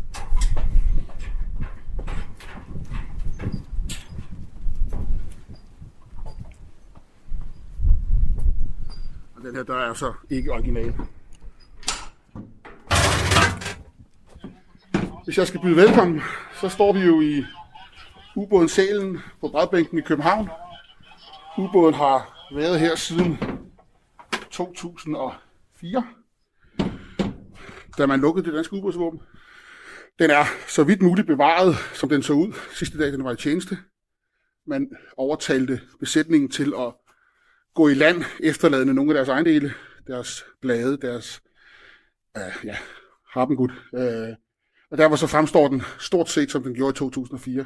Og 9.35 9.41
den 9.43 9.55
her 9.55 9.63
dør 9.63 9.89
er 9.89 9.93
så 9.93 10.13
ikke 10.29 10.53
original. 10.53 10.93
Hvis 15.25 15.37
jeg 15.37 15.47
skal 15.47 15.61
byde 15.61 15.75
velkommen, 15.75 16.21
så 16.61 16.69
står 16.69 16.93
vi 16.93 16.99
jo 16.99 17.21
i 17.21 17.43
ubåden 18.35 18.69
Salen 18.69 19.17
på 19.41 19.47
Bredbænken 19.47 19.97
i 19.97 20.01
København. 20.01 20.49
Ubåden 21.57 21.93
har 21.93 22.47
været 22.55 22.79
her 22.79 22.95
siden 22.95 23.39
2004, 24.51 26.03
da 27.97 28.05
man 28.05 28.19
lukkede 28.19 28.45
det 28.45 28.53
danske 28.53 28.75
ubådsvåben. 28.75 29.19
Den 30.19 30.29
er 30.29 30.45
så 30.67 30.83
vidt 30.83 31.01
muligt 31.01 31.27
bevaret, 31.27 31.75
som 31.93 32.09
den 32.09 32.23
så 32.23 32.33
ud 32.33 32.53
sidste 32.73 32.97
dag, 32.97 33.11
den 33.11 33.23
var 33.23 33.31
i 33.31 33.35
tjeneste. 33.35 33.77
Man 34.67 34.89
overtalte 35.17 35.81
besætningen 35.99 36.49
til 36.49 36.73
at 36.77 36.93
gå 37.73 37.87
i 37.87 37.93
land, 37.93 38.23
efterladende 38.39 38.93
nogle 38.93 39.11
af 39.11 39.15
deres 39.15 39.29
ejendele, 39.29 39.73
deres 40.07 40.45
blade, 40.61 40.97
deres 40.97 41.41
øh, 42.37 42.65
ja, 42.65 42.77
harpengud. 43.33 43.69
Øh, 43.95 44.35
og 44.91 44.97
derfor 44.97 45.15
så 45.15 45.27
fremstår 45.27 45.67
den 45.67 45.81
stort 45.99 46.29
set, 46.29 46.51
som 46.51 46.63
den 46.63 46.73
gjorde 46.73 46.89
i 46.95 46.97
2004. 46.97 47.65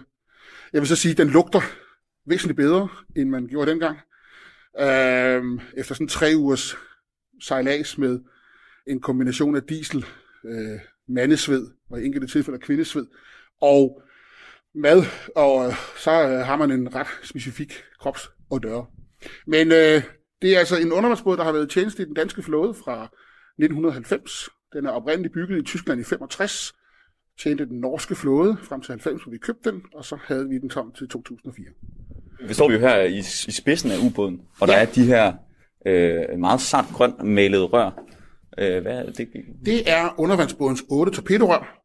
Jeg 0.74 0.82
vil 0.82 0.88
så 0.88 0.96
sige, 0.96 1.12
at 1.12 1.18
den 1.18 1.30
lugter 1.30 1.62
væsentligt 2.26 2.58
bedre, 2.58 2.88
end 3.16 3.30
man 3.30 3.48
gjorde 3.48 3.72
dengang. 3.72 4.00
Øh, 4.80 5.62
efter 5.78 5.96
sådan 5.96 6.08
tre 6.08 6.34
ugers 6.36 6.78
sejlads 7.42 7.98
med 7.98 8.20
en 8.88 9.02
kombination 9.02 9.56
af 9.56 9.64
diesel, 9.64 10.06
øh, 10.46 10.80
mandesved, 11.08 11.68
og 11.90 12.02
i 12.02 12.06
enkelte 12.06 12.28
tilfælde 12.28 12.60
kvindesved, 12.60 13.06
og 13.62 14.02
mad, 14.76 15.04
og 15.36 15.68
øh, 15.68 15.74
så 15.98 16.12
øh, 16.12 16.46
har 16.46 16.56
man 16.56 16.72
en 16.72 16.96
ret 16.96 17.08
specifik 17.24 17.74
kropsodør. 18.00 18.92
Men 19.48 19.72
øh, 19.72 20.04
det 20.42 20.56
er 20.56 20.60
altså 20.60 20.78
en 20.78 20.92
undervandsbåd, 20.92 21.38
der 21.38 21.44
har 21.44 21.52
været 21.52 21.70
tjeneste 21.70 22.04
i 22.04 22.06
den 22.06 22.14
danske 22.14 22.44
flåde 22.44 22.74
fra 22.74 23.04
1990. 23.04 24.50
Den 24.74 24.86
er 24.86 24.90
oprindeligt 24.90 25.34
bygget 25.34 25.60
i 25.60 25.64
Tyskland 25.64 26.02
i 26.02 26.04
65, 26.04 26.74
tjente 27.44 27.66
den 27.66 27.80
norske 27.80 28.16
flåde 28.16 28.58
frem 28.62 28.82
til 28.82 28.92
90, 28.92 29.24
hvor 29.24 29.32
vi 29.32 29.38
købte 29.38 29.72
den, 29.72 29.82
og 29.94 30.06
så 30.06 30.18
havde 30.24 30.50
vi 30.50 30.58
den 30.58 30.70
tom 30.70 30.92
til 30.98 31.10
2004. 31.10 31.66
Vi 32.48 32.54
står 32.54 32.72
jo 32.72 32.80
her 32.80 33.00
i, 33.00 33.18
i 33.18 33.52
spidsen 33.52 33.92
af 33.92 33.98
ubåden, 34.06 34.42
og 34.62 34.68
der 34.68 34.74
ja. 34.74 34.82
er 34.82 34.86
de 34.86 35.06
her 35.06 35.34
øh, 35.86 36.40
meget 36.40 36.62
sart 36.62 36.86
grøn 36.94 37.14
malede 37.24 37.64
rør. 37.64 38.04
Øh, 38.58 38.82
hvad 38.82 38.98
er 38.98 39.12
det? 39.12 39.28
Det 39.66 39.90
er 39.90 40.20
undervandsbådens 40.20 40.84
8 40.90 41.12
torpedorør. 41.12 41.80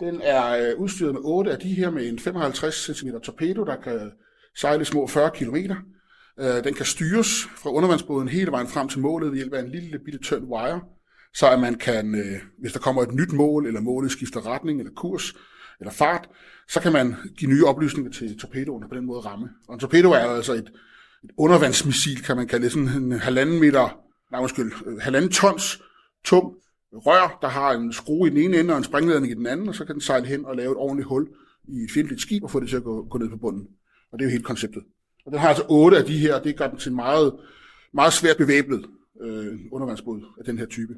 Den 0.00 0.20
er 0.22 0.56
øh, 0.56 0.80
udstyret 0.80 1.14
med 1.14 1.20
8 1.24 1.52
af 1.52 1.58
de 1.58 1.74
her 1.74 1.90
med 1.90 2.08
en 2.08 2.18
55 2.18 2.74
cm 2.74 3.08
torpedo, 3.22 3.64
der 3.64 3.76
kan 3.76 4.12
sejle 4.60 4.84
små 4.84 5.06
40 5.06 5.30
km. 5.30 5.56
Øh, 6.40 6.64
den 6.64 6.74
kan 6.74 6.86
styres 6.86 7.42
fra 7.56 7.70
undervandsbåden 7.70 8.28
hele 8.28 8.50
vejen 8.50 8.66
frem 8.66 8.88
til 8.88 9.00
målet 9.00 9.30
ved 9.30 9.36
hjælp 9.36 9.52
af 9.52 9.60
en 9.60 9.70
lille 9.70 9.98
bitte 9.98 10.18
tynd 10.18 10.44
wire, 10.44 10.80
så 11.34 11.50
at 11.50 11.60
man 11.60 11.74
kan, 11.74 12.14
øh, 12.14 12.40
hvis 12.60 12.72
der 12.72 12.78
kommer 12.78 13.02
et 13.02 13.14
nyt 13.14 13.32
mål, 13.32 13.66
eller 13.66 13.80
målet 13.80 14.10
skifter 14.10 14.46
retning 14.46 14.78
eller 14.78 14.92
kurs 14.92 15.34
eller 15.80 15.92
fart, 15.92 16.28
så 16.68 16.80
kan 16.80 16.92
man 16.92 17.14
give 17.36 17.50
nye 17.50 17.66
oplysninger 17.66 18.12
til 18.12 18.38
torpedoen 18.38 18.82
og 18.82 18.88
på 18.88 18.96
den 18.96 19.06
måde 19.06 19.20
ramme. 19.20 19.48
Og 19.68 19.74
en 19.74 19.80
torpedo 19.80 20.10
er 20.10 20.18
altså 20.18 20.52
et, 20.52 20.70
et 21.24 21.30
undervandsmissil, 21.38 22.22
kan 22.22 22.36
man 22.36 22.46
kalde 22.46 22.64
det, 22.64 22.72
sådan 22.72 22.88
en 22.88 23.12
halvanden 23.12 23.60
meter, 23.60 23.98
nej 24.32 24.40
undskyld, 24.40 24.72
øh, 24.86 24.98
halvanden 24.98 25.30
tons 25.30 25.82
tung 26.24 26.56
rør, 26.92 27.38
der 27.42 27.48
har 27.48 27.72
en 27.72 27.92
skrue 27.92 28.28
i 28.28 28.30
den 28.30 28.38
ene 28.38 28.60
ende 28.60 28.74
og 28.74 28.78
en 28.78 28.84
springladning 28.84 29.32
i 29.32 29.34
den 29.34 29.46
anden, 29.46 29.68
og 29.68 29.74
så 29.74 29.84
kan 29.84 29.94
den 29.94 30.00
sejle 30.00 30.26
hen 30.26 30.44
og 30.44 30.56
lave 30.56 30.72
et 30.72 30.76
ordentligt 30.76 31.08
hul 31.08 31.28
i 31.68 31.76
et 31.76 31.90
fjendtligt 31.94 32.20
skib 32.20 32.44
og 32.44 32.50
få 32.50 32.60
det 32.60 32.68
til 32.68 32.76
at 32.76 32.84
gå, 32.84 33.04
gå 33.04 33.18
ned 33.18 33.28
på 33.28 33.36
bunden. 33.36 33.68
Og 34.12 34.18
det 34.18 34.24
er 34.24 34.28
jo 34.28 34.32
helt 34.32 34.44
konceptet. 34.44 34.82
Og 35.26 35.32
den 35.32 35.40
har 35.40 35.48
altså 35.48 35.64
otte 35.68 35.98
af 35.98 36.04
de 36.04 36.18
her, 36.18 36.34
og 36.34 36.44
det 36.44 36.56
gør 36.56 36.68
den 36.68 36.78
til 36.78 36.88
en 36.88 36.96
meget, 36.96 37.34
meget 37.94 38.12
svært 38.12 38.36
bevæbnet 38.36 38.86
øh, 39.22 39.58
undervandsbåd 39.72 40.24
af 40.38 40.44
den 40.44 40.58
her 40.58 40.66
type. 40.66 40.94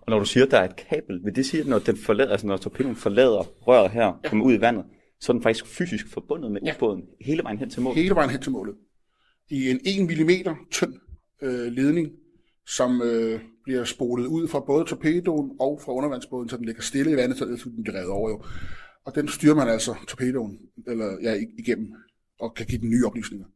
Og 0.00 0.10
når 0.10 0.18
du 0.18 0.24
siger, 0.24 0.44
at 0.44 0.50
der 0.50 0.58
er 0.58 0.64
et 0.64 0.76
kabel, 0.76 1.24
vil 1.24 1.36
det 1.36 1.46
sige, 1.46 1.60
at 1.60 1.66
når, 1.66 1.78
den 1.78 1.96
forlader, 1.96 2.30
altså 2.30 2.46
når 2.46 2.56
torpedoen 2.56 2.96
forlader 2.96 3.42
røret 3.68 3.90
her, 3.90 4.04
ja. 4.04 4.28
kommer 4.28 4.44
ud 4.44 4.52
i 4.52 4.60
vandet, 4.60 4.84
så 5.20 5.32
er 5.32 5.34
den 5.34 5.42
faktisk 5.42 5.66
fysisk 5.66 6.12
forbundet 6.12 6.52
med 6.52 6.60
ja. 6.64 6.74
ubåden 6.76 7.02
hele 7.20 7.42
vejen 7.42 7.58
hen 7.58 7.70
til 7.70 7.82
målet? 7.82 8.02
Hele 8.02 8.14
vejen 8.14 8.30
hen 8.30 8.40
til 8.40 8.52
målet. 8.52 8.74
I 9.50 9.70
en 9.70 9.80
1 9.84 10.18
mm 10.18 10.56
tynd 10.70 10.94
øh, 11.42 11.72
ledning, 11.72 12.10
som 12.66 13.02
øh, 13.02 13.40
bliver 13.68 13.84
spolet 13.84 14.26
ud 14.26 14.48
fra 14.48 14.60
både 14.60 14.84
torpedoen 14.84 15.50
og 15.60 15.80
fra 15.84 15.92
undervandsbåden, 15.92 16.48
så 16.48 16.56
den 16.56 16.64
ligger 16.64 16.82
stille 16.82 17.12
i 17.12 17.16
vandet, 17.16 17.38
så 17.38 17.44
den 17.44 17.82
bliver 17.82 17.98
revet 17.98 18.10
over. 18.10 18.30
Jo. 18.30 18.42
Og 19.04 19.14
den 19.14 19.28
styrer 19.28 19.54
man 19.54 19.68
altså 19.68 19.94
torpedoen 20.06 20.58
eller, 20.86 21.18
ja, 21.22 21.34
igennem 21.58 21.92
og 22.40 22.54
kan 22.54 22.66
give 22.66 22.80
den 22.80 22.90
nye 22.90 23.06
oplysninger. 23.06 23.46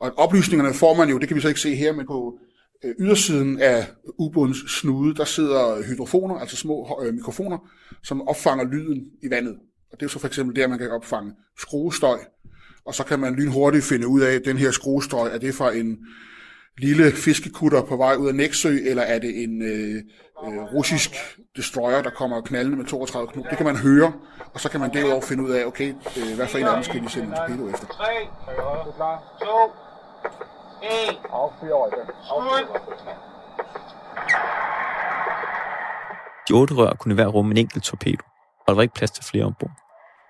Og 0.00 0.12
oplysningerne 0.18 0.74
får 0.74 0.94
man 0.94 1.08
jo, 1.08 1.18
det 1.18 1.28
kan 1.28 1.36
vi 1.36 1.40
så 1.40 1.48
ikke 1.48 1.60
se 1.60 1.74
her, 1.74 1.92
men 1.92 2.06
på 2.06 2.38
øh, 2.84 2.94
ydersiden 2.98 3.58
af 3.58 3.86
ubådens 4.18 4.58
snude, 4.68 5.14
der 5.14 5.24
sidder 5.24 5.82
hydrofoner, 5.86 6.34
altså 6.34 6.56
små 6.56 7.02
øh, 7.04 7.14
mikrofoner, 7.14 7.58
som 8.02 8.28
opfanger 8.28 8.64
lyden 8.64 9.06
i 9.22 9.30
vandet. 9.30 9.56
Og 9.92 10.00
det 10.00 10.06
er 10.06 10.10
så 10.10 10.18
for 10.18 10.26
eksempel 10.26 10.56
der, 10.56 10.68
man 10.68 10.78
kan 10.78 10.90
opfange 10.90 11.32
skruestøj, 11.58 12.18
og 12.84 12.94
så 12.94 13.04
kan 13.04 13.20
man 13.20 13.34
lynhurtigt 13.34 13.84
finde 13.84 14.08
ud 14.08 14.20
af, 14.20 14.34
at 14.34 14.44
den 14.44 14.56
her 14.56 14.70
skruestøj, 14.70 15.28
er 15.28 15.38
det 15.38 15.54
fra 15.54 15.74
en 15.74 15.98
lille 16.78 17.12
fiskekutter 17.12 17.82
på 17.82 17.96
vej 17.96 18.14
ud 18.14 18.28
af 18.28 18.34
Næksø, 18.34 18.78
eller 18.86 19.02
er 19.02 19.18
det 19.18 19.42
en 19.42 19.62
øh, 19.62 20.02
øh, 20.46 20.62
russisk 20.74 21.10
destroyer, 21.56 22.02
der 22.02 22.10
kommer 22.10 22.40
knaldende 22.40 22.76
med 22.76 22.86
32 22.86 23.32
knop. 23.32 23.44
Det 23.50 23.56
kan 23.56 23.66
man 23.66 23.76
høre, 23.76 24.12
og 24.54 24.60
så 24.60 24.70
kan 24.70 24.80
man 24.80 24.92
derudover 24.94 25.20
finde 25.20 25.42
ud 25.42 25.50
af, 25.50 25.64
okay, 25.64 25.88
øh, 26.16 26.36
hvad 26.36 26.46
for 26.46 26.58
en 26.58 26.64
af 26.66 26.74
dem 26.74 26.82
skal 26.82 27.02
vi 27.02 27.08
sende 27.08 27.26
en 27.26 27.34
torpedo 27.34 27.68
efter. 27.68 27.86
3, 27.86 28.04
2, 29.40 29.46
1. 30.82 31.18
Affyr 31.32 31.72
over 31.72 31.90
den. 31.90 32.06
De 36.48 36.52
otte 36.52 36.74
rør 36.74 36.92
kunne 36.94 37.14
hver 37.14 37.26
rumme 37.26 37.50
en 37.50 37.56
enkelt 37.56 37.84
torpedo, 37.84 38.24
og 38.60 38.64
der 38.68 38.74
var 38.74 38.82
ikke 38.82 38.94
plads 38.94 39.10
til 39.10 39.24
flere 39.24 39.44
ombord. 39.44 39.70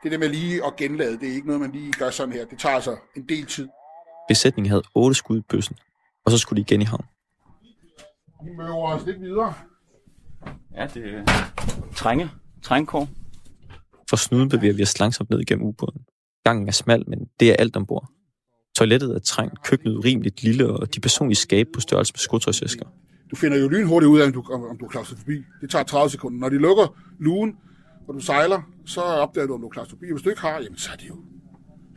Det 0.03 0.13
der 0.13 0.19
med 0.19 0.29
lige 0.29 0.67
at 0.67 0.77
genlade, 0.77 1.19
det 1.21 1.29
er 1.29 1.33
ikke 1.35 1.47
noget, 1.47 1.61
man 1.61 1.71
lige 1.71 1.93
gør 1.93 2.11
sådan 2.11 2.33
her. 2.33 2.45
Det 2.45 2.59
tager 2.59 2.75
altså 2.75 2.97
en 3.17 3.29
del 3.29 3.47
tid. 3.47 3.69
Besætningen 4.29 4.71
havde 4.71 4.83
otte 4.95 5.15
skud 5.15 5.39
i 5.39 5.43
bøssen, 5.49 5.77
og 6.31 6.39
så 6.39 6.43
skulle 6.43 6.57
de 6.57 6.67
igen 6.69 6.83
i 6.83 6.85
havn. 6.85 7.05
Vi 8.45 8.51
møver 8.57 8.93
os 8.95 9.07
lidt 9.07 9.21
videre. 9.21 9.55
Ja, 10.77 10.87
det 10.95 11.05
er 11.15 11.25
trænge, 11.97 12.31
trængkår. 12.63 13.09
For 14.11 14.17
snuden 14.17 14.49
bevæger 14.49 14.75
vi 14.75 14.83
os 14.83 15.01
langsomt 15.01 15.31
ned 15.31 15.41
igennem 15.41 15.67
ubåden. 15.67 16.01
Gangen 16.45 16.69
er 16.69 16.73
smal, 16.73 17.05
men 17.09 17.19
det 17.41 17.51
er 17.51 17.57
alt 17.59 17.77
ombord. 17.77 18.09
Toilettet 18.77 19.15
er 19.15 19.19
trængt, 19.19 19.63
køkkenet 19.63 19.97
urimeligt 19.97 20.43
lille, 20.43 20.71
og 20.73 20.95
de 20.95 21.01
personlige 21.01 21.37
skab 21.37 21.67
på 21.75 21.81
størrelse 21.81 22.13
med 22.13 22.19
skotøjsæsker. 22.19 22.87
Du 23.31 23.37
finder 23.37 23.59
jo 23.59 23.69
lynhurtigt 23.69 24.09
ud 24.11 24.21
af, 24.21 24.27
om 24.27 24.33
du, 24.33 24.45
om, 24.53 24.63
om 24.65 24.79
du 24.79 24.85
er 24.85 24.89
klaustrofobi. 24.89 25.45
Det 25.61 25.71
tager 25.71 25.85
30 25.85 26.11
sekunder. 26.11 26.39
Når 26.39 26.49
de 26.49 26.59
lukker 26.59 26.99
lugen, 27.19 27.57
og 28.09 28.15
du 28.15 28.21
sejler, 28.21 28.63
så 28.87 29.01
opdager 29.01 29.47
du, 29.47 29.55
om 29.55 29.61
du 29.61 29.67
er 29.67 29.71
klaustrofobi. 29.71 30.07
Hvis 30.13 30.23
du 30.23 30.29
ikke 30.29 30.41
har, 30.41 30.61
jamen 30.61 30.79
så 30.79 30.91
er 30.93 30.97
det 30.97 31.09
jo... 31.09 31.17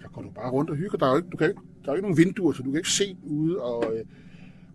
Så 0.01 0.07
går 0.13 0.21
du 0.21 0.29
bare 0.29 0.51
rundt 0.51 0.69
og 0.69 0.75
hygger. 0.75 0.97
Der 0.97 1.05
er 1.05 1.11
jo 1.11 1.17
ikke, 1.17 1.29
du 1.29 1.37
kan 1.37 1.47
ikke, 1.47 1.61
der 1.81 1.87
er 1.89 1.93
jo 1.93 1.95
ikke 1.95 2.07
nogen 2.07 2.17
vinduer, 2.17 2.53
så 2.53 2.63
du 2.63 2.71
kan 2.71 2.79
ikke 2.79 2.89
se 2.89 3.17
ude. 3.23 3.61
Og, 3.61 3.95
øh, 3.95 4.05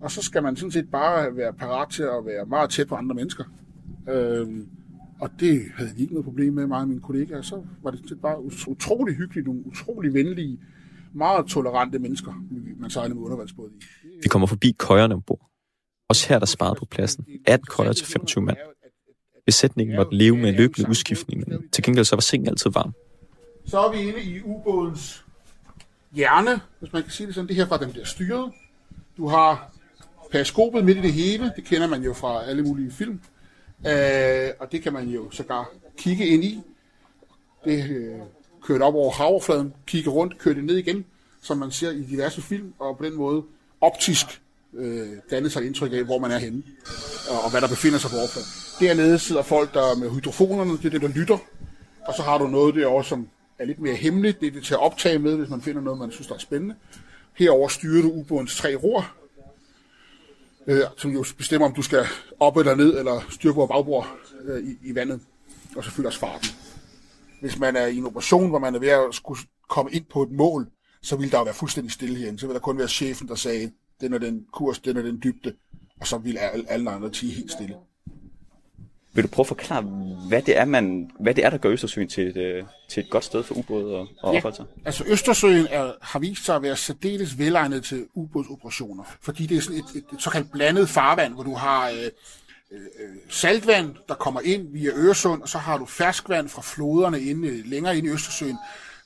og 0.01 0.11
så 0.11 0.23
skal 0.23 0.43
man 0.43 0.57
sådan 0.57 0.71
set 0.71 0.91
bare 0.91 1.37
være 1.37 1.53
parat 1.53 1.91
til 1.91 2.03
at 2.03 2.27
være 2.27 2.47
meget 2.47 2.71
tæt 2.71 2.89
på 2.89 2.95
andre 2.95 3.15
mennesker. 3.15 3.45
Øh, 4.09 4.47
og 5.21 5.31
det 5.41 5.63
havde 5.77 5.91
vi 5.97 6.03
ikke 6.03 6.15
noget 6.15 6.25
problem 6.25 6.53
med, 6.53 6.67
mig 6.67 6.81
og 6.81 6.89
mine 6.89 7.01
kollegaer. 7.01 7.43
Så 7.43 7.63
var 7.83 7.91
det 7.91 8.01
sådan 8.01 8.19
bare 8.19 8.43
utrolig 8.69 9.17
hyggeligt, 9.17 9.47
nogle 9.47 9.67
utrolig 9.67 10.15
venlige, 10.15 10.59
meget 11.13 11.47
tolerante 11.47 11.99
mennesker, 11.99 12.45
man 12.81 12.91
sejlede 12.91 13.15
med 13.15 13.23
undervandsbåd 13.23 13.71
i. 13.71 14.09
Vi 14.23 14.29
kommer 14.29 14.47
forbi 14.47 14.77
køjerne 14.79 15.15
ombord. 15.15 15.51
Også 16.09 16.29
her 16.29 16.35
er 16.35 16.39
der 16.39 16.47
sparet 16.47 16.79
på 16.79 16.85
pladsen. 16.85 17.27
18 17.47 17.67
køjer 17.67 17.93
til 17.93 18.07
25 18.07 18.45
mand. 18.45 18.57
Besætningen 19.47 19.97
måtte 19.97 20.15
leve 20.15 20.37
med 20.37 20.49
en 20.49 20.55
løbende 20.55 20.89
udskiftning, 20.89 21.49
men 21.49 21.69
til 21.69 21.85
gengæld 21.85 22.05
så 22.05 22.17
var 22.17 22.21
sengen 22.21 22.49
altid 22.49 22.71
varm. 22.71 22.93
Så 23.67 23.81
er 23.81 23.93
vi 23.93 23.99
inde 23.99 24.23
i 24.23 24.43
ubådens 24.43 25.25
hjerne, 26.13 26.61
hvis 26.81 26.93
man 26.93 27.03
kan 27.03 27.11
sige 27.11 27.27
det 27.27 27.35
sådan. 27.35 27.49
Det 27.49 27.57
her 27.57 27.67
fra 27.67 27.79
den 27.79 27.93
der 27.95 28.05
styret. 28.05 28.53
Du 29.17 29.27
har 29.29 29.73
periskopet 30.31 30.85
midt 30.85 30.99
i 30.99 31.01
det 31.01 31.13
hele. 31.13 31.53
Det 31.57 31.65
kender 31.65 31.87
man 31.87 32.03
jo 32.03 32.13
fra 32.13 32.45
alle 32.45 32.63
mulige 32.63 32.91
film. 32.91 33.21
Øh, 33.87 34.51
og 34.59 34.73
det 34.73 34.83
kan 34.83 34.93
man 34.93 35.09
jo 35.09 35.31
sågar 35.31 35.71
kigge 35.99 36.27
ind 36.27 36.45
i. 36.45 36.61
Det 37.65 37.91
øh, 37.91 38.15
kørte 38.63 38.83
op 38.83 38.95
over 38.95 39.13
havoverfladen, 39.13 39.75
kigge 39.87 40.11
rundt, 40.11 40.39
kørte 40.39 40.57
det 40.57 40.65
ned 40.65 40.77
igen, 40.77 41.05
som 41.43 41.59
man 41.59 41.71
ser 41.71 41.91
i 41.91 42.03
diverse 42.03 42.43
film, 42.43 42.73
og 42.79 42.99
på 42.99 43.05
den 43.05 43.15
måde 43.15 43.43
optisk 43.81 44.27
øh, 44.75 45.09
danne 45.31 45.51
sig 45.51 45.61
et 45.61 45.67
indtryk 45.67 45.93
af, 45.93 46.05
hvor 46.05 46.19
man 46.19 46.31
er 46.31 46.39
henne, 46.39 46.63
og, 47.31 47.45
og 47.45 47.51
hvad 47.51 47.61
der 47.61 47.69
befinder 47.69 47.99
sig 47.99 48.11
på 48.11 48.17
overfladen. 48.17 48.49
Dernede 48.81 49.19
sidder 49.19 49.43
folk, 49.43 49.75
der 49.75 49.97
med 49.97 50.11
hydrofonerne, 50.11 50.73
det 50.73 50.85
er 50.85 50.91
det, 50.91 51.01
der 51.01 51.09
lytter, 51.09 51.39
og 52.07 52.15
så 52.15 52.23
har 52.23 52.39
du 52.39 52.47
noget 52.47 52.75
derovre, 52.75 53.05
som 53.05 53.29
er 53.59 53.65
lidt 53.65 53.81
mere 53.81 53.95
hemmeligt, 53.95 54.41
det 54.41 54.47
er 54.47 54.51
det 54.51 54.65
til 54.65 54.75
at 54.75 54.81
optage 54.81 55.19
med, 55.19 55.37
hvis 55.37 55.49
man 55.49 55.63
finder 55.63 55.81
noget, 55.81 55.99
man 55.99 56.11
synes, 56.11 56.27
der 56.27 56.35
er 56.35 56.39
spændende. 56.39 56.75
Herover 57.35 57.69
styrer 57.69 58.03
du 58.03 58.11
ubådens 58.11 58.57
tre 58.57 58.75
ror, 58.75 59.13
øh, 60.69 60.81
som 60.97 61.11
jo 61.11 61.25
bestemmer, 61.39 61.67
om 61.67 61.75
du 61.75 61.83
skal 61.83 62.07
op 62.41 62.57
eller 62.57 62.75
ned, 62.75 62.99
eller 62.99 63.21
styrke 63.31 63.55
på 63.55 63.67
bagbord 63.67 64.19
øh, 64.45 64.65
i, 64.65 64.77
i 64.83 64.95
vandet, 64.95 65.21
og 65.77 65.85
selvfølgelig 65.85 66.07
også 66.07 66.19
farten. 66.19 66.49
Hvis 67.41 67.59
man 67.59 67.77
er 67.77 67.87
i 67.87 67.97
en 67.97 68.07
operation, 68.07 68.49
hvor 68.49 68.59
man 68.59 68.75
er 68.75 68.79
ved 68.79 68.89
at 68.89 69.15
skulle 69.15 69.41
komme 69.69 69.93
ind 69.93 70.05
på 70.05 70.23
et 70.23 70.31
mål, 70.31 70.69
så 71.03 71.17
vil 71.17 71.33
der 71.33 71.39
jo 71.39 71.45
være 71.45 71.55
fuldstændig 71.55 71.93
stille 71.93 72.17
herinde. 72.17 72.39
Så 72.39 72.47
vil 72.47 72.55
der 72.55 72.61
kun 72.61 72.79
være 72.79 72.89
chefen, 72.89 73.29
der 73.29 73.35
sagde, 73.35 73.73
den 74.01 74.13
er 74.13 74.19
den 74.19 74.47
kurs, 74.53 74.79
den 74.79 74.97
er 74.97 75.03
den 75.03 75.21
dybde, 75.23 75.55
og 76.01 76.07
så 76.07 76.19
vil 76.19 76.39
alle, 76.39 76.71
alle 76.71 76.91
andre 76.91 77.11
tige 77.11 77.33
helt 77.33 77.53
stille. 77.53 77.75
Vil 79.19 79.23
du 79.23 79.29
prøve 79.29 79.45
at 79.45 79.49
forklare, 79.49 79.83
hvad 80.29 80.43
det 80.43 80.59
er, 80.59 80.65
man, 80.65 81.11
hvad 81.21 81.35
det 81.35 81.45
er 81.45 81.51
der 81.51 81.59
gør 81.59 81.71
Østersøen 81.71 82.09
til 82.09 82.27
et, 82.29 82.37
øh, 82.37 82.65
til 82.89 83.03
et 83.03 83.11
godt 83.11 83.25
sted 83.25 83.43
for 83.43 83.55
ubåde 83.55 83.97
og, 83.97 84.09
og 84.23 84.35
ja, 84.35 84.41
sig? 84.41 84.65
altså 84.85 85.05
Østersøen 85.07 85.67
er, 85.71 85.93
har 86.03 86.19
vist 86.19 86.45
sig 86.45 86.57
at 86.57 86.63
være 86.63 86.77
særdeles 86.77 87.39
velegnet 87.39 87.85
til 87.85 88.07
ubådsoperationer, 88.15 89.05
fordi 89.23 89.47
det 89.47 89.57
er 89.57 89.61
sådan 89.61 89.79
et, 89.79 89.85
et, 89.95 90.05
et 90.13 90.23
såkaldt 90.23 90.53
blandet 90.53 90.89
farvand, 90.89 91.35
hvor 91.35 91.43
du 91.43 91.55
har 91.55 91.89
øh, 91.89 92.05
øh, 92.73 92.79
saltvand, 93.29 93.95
der 94.09 94.15
kommer 94.15 94.41
ind 94.41 94.73
via 94.73 94.91
Øresund, 94.95 95.43
og 95.43 95.49
så 95.49 95.59
har 95.59 95.79
du 95.79 95.87
ferskvand 95.87 96.49
fra 96.49 96.63
floderne 96.63 97.21
inde, 97.21 97.69
længere 97.69 97.99
ind 97.99 98.07
i 98.07 98.11
Østersøen. 98.11 98.57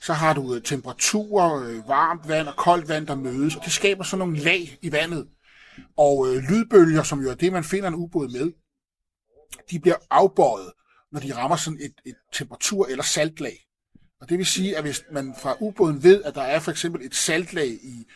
Så 0.02 0.12
har 0.12 0.34
du 0.34 0.54
øh, 0.54 0.62
temperaturer, 0.62 1.68
øh, 1.68 1.88
varmt 1.88 2.28
vand 2.28 2.48
og 2.48 2.56
koldt 2.56 2.88
vand, 2.88 3.06
der 3.06 3.14
mødes, 3.14 3.56
og 3.56 3.64
det 3.64 3.72
skaber 3.72 4.04
sådan 4.04 4.18
nogle 4.18 4.38
lag 4.38 4.78
i 4.82 4.92
vandet. 4.92 5.26
Og 5.96 6.28
øh, 6.28 6.42
lydbølger, 6.42 7.02
som 7.02 7.22
jo 7.22 7.30
er 7.30 7.34
det, 7.34 7.52
man 7.52 7.64
finder 7.64 7.88
en 7.88 7.94
ubåd 7.94 8.28
med, 8.28 8.52
de 9.70 9.80
bliver 9.80 9.96
afbøjet, 10.10 10.72
når 11.12 11.20
de 11.20 11.36
rammer 11.36 11.56
sådan 11.56 11.78
et, 11.82 11.94
et 12.06 12.16
temperatur- 12.32 12.86
eller 12.86 13.04
saltlag. 13.04 13.58
Og 14.20 14.28
det 14.28 14.38
vil 14.38 14.46
sige, 14.46 14.76
at 14.76 14.82
hvis 14.82 15.04
man 15.12 15.34
fra 15.38 15.56
ubåden 15.60 16.02
ved, 16.02 16.22
at 16.22 16.34
der 16.34 16.42
er 16.42 16.60
for 16.60 16.70
eksempel 16.70 17.06
et 17.06 17.14
saltlag 17.14 17.68
i 17.68 18.06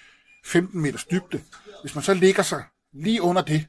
15 0.45 0.81
meters 0.81 1.05
dybde, 1.05 1.43
hvis 1.83 1.95
man 1.95 2.05
så 2.05 2.15
ligger 2.15 2.43
sig 2.43 2.63
lige 2.93 3.23
under 3.23 3.43
det, 3.43 3.67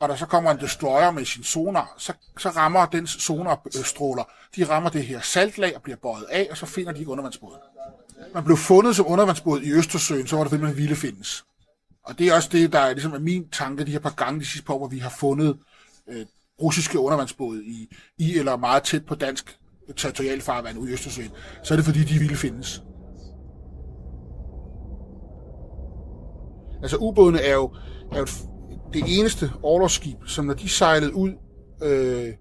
og 0.00 0.08
der 0.08 0.16
så 0.16 0.26
kommer 0.26 0.50
en 0.50 0.60
destroyer 0.60 1.10
med 1.10 1.24
sin 1.24 1.44
sonar, 1.44 1.94
så, 1.98 2.12
så 2.38 2.48
rammer 2.48 2.86
den 2.86 3.06
sonarstråler, 3.06 4.24
de 4.56 4.64
rammer 4.64 4.90
det 4.90 5.06
her 5.06 5.20
saltlag 5.20 5.76
og 5.76 5.82
bliver 5.82 5.96
bøjet 5.96 6.24
af, 6.30 6.48
og 6.50 6.56
så 6.56 6.66
finder 6.66 6.92
de 6.92 6.98
ikke 6.98 7.10
undervandsbåden. 7.10 7.60
Man 8.34 8.44
blev 8.44 8.56
fundet 8.56 8.96
som 8.96 9.06
undervandsbåd 9.08 9.60
i 9.60 9.72
Østersøen, 9.72 10.26
så 10.26 10.36
var 10.36 10.42
det 10.42 10.52
det, 10.52 10.60
man 10.60 10.76
ville 10.76 10.96
findes. 10.96 11.44
Og 12.04 12.18
det 12.18 12.28
er 12.28 12.34
også 12.34 12.48
det, 12.52 12.72
der 12.72 12.78
er, 12.78 12.92
ligesom 12.92 13.12
er 13.12 13.18
min 13.18 13.48
tanke 13.48 13.86
de 13.86 13.90
her 13.90 13.98
par 13.98 14.14
gange 14.14 14.40
de 14.40 14.44
sidste 14.46 14.66
par 14.66 14.74
år, 14.74 14.78
hvor 14.78 14.88
vi 14.88 14.98
har 14.98 15.14
fundet 15.20 15.58
øh, 16.08 16.26
russiske 16.62 16.98
undervandsbåde 16.98 17.64
i, 17.64 17.96
i 18.18 18.38
eller 18.38 18.56
meget 18.56 18.82
tæt 18.82 19.06
på 19.06 19.14
dansk 19.14 19.58
territorialfarvand 19.96 20.78
ude 20.78 20.90
i 20.90 20.92
Østersøen, 20.92 21.30
så 21.64 21.74
er 21.74 21.76
det 21.76 21.84
fordi, 21.84 22.04
de 22.04 22.18
ville 22.18 22.36
findes. 22.36 22.82
Altså 26.82 26.96
ubådene 26.96 27.40
er 27.40 27.54
jo, 27.54 27.74
er 28.12 28.18
jo 28.18 28.26
det 28.92 29.18
eneste 29.18 29.50
overlovsskib, 29.62 30.16
som 30.26 30.44
når 30.44 30.54
de 30.54 30.68
sejlede 30.68 31.14
ud 31.14 31.30
øh, 31.82 32.34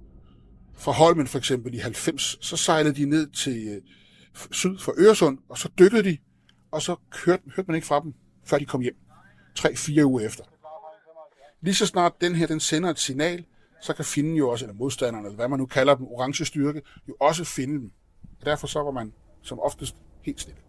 fra 0.77 0.91
Holmen 0.91 1.27
for 1.27 1.37
eksempel 1.37 1.73
i 1.73 1.77
90, 1.77 2.37
så 2.41 2.57
sejlede 2.57 2.95
de 2.95 3.05
ned 3.05 3.27
til 3.27 3.67
øh, 3.67 3.81
syd 4.51 4.77
for 4.77 4.93
Øresund, 4.97 5.37
og 5.49 5.57
så 5.57 5.69
dykkede 5.79 6.03
de, 6.03 6.17
og 6.71 6.81
så 6.81 6.95
hørte, 7.25 7.43
hørte 7.55 7.67
man 7.67 7.75
ikke 7.75 7.87
fra 7.87 7.99
dem, 7.99 8.13
før 8.45 8.57
de 8.57 8.65
kom 8.65 8.81
hjem. 8.81 8.95
Tre-fire 9.55 10.05
uger 10.05 10.25
efter. 10.25 10.43
Lige 11.61 11.75
så 11.75 11.85
snart 11.85 12.21
den 12.21 12.35
her, 12.35 12.47
den 12.47 12.59
sender 12.59 12.89
et 12.89 12.99
signal, 12.99 13.45
så 13.81 13.93
kan 13.93 14.05
finden 14.05 14.35
jo 14.35 14.49
også, 14.49 14.65
eller 14.65 14.75
modstanderne, 14.75 15.27
eller 15.27 15.35
hvad 15.35 15.47
man 15.47 15.59
nu 15.59 15.65
kalder 15.65 15.95
dem, 15.95 16.07
orange 16.07 16.45
styrke, 16.45 16.81
jo 17.07 17.15
også 17.19 17.43
finde 17.43 17.73
dem. 17.73 17.91
Og 18.39 18.45
derfor 18.45 18.67
så 18.67 18.83
var 18.83 18.91
man 18.91 19.13
som 19.41 19.59
oftest 19.59 19.95
helt 20.21 20.41
stille. 20.41 20.59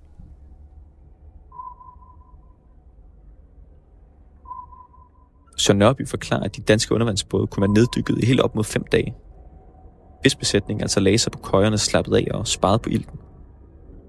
Søren 5.57 5.79
Nørby 5.79 6.09
forklarer, 6.09 6.43
at 6.43 6.57
de 6.57 6.61
danske 6.61 6.95
undervandsbåde 6.95 7.47
kunne 7.47 7.61
være 7.61 7.73
neddykket 7.75 8.19
i 8.19 8.27
helt 8.27 8.41
op 8.41 8.55
mod 8.55 8.65
fem 8.65 8.85
dage. 8.93 9.15
Hvis 10.21 10.35
besætningen 10.35 10.83
altså 10.83 11.01
lagde 11.01 11.19
sig 11.19 11.33
på 11.33 11.39
køjerne, 11.39 11.79
slappet 11.79 12.17
af 12.17 12.27
og 12.35 12.47
sparet 12.47 12.83
på 12.83 12.89
ilten. 12.89 13.19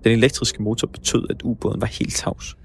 Den 0.04 0.12
elektriske 0.12 0.64
motor 0.64 0.88
betød, 0.88 1.28
at 1.30 1.42
ubåden 1.42 1.82
var 1.82 1.88
helt 1.88 2.16
tavs. 2.16 2.58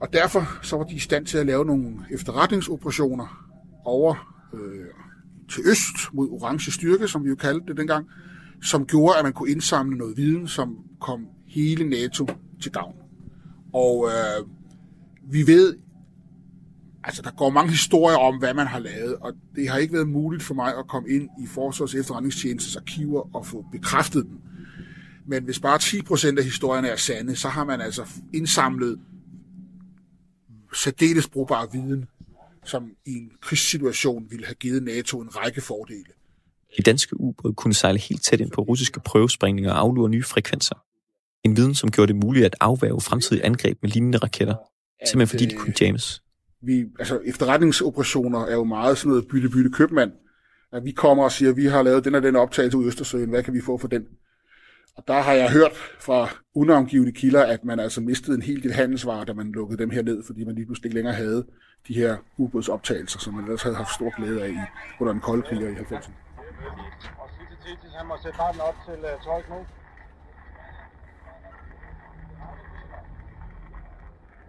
Og 0.00 0.12
derfor 0.12 0.58
så 0.62 0.76
var 0.76 0.84
de 0.84 0.94
i 0.94 0.98
stand 0.98 1.26
til 1.26 1.38
at 1.38 1.46
lave 1.46 1.64
nogle 1.64 1.96
efterretningsoperationer 2.10 3.50
over 3.84 4.36
øh, 4.54 4.86
til 5.48 5.62
øst 5.66 5.96
mod 6.12 6.28
orange 6.30 6.72
styrke, 6.72 7.08
som 7.08 7.24
vi 7.24 7.28
jo 7.28 7.34
kaldte 7.34 7.66
det 7.66 7.76
dengang, 7.76 8.06
som 8.62 8.86
gjorde, 8.86 9.18
at 9.18 9.24
man 9.24 9.32
kunne 9.32 9.50
indsamle 9.50 9.96
noget 9.96 10.16
viden, 10.16 10.48
som 10.48 10.76
kom 11.00 11.26
hele 11.46 11.88
NATO 11.88 12.28
til 12.62 12.72
gavn. 12.72 12.94
Og 13.72 14.08
øh, 14.08 14.46
vi 15.32 15.46
ved, 15.46 15.76
altså 17.04 17.22
der 17.22 17.30
går 17.30 17.50
mange 17.50 17.70
historier 17.70 18.16
om, 18.16 18.38
hvad 18.38 18.54
man 18.54 18.66
har 18.66 18.78
lavet, 18.78 19.16
og 19.16 19.32
det 19.56 19.68
har 19.68 19.78
ikke 19.78 19.94
været 19.94 20.08
muligt 20.08 20.42
for 20.42 20.54
mig 20.54 20.78
at 20.78 20.88
komme 20.88 21.08
ind 21.08 21.28
i 21.42 21.46
Forsvars 21.46 21.94
efterretningstjenestes 21.94 22.76
arkiver 22.76 23.36
og 23.36 23.46
få 23.46 23.64
bekræftet 23.72 24.24
dem. 24.24 24.38
Men 25.26 25.44
hvis 25.44 25.60
bare 25.60 25.78
10% 25.78 26.38
af 26.38 26.44
historierne 26.44 26.88
er 26.88 26.96
sande, 26.96 27.36
så 27.36 27.48
har 27.48 27.64
man 27.64 27.80
altså 27.80 28.08
indsamlet 28.34 29.00
særdeles 30.74 31.28
brugbar 31.28 31.66
viden 31.72 32.06
som 32.64 32.90
i 33.06 33.12
en 33.12 33.30
krigssituation 33.40 34.26
ville 34.30 34.46
have 34.46 34.54
givet 34.54 34.82
NATO 34.82 35.20
en 35.20 35.36
række 35.36 35.60
fordele. 35.60 36.12
De 36.76 36.82
danske 36.82 37.20
ubåde 37.20 37.54
kunne 37.54 37.74
sejle 37.74 37.98
helt 37.98 38.22
tæt 38.22 38.40
ind 38.40 38.50
på 38.50 38.60
russiske 38.60 39.00
prøvesprængninger 39.00 39.72
og 39.72 39.78
aflure 39.78 40.08
nye 40.08 40.22
frekvenser. 40.22 40.74
En 41.44 41.56
viden, 41.56 41.74
som 41.74 41.90
gjorde 41.90 42.12
det 42.12 42.24
muligt 42.24 42.44
at 42.46 42.56
afværge 42.60 43.00
fremtidige 43.00 43.44
angreb 43.44 43.78
med 43.82 43.90
lignende 43.90 44.18
raketter, 44.18 44.54
simpelthen 45.06 45.38
fordi 45.38 45.54
de 45.54 45.56
kunne 45.56 45.74
james. 45.80 46.22
Vi, 46.62 46.84
altså 46.98 47.20
efterretningsoperationer 47.24 48.44
er 48.44 48.54
jo 48.54 48.64
meget 48.64 48.98
sådan 48.98 49.08
noget 49.10 49.28
bytte-bytte 49.28 49.70
købmand. 49.70 50.12
At 50.72 50.84
vi 50.84 50.90
kommer 50.90 51.24
og 51.24 51.32
siger, 51.32 51.50
at 51.50 51.56
vi 51.56 51.66
har 51.66 51.82
lavet 51.82 52.04
den 52.04 52.14
og 52.14 52.22
den 52.22 52.36
optagelse 52.36 52.78
ud 52.78 52.84
i 52.84 52.86
Østersøen, 52.86 53.30
hvad 53.30 53.42
kan 53.42 53.54
vi 53.54 53.60
få 53.60 53.78
for 53.78 53.88
den? 53.88 54.02
Og 54.96 55.04
der 55.08 55.20
har 55.20 55.32
jeg 55.32 55.50
hørt 55.50 55.72
fra 56.00 56.28
unavngivende 56.54 57.12
kilder, 57.12 57.44
at 57.46 57.64
man 57.64 57.80
altså 57.80 58.00
mistede 58.00 58.36
en 58.36 58.42
hel 58.42 58.62
del 58.62 58.72
handelsvarer, 58.72 59.24
da 59.24 59.32
man 59.32 59.52
lukkede 59.52 59.82
dem 59.82 59.90
her 59.90 60.02
ned, 60.02 60.22
fordi 60.26 60.44
man 60.44 60.54
lige 60.54 60.66
pludselig 60.66 60.88
ikke 60.88 60.94
længere 60.94 61.14
havde 61.14 61.46
de 61.88 61.94
her 61.94 62.16
ubådsoptagelser, 62.38 63.18
som 63.18 63.34
man 63.34 63.44
ellers 63.44 63.62
havde 63.62 63.76
haft 63.76 63.94
stor 63.94 64.16
glæde 64.16 64.42
af 64.42 64.48
i, 64.48 64.58
under 65.00 65.12
den 65.12 65.22
kolde 65.22 65.42
krig 65.42 65.60
i 65.60 65.64
90'erne. 65.64 66.12
Og 67.22 67.28
sig 67.62 67.78
til 67.82 67.90
han 67.96 68.06
må 68.06 68.14
sætte 68.22 68.36
farten 68.36 68.60
op 68.60 68.74
til 68.86 68.94
12 69.24 69.44
knop. 69.44 69.66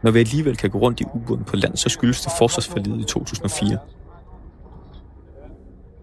Når 0.02 0.12
vi 0.12 0.20
alligevel 0.20 0.58
kan 0.58 0.70
gå 0.70 0.78
rundt 0.78 1.00
i 1.02 1.06
ubåden 1.14 1.44
på 1.44 1.56
land, 1.56 1.78
så 1.78 1.90
skyldes 1.90 2.22
det 2.22 2.32
forsvarsforlidet 2.38 3.00
i 3.00 3.04
2004. 3.04 3.80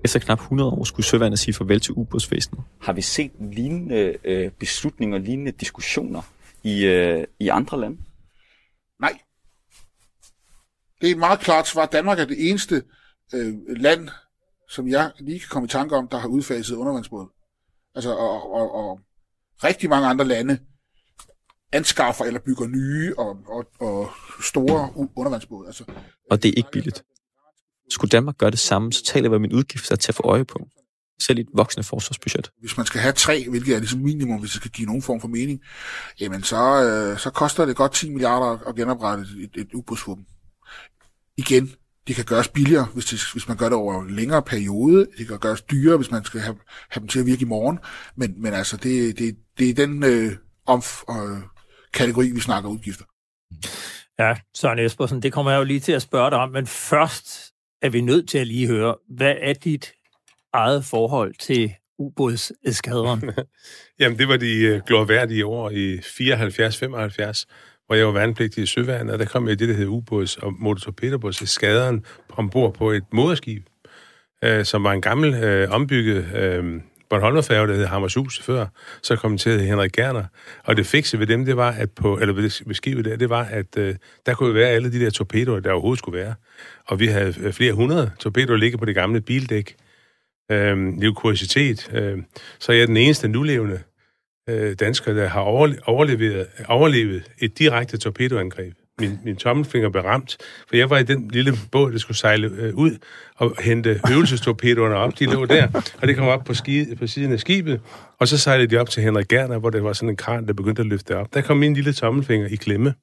Efter 0.04 0.20
knap 0.20 0.38
100 0.38 0.70
år 0.70 0.84
skulle 0.84 1.06
søværnet 1.06 1.38
sige 1.38 1.54
farvel 1.54 1.80
til 1.80 1.94
ubådsvæsenet. 1.94 2.64
Har 2.80 2.92
vi 2.92 3.02
set 3.02 3.32
lignende 3.40 4.16
øh, 4.24 4.50
beslutninger, 4.50 5.18
lignende 5.18 5.52
diskussioner 5.52 6.22
i, 6.62 6.84
øh, 6.84 7.26
i 7.38 7.48
andre 7.48 7.80
lande? 7.80 7.98
Nej. 9.00 9.18
Det 11.00 11.06
er 11.06 11.12
et 11.12 11.18
meget 11.18 11.40
klart 11.40 11.68
svar. 11.68 11.86
Danmark 11.86 12.18
er 12.18 12.24
det 12.24 12.50
eneste 12.50 12.82
øh, 13.34 13.54
land, 13.66 14.08
som 14.68 14.88
jeg 14.88 15.12
lige 15.20 15.40
kan 15.40 15.48
komme 15.48 15.66
i 15.66 15.68
tanke 15.68 15.96
om, 15.96 16.08
der 16.08 16.18
har 16.18 16.28
udfaset 16.28 16.76
undervandsbåde. 16.76 17.28
Altså, 17.94 18.10
og, 18.10 18.54
og, 18.54 18.74
og 18.74 19.00
rigtig 19.64 19.90
mange 19.90 20.08
andre 20.08 20.24
lande 20.24 20.58
anskaffer 21.72 22.24
eller 22.24 22.40
bygger 22.40 22.66
nye 22.66 23.14
og, 23.18 23.38
og, 23.46 23.66
og 23.80 24.10
store 24.42 24.92
undervandsbåde. 25.16 25.66
Altså, 25.66 25.84
og 26.30 26.42
det 26.42 26.48
er 26.48 26.54
ikke 26.56 26.70
billigt. 26.72 27.04
Skulle 27.92 28.08
Danmark 28.08 28.38
gøre 28.38 28.50
det 28.50 28.58
samme, 28.58 28.92
så 28.92 29.04
taler 29.04 29.28
vi 29.28 29.36
om 29.36 29.44
en 29.44 29.52
udgift, 29.52 29.88
der 29.88 29.94
er 29.94 29.96
til 29.96 30.10
at 30.10 30.14
få 30.14 30.22
øje 30.22 30.44
på. 30.44 30.68
Selv 31.22 31.38
i 31.38 31.40
et 31.40 31.48
voksende 31.54 31.84
forsvarsbudget. 31.84 32.50
Hvis 32.60 32.76
man 32.76 32.86
skal 32.86 33.00
have 33.00 33.12
tre, 33.12 33.48
hvilket 33.48 33.74
er 33.74 33.78
ligesom 33.78 34.00
minimum, 34.00 34.40
hvis 34.40 34.50
det 34.50 34.60
skal 34.60 34.70
give 34.70 34.86
nogen 34.86 35.02
form 35.02 35.20
for 35.20 35.28
mening, 35.28 35.60
jamen 36.20 36.42
så, 36.42 36.84
øh, 36.84 37.18
så 37.18 37.30
koster 37.30 37.64
det 37.64 37.76
godt 37.76 37.92
10 37.92 38.10
milliarder 38.10 38.68
at 38.68 38.76
genoprette 38.76 39.24
et, 39.40 39.50
et 39.54 39.68
ubådsvåben. 39.74 40.26
Igen, 41.36 41.72
det 42.06 42.16
kan 42.16 42.24
gøres 42.24 42.48
billigere, 42.48 42.84
hvis, 42.94 43.04
det, 43.04 43.20
hvis 43.32 43.48
man 43.48 43.56
gør 43.56 43.68
det 43.68 43.78
over 43.78 44.02
en 44.02 44.10
længere 44.10 44.42
periode. 44.42 45.06
Det 45.18 45.28
kan 45.28 45.38
gøres 45.38 45.62
dyrere, 45.62 45.96
hvis 45.96 46.10
man 46.10 46.24
skal 46.24 46.40
have, 46.40 46.56
have 46.90 47.00
dem 47.00 47.08
til 47.08 47.20
at 47.20 47.26
virke 47.26 47.42
i 47.42 47.44
morgen. 47.44 47.78
Men, 48.16 48.42
men 48.42 48.54
altså, 48.54 48.76
det, 48.76 49.18
det, 49.18 49.36
det 49.58 49.70
er 49.70 49.74
den 49.74 50.04
øh, 50.04 50.32
omf, 50.66 51.02
øh, 51.10 51.38
kategori, 51.92 52.30
vi 52.30 52.40
snakker 52.40 52.70
udgifter. 52.70 53.04
Ja, 54.18 54.34
Søren 54.54 54.78
Espersen, 54.78 55.22
det 55.22 55.32
kommer 55.32 55.52
jeg 55.52 55.58
jo 55.58 55.64
lige 55.64 55.80
til 55.80 55.92
at 55.92 56.02
spørge 56.02 56.30
dig 56.30 56.38
om, 56.38 56.50
men 56.50 56.66
først 56.66 57.51
er 57.82 57.88
vi 57.88 58.00
nødt 58.00 58.28
til 58.28 58.38
at 58.38 58.46
lige 58.46 58.66
høre, 58.66 58.94
hvad 59.08 59.34
er 59.40 59.52
dit 59.52 59.92
eget 60.52 60.84
forhold 60.84 61.34
til 61.40 61.72
ubådseskadren? 61.98 63.30
Jamen, 64.00 64.18
det 64.18 64.28
var 64.28 64.36
de 64.36 64.74
uh, 64.74 64.86
glorværdige 64.86 65.46
år 65.46 65.70
i 65.70 65.96
74-75, 65.96 67.44
hvor 67.86 67.94
jeg 67.94 68.06
var 68.06 68.12
værnepligtig 68.12 68.62
i 68.62 68.66
Søværnet, 68.66 69.12
og 69.12 69.18
der 69.18 69.24
kom 69.24 69.44
jeg 69.44 69.52
i 69.52 69.56
det, 69.56 69.68
der 69.68 69.74
hedder 69.74 69.92
ubåds- 69.92 70.36
og 70.36 70.52
motortorpedobådseskaderen 70.58 72.04
ombord 72.28 72.74
på 72.74 72.90
et 72.90 73.04
moderskib, 73.12 73.66
øh, 74.44 74.64
som 74.64 74.84
var 74.84 74.92
en 74.92 75.00
gammel 75.00 75.34
øh, 75.34 75.70
ombygget 75.70 76.36
øh, 76.36 76.80
Bornholmerfærge, 77.12 77.68
der 77.68 77.74
hed 77.74 77.86
Hammershus 77.86 78.40
før, 78.40 78.66
så 79.02 79.16
kommenterede 79.16 79.62
Henrik 79.62 79.92
Gerner. 79.92 80.24
Og 80.64 80.76
det 80.76 80.86
fikse 80.86 81.18
ved 81.18 81.26
dem, 81.26 81.44
det 81.44 81.56
var, 81.56 81.70
at 81.70 81.90
på, 81.90 82.18
eller 82.18 82.34
ved, 82.34 82.74
skibet 82.74 83.04
der, 83.04 83.16
det 83.16 83.30
var, 83.30 83.44
at 83.44 83.76
øh, 83.78 83.94
der 84.26 84.34
kunne 84.34 84.54
være 84.54 84.68
alle 84.68 84.92
de 84.92 85.00
der 85.00 85.10
torpedoer, 85.10 85.60
der 85.60 85.72
overhovedet 85.72 85.98
skulle 85.98 86.18
være. 86.18 86.34
Og 86.86 87.00
vi 87.00 87.06
havde 87.06 87.34
øh, 87.40 87.52
flere 87.52 87.72
hundrede 87.72 88.10
torpedoer 88.18 88.56
ligge 88.56 88.78
på 88.78 88.84
det 88.84 88.94
gamle 88.94 89.20
bildæk. 89.20 89.76
Øhm, 90.50 90.88
uh, 90.88 91.02
det 91.02 91.16
kuriositet. 91.16 91.90
Uh, 91.92 92.02
øhm, 92.02 92.24
så 92.58 92.72
jeg 92.72 92.82
er 92.82 92.86
den 92.86 92.96
eneste 92.96 93.28
nulevende 93.28 93.80
øh, 94.48 94.74
dansker, 94.74 95.12
der 95.12 95.26
har 95.26 95.40
overlevet, 95.40 96.46
overlevet 96.68 97.22
et 97.38 97.58
direkte 97.58 97.98
torpedoangreb 97.98 98.74
min, 99.02 99.18
min 99.24 99.36
tommelfinger 99.36 99.90
blev 99.90 100.02
ramt, 100.02 100.36
for 100.68 100.76
jeg 100.76 100.90
var 100.90 100.98
i 100.98 101.02
den 101.02 101.28
lille 101.28 101.52
båd, 101.72 101.92
der 101.92 101.98
skulle 101.98 102.18
sejle 102.18 102.46
øh, 102.46 102.74
ud 102.74 102.90
og 103.36 103.56
hente 103.60 104.00
øvelsestorpedoerne 104.12 104.94
op. 104.94 105.18
De 105.18 105.24
lå 105.24 105.44
der, 105.44 105.68
og 106.02 106.08
det 106.08 106.16
kom 106.16 106.28
op 106.28 106.44
på, 106.44 106.54
ski, 106.54 106.94
på 106.94 107.06
siden 107.06 107.32
af 107.32 107.40
skibet, 107.40 107.80
og 108.18 108.28
så 108.28 108.38
sejlede 108.38 108.66
de 108.66 108.76
op 108.80 108.90
til 108.90 109.02
Henrik 109.02 109.28
Gerner, 109.28 109.58
hvor 109.58 109.70
det 109.70 109.84
var 109.84 109.92
sådan 109.92 110.08
en 110.08 110.16
kran, 110.16 110.46
der 110.46 110.52
begyndte 110.52 110.80
at 110.80 110.86
løfte 110.86 111.16
op. 111.16 111.34
Der 111.34 111.40
kom 111.40 111.56
min 111.56 111.74
lille 111.74 111.92
tommelfinger 111.92 112.48
i 112.48 112.56
klemme. 112.56 112.94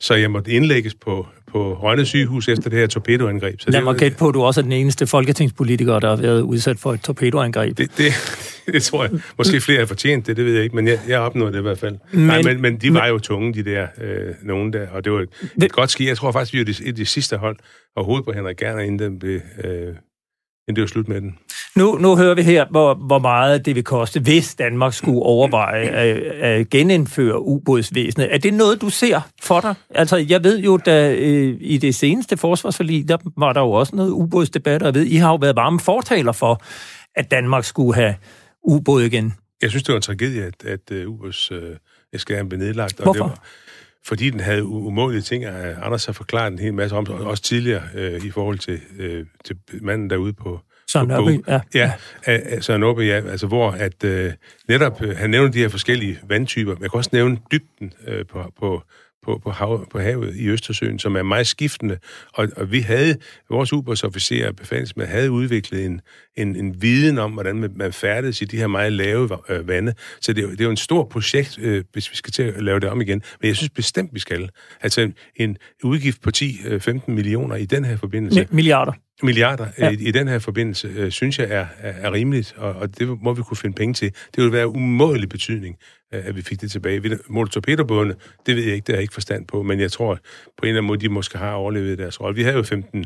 Så 0.00 0.14
jeg 0.14 0.30
måtte 0.30 0.50
indlægges 0.50 0.94
på, 0.94 1.26
på 1.52 1.74
Rønne 1.82 2.06
sygehus 2.06 2.48
efter 2.48 2.70
det 2.70 2.78
her 2.78 2.86
torpedoangreb. 2.86 3.60
Så 3.60 3.70
Lad 3.70 3.82
mig 3.82 3.96
gætte 3.96 4.16
på, 4.16 4.28
at 4.28 4.34
du 4.34 4.42
også 4.42 4.60
er 4.60 4.62
den 4.62 4.72
eneste 4.72 5.06
folketingspolitiker, 5.06 5.98
der 5.98 6.08
har 6.08 6.16
været 6.16 6.40
udsat 6.40 6.78
for 6.78 6.92
et 6.92 7.00
torpedoangreb. 7.00 7.78
Det, 7.78 7.90
det, 7.98 8.12
det 8.74 8.82
tror 8.82 9.04
jeg. 9.04 9.12
Måske 9.38 9.60
flere 9.60 9.78
har 9.78 9.86
fortjent 9.86 10.26
det, 10.26 10.36
det 10.36 10.44
ved 10.44 10.54
jeg 10.54 10.64
ikke, 10.64 10.76
men 10.76 10.88
jeg, 10.88 11.00
jeg 11.08 11.20
opnåede 11.20 11.52
det 11.52 11.58
i 11.58 11.62
hvert 11.62 11.78
fald. 11.78 11.96
Men, 12.12 12.26
Nej, 12.26 12.42
men, 12.42 12.62
men 12.62 12.76
de 12.76 12.94
var 12.94 13.06
jo 13.06 13.18
tunge, 13.18 13.54
de 13.54 13.64
der, 13.64 13.86
øh, 14.00 14.34
nogen 14.42 14.72
der, 14.72 14.88
og 14.88 15.04
det 15.04 15.12
var 15.12 15.20
et, 15.20 15.28
et 15.62 15.72
godt 15.72 15.90
ski. 15.90 16.08
Jeg 16.08 16.16
tror 16.16 16.32
faktisk, 16.32 16.52
vi 16.52 16.58
var 16.58 16.64
et 16.64 16.88
af 16.88 16.94
de 16.94 17.06
sidste 17.06 17.36
hold 17.36 17.56
overhovedet 17.96 18.24
på 18.24 18.32
Henrik 18.32 18.56
Gerner, 18.56 18.80
inden 18.80 18.98
den 18.98 19.18
blev... 19.18 19.40
Øh, 19.64 19.94
men 20.66 20.76
det 20.76 20.82
var 20.82 20.88
slut 20.88 21.08
med 21.08 21.20
den. 21.20 21.38
Nu, 21.76 21.98
nu 21.98 22.16
hører 22.16 22.34
vi 22.34 22.42
her, 22.42 22.66
hvor, 22.70 22.94
hvor 22.94 23.18
meget 23.18 23.66
det 23.66 23.74
vil 23.74 23.84
koste, 23.84 24.20
hvis 24.20 24.54
Danmark 24.54 24.94
skulle 24.94 25.22
overveje 25.22 25.82
at, 25.82 26.16
at 26.16 26.70
genindføre 26.70 27.42
ubådsvæsenet. 27.42 28.34
Er 28.34 28.38
det 28.38 28.54
noget, 28.54 28.80
du 28.80 28.90
ser 28.90 29.20
for 29.42 29.60
dig? 29.60 29.74
Altså, 29.90 30.16
jeg 30.16 30.44
ved 30.44 30.58
jo, 30.58 30.76
da 30.76 31.14
øh, 31.14 31.56
i 31.60 31.78
det 31.78 31.94
seneste 31.94 32.36
forsvarsforlig, 32.36 33.08
der 33.08 33.16
var 33.36 33.52
der 33.52 33.60
jo 33.60 33.70
også 33.70 33.96
noget 33.96 34.10
ubådsdebat, 34.10 34.82
og 34.82 34.86
jeg 34.86 34.94
ved, 34.94 35.02
I 35.02 35.16
har 35.16 35.30
jo 35.30 35.36
været 35.36 35.56
varme 35.56 35.80
fortaler 35.80 36.32
for, 36.32 36.62
at 37.14 37.30
Danmark 37.30 37.64
skulle 37.64 37.94
have 37.94 38.14
ubåd 38.62 39.02
igen. 39.02 39.34
Jeg 39.62 39.70
synes, 39.70 39.82
det 39.82 39.92
var 39.92 39.96
en 39.96 40.02
tragedie, 40.02 40.44
at, 40.44 40.64
at 40.64 41.06
uh, 41.06 41.12
ubådseskæren 41.12 42.42
uh, 42.42 42.48
blev 42.48 42.58
nedlagt. 42.58 43.00
Og 43.00 43.04
Hvorfor? 43.04 43.24
Det 43.24 43.30
var, 43.30 43.44
fordi 44.06 44.30
den 44.30 44.40
havde 44.40 44.64
umålige 44.64 45.20
ting, 45.20 45.44
at 45.44 45.76
Anders 45.82 46.06
har 46.06 46.12
forklaret 46.12 46.52
en 46.52 46.58
hel 46.58 46.74
masse 46.74 46.96
om, 46.96 47.06
også 47.10 47.42
tidligere 47.42 47.82
øh, 47.94 48.24
i 48.24 48.30
forhold 48.30 48.58
til, 48.58 48.80
øh, 48.98 49.26
til 49.44 49.56
manden 49.82 50.10
derude 50.10 50.32
på... 50.32 50.60
Søren 50.88 51.08
Nørby, 51.08 51.44
ja. 51.48 51.60
Ja, 51.74 51.92
ja 52.26 52.60
Søren 52.60 52.80
Nørby, 52.80 53.00
ja, 53.00 53.30
altså 53.30 53.46
hvor 53.46 53.70
at 53.70 54.04
øh, 54.04 54.32
netop, 54.68 55.02
øh, 55.02 55.16
han 55.16 55.30
nævner 55.30 55.50
de 55.50 55.58
her 55.58 55.68
forskellige 55.68 56.18
vandtyper, 56.28 56.72
men 56.72 56.82
jeg 56.82 56.90
kan 56.90 56.98
også 56.98 57.10
nævne 57.12 57.38
dybden 57.52 57.92
øh, 58.06 58.26
på, 58.26 58.52
på, 58.60 58.82
på, 59.26 59.40
på, 59.44 59.50
hav, 59.50 59.86
på 59.90 59.98
havet 59.98 60.36
i 60.36 60.48
Østersøen, 60.48 60.98
som 60.98 61.16
er 61.16 61.22
meget 61.22 61.46
skiftende. 61.46 61.98
Og, 62.34 62.48
og 62.56 62.72
vi 62.72 62.80
havde, 62.80 63.16
vores 63.50 63.72
ubådsofficerer 63.72 64.52
befandt 64.52 64.96
med, 64.96 65.06
havde 65.06 65.30
udviklet 65.30 65.84
en, 65.84 66.00
en, 66.36 66.56
en 66.56 66.82
viden 66.82 67.18
om, 67.18 67.32
hvordan 67.32 67.56
man, 67.56 67.72
man 67.76 67.92
færdes 67.92 68.42
i 68.42 68.44
de 68.44 68.56
her 68.56 68.66
meget 68.66 68.92
lave 68.92 69.38
øh, 69.48 69.68
vande. 69.68 69.94
Så 70.20 70.32
det 70.32 70.44
er, 70.44 70.48
det 70.48 70.60
er 70.60 70.64
jo 70.64 70.70
en 70.70 70.76
stor 70.76 71.04
projekt, 71.04 71.58
øh, 71.58 71.84
hvis 71.92 72.10
vi 72.10 72.16
skal 72.16 72.32
til 72.32 72.42
at 72.42 72.62
lave 72.62 72.80
det 72.80 72.88
om 72.88 73.00
igen. 73.00 73.22
Men 73.40 73.48
jeg 73.48 73.56
synes 73.56 73.70
bestemt, 73.70 74.14
vi 74.14 74.20
skal. 74.20 74.50
Altså 74.80 75.00
en, 75.00 75.14
en 75.36 75.56
udgift 75.84 76.22
på 76.22 76.30
10-15 76.36 76.90
øh, 76.90 77.00
millioner 77.06 77.56
i 77.56 77.64
den 77.64 77.84
her 77.84 77.96
forbindelse. 77.96 78.42
Mi- 78.42 78.54
milliarder 78.54 78.92
milliarder 79.22 79.66
ja. 79.78 79.90
i, 79.90 79.94
i 79.94 80.10
den 80.10 80.28
her 80.28 80.38
forbindelse, 80.38 80.88
øh, 80.96 81.10
synes 81.10 81.38
jeg 81.38 81.46
er, 81.50 81.66
er, 81.78 81.92
er 81.92 82.12
rimeligt, 82.12 82.54
og, 82.56 82.72
og 82.74 82.98
det 82.98 83.22
må 83.22 83.34
vi 83.34 83.42
kunne 83.42 83.56
finde 83.56 83.76
penge 83.76 83.94
til. 83.94 84.14
Det 84.36 84.44
vil 84.44 84.52
være 84.52 84.68
umådelig 84.68 85.28
betydning, 85.28 85.76
øh, 86.14 86.26
at 86.26 86.36
vi 86.36 86.42
fik 86.42 86.60
det 86.60 86.70
tilbage. 86.70 87.18
Motortorpedobådene, 87.28 88.14
det 88.46 88.56
ved 88.56 88.62
jeg 88.62 88.74
ikke, 88.74 88.86
det 88.86 88.92
har 88.92 88.96
jeg 88.96 89.02
ikke 89.02 89.14
forstand 89.14 89.46
på, 89.46 89.62
men 89.62 89.80
jeg 89.80 89.92
tror 89.92 90.14
på 90.14 90.20
en 90.62 90.68
eller 90.68 90.78
anden 90.78 90.86
måde, 90.86 91.00
de 91.00 91.08
måske 91.08 91.38
har 91.38 91.52
overlevet 91.52 91.98
deres 91.98 92.20
rolle. 92.20 92.36
Vi 92.36 92.42
havde 92.42 92.56
jo 92.56 92.62
15 92.62 93.04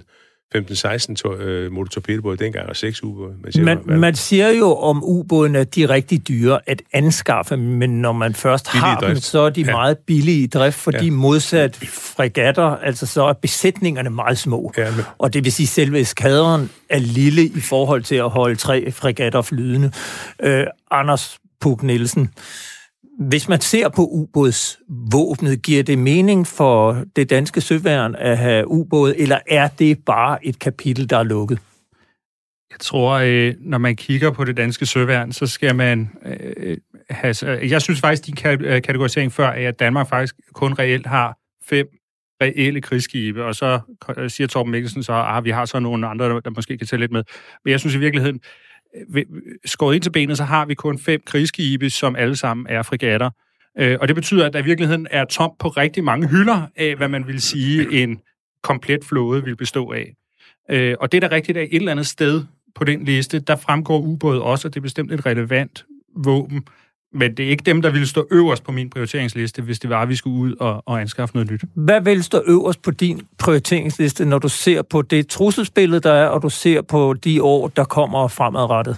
15-16 0.57 1.43
øh, 1.43 1.73
motortorpedobåde 1.73 2.37
dengang, 2.37 2.69
og 2.69 2.77
6 2.77 3.03
ubåde. 3.03 3.35
Man, 3.43 3.53
siger, 3.53 3.65
man, 3.65 4.01
man 4.01 4.15
siger 4.15 4.49
jo 4.49 4.77
om 4.77 5.05
ubådene, 5.05 5.59
at 5.59 5.75
de 5.75 5.83
er 5.83 5.91
rigtig 5.91 6.29
dyre 6.29 6.61
at 6.67 6.83
anskaffe, 6.93 7.57
men 7.57 7.91
når 7.91 8.13
man 8.13 8.35
først 8.35 8.69
billige 8.73 8.85
har 8.85 9.01
drift. 9.01 9.15
dem, 9.15 9.21
så 9.21 9.39
er 9.39 9.51
de 9.51 9.63
ja. 9.63 9.73
meget 9.73 9.99
billige 9.99 10.43
i 10.43 10.47
drift, 10.47 10.77
fordi 10.77 11.05
ja. 11.05 11.11
modsat 11.11 11.77
fregatter, 11.77 12.77
altså 12.77 13.07
så 13.07 13.25
er 13.25 13.33
besætningerne 13.33 14.11
meget 14.11 14.39
små. 14.39 14.73
Ja, 14.77 14.91
men... 14.91 15.05
Og 15.19 15.35
det 15.35 15.45
vil 15.45 15.53
sige, 15.53 15.65
at 15.65 15.69
selve 15.69 16.01
eskaderen 16.01 16.71
er 16.89 16.99
lille 16.99 17.45
i 17.45 17.61
forhold 17.61 18.03
til 18.03 18.17
at 18.17 18.31
holde 18.31 18.57
tre 18.57 18.91
fregatter 18.91 19.43
flydende. 19.43 19.93
Øh, 20.43 20.67
Anders 20.91 21.39
Puk 21.61 21.83
Nielsen, 21.83 22.31
hvis 23.29 23.49
man 23.49 23.61
ser 23.61 23.89
på 23.89 24.03
ubådsvåbnet, 24.03 25.63
giver 25.63 25.83
det 25.83 25.99
mening 25.99 26.47
for 26.47 27.05
det 27.17 27.31
danske 27.31 27.61
søværn 27.61 28.15
at 28.15 28.39
have 28.39 28.69
ubåde, 28.69 29.19
eller 29.19 29.39
er 29.49 29.69
det 29.69 30.05
bare 30.07 30.47
et 30.47 30.59
kapitel, 30.59 31.11
der 31.11 31.17
er 31.17 31.23
lukket? 31.23 31.59
Jeg 32.71 32.81
tror, 32.81 33.11
øh, 33.13 33.55
når 33.61 33.79
man 33.79 33.97
kigger 33.97 34.31
på 34.31 34.45
det 34.45 34.57
danske 34.57 34.87
søværn, 34.87 35.33
så 35.33 35.47
skal 35.47 35.77
man 35.77 36.11
øh, 36.25 36.77
have... 37.11 37.35
Øh, 37.47 37.71
jeg 37.71 37.83
synes 37.83 38.01
faktisk, 38.01 38.27
din 38.27 38.35
kategorisering 38.81 39.33
før 39.33 39.49
er, 39.49 39.69
at 39.69 39.79
Danmark 39.79 40.09
faktisk 40.09 40.35
kun 40.53 40.73
reelt 40.73 41.07
har 41.07 41.39
fem 41.65 41.87
reelle 42.43 42.81
krigsskibe, 42.81 43.45
og 43.45 43.55
så 43.55 43.81
siger 44.29 44.47
Torben 44.47 44.71
Mikkelsen 44.71 45.03
så, 45.03 45.13
at 45.13 45.25
ah, 45.25 45.45
vi 45.45 45.51
har 45.51 45.65
så 45.65 45.81
nogle 45.81 46.07
andre, 46.07 46.29
der 46.29 46.51
måske 46.51 46.79
kan 46.79 46.87
tælle 46.87 47.03
lidt 47.03 47.13
med. 47.13 47.23
Men 47.65 47.71
jeg 47.73 47.81
synes 47.81 47.95
i 47.95 47.99
virkeligheden, 47.99 48.41
Øh, 49.15 49.25
skåret 49.65 49.95
ind 49.95 50.03
til 50.03 50.11
benet, 50.11 50.37
så 50.37 50.45
har 50.45 50.67
vi 50.67 50.75
kun 50.75 50.99
fem 50.99 51.21
krigsskibe, 51.27 51.91
som 51.91 52.17
alle 52.17 52.37
sammen 52.37 52.67
er 52.69 52.83
frigatter. 52.83 53.31
Øh, 53.79 53.99
og 54.01 54.09
det 54.09 54.17
betyder, 54.17 54.47
at 54.47 54.53
der 54.53 54.59
i 54.59 54.65
virkeligheden 54.65 55.07
er 55.11 55.25
tomt 55.25 55.59
på 55.59 55.69
rigtig 55.69 56.05
mange 56.05 56.29
hylder 56.29 56.67
af, 56.77 56.97
hvad 56.97 57.09
man 57.09 57.27
vil 57.27 57.41
sige, 57.41 58.03
en 58.03 58.21
komplet 58.63 59.05
flåde 59.05 59.45
vil 59.45 59.57
bestå 59.57 59.93
af. 59.93 60.15
Øh, 60.71 60.97
og 61.01 61.13
det 61.13 61.25
er 61.25 61.29
da 61.29 61.35
rigtigt, 61.35 61.59
at 61.59 61.69
et 61.71 61.77
eller 61.77 61.93
andet 61.93 62.07
sted 62.07 62.45
på 62.75 62.85
den 62.85 63.05
liste, 63.05 63.41
der 63.41 63.57
fremgår 63.57 63.99
ubåde 63.99 64.43
også, 64.43 64.69
og 64.69 64.75
det 64.75 64.81
er 64.81 64.83
bestemt 64.83 65.13
et 65.13 65.27
relevant 65.27 65.85
våben, 66.17 66.65
men 67.13 67.37
det 67.37 67.45
er 67.47 67.51
ikke 67.51 67.63
dem, 67.63 67.83
der 67.83 67.91
ville 67.91 68.07
stå 68.07 68.27
øverst 68.31 68.65
på 68.65 68.73
min 68.73 68.91
prioriteringsliste, 68.91 69.63
hvis 69.63 69.79
det 69.79 69.91
var, 69.91 70.03
at 70.03 70.09
vi 70.09 70.17
skulle 70.17 70.37
ud 70.37 70.55
og, 70.61 70.83
og 70.87 71.01
anskaffe 71.01 71.35
noget 71.35 71.51
nyt. 71.51 71.65
Hvad 71.75 72.01
vil 72.01 72.23
stå 72.25 72.43
øverst 72.47 72.83
på 72.83 72.91
din 72.91 73.21
prioriteringsliste, 73.39 74.25
når 74.25 74.39
du 74.39 74.49
ser 74.49 74.83
på 74.83 75.03
det 75.03 75.29
trusselsbillede, 75.29 76.01
der 76.01 76.13
er, 76.13 76.27
og 76.27 76.43
du 76.43 76.49
ser 76.49 76.83
på 76.83 77.15
de 77.25 77.43
år, 77.43 77.69
der 77.69 77.85
kommer 77.85 78.29
fremadrettet? 78.29 78.97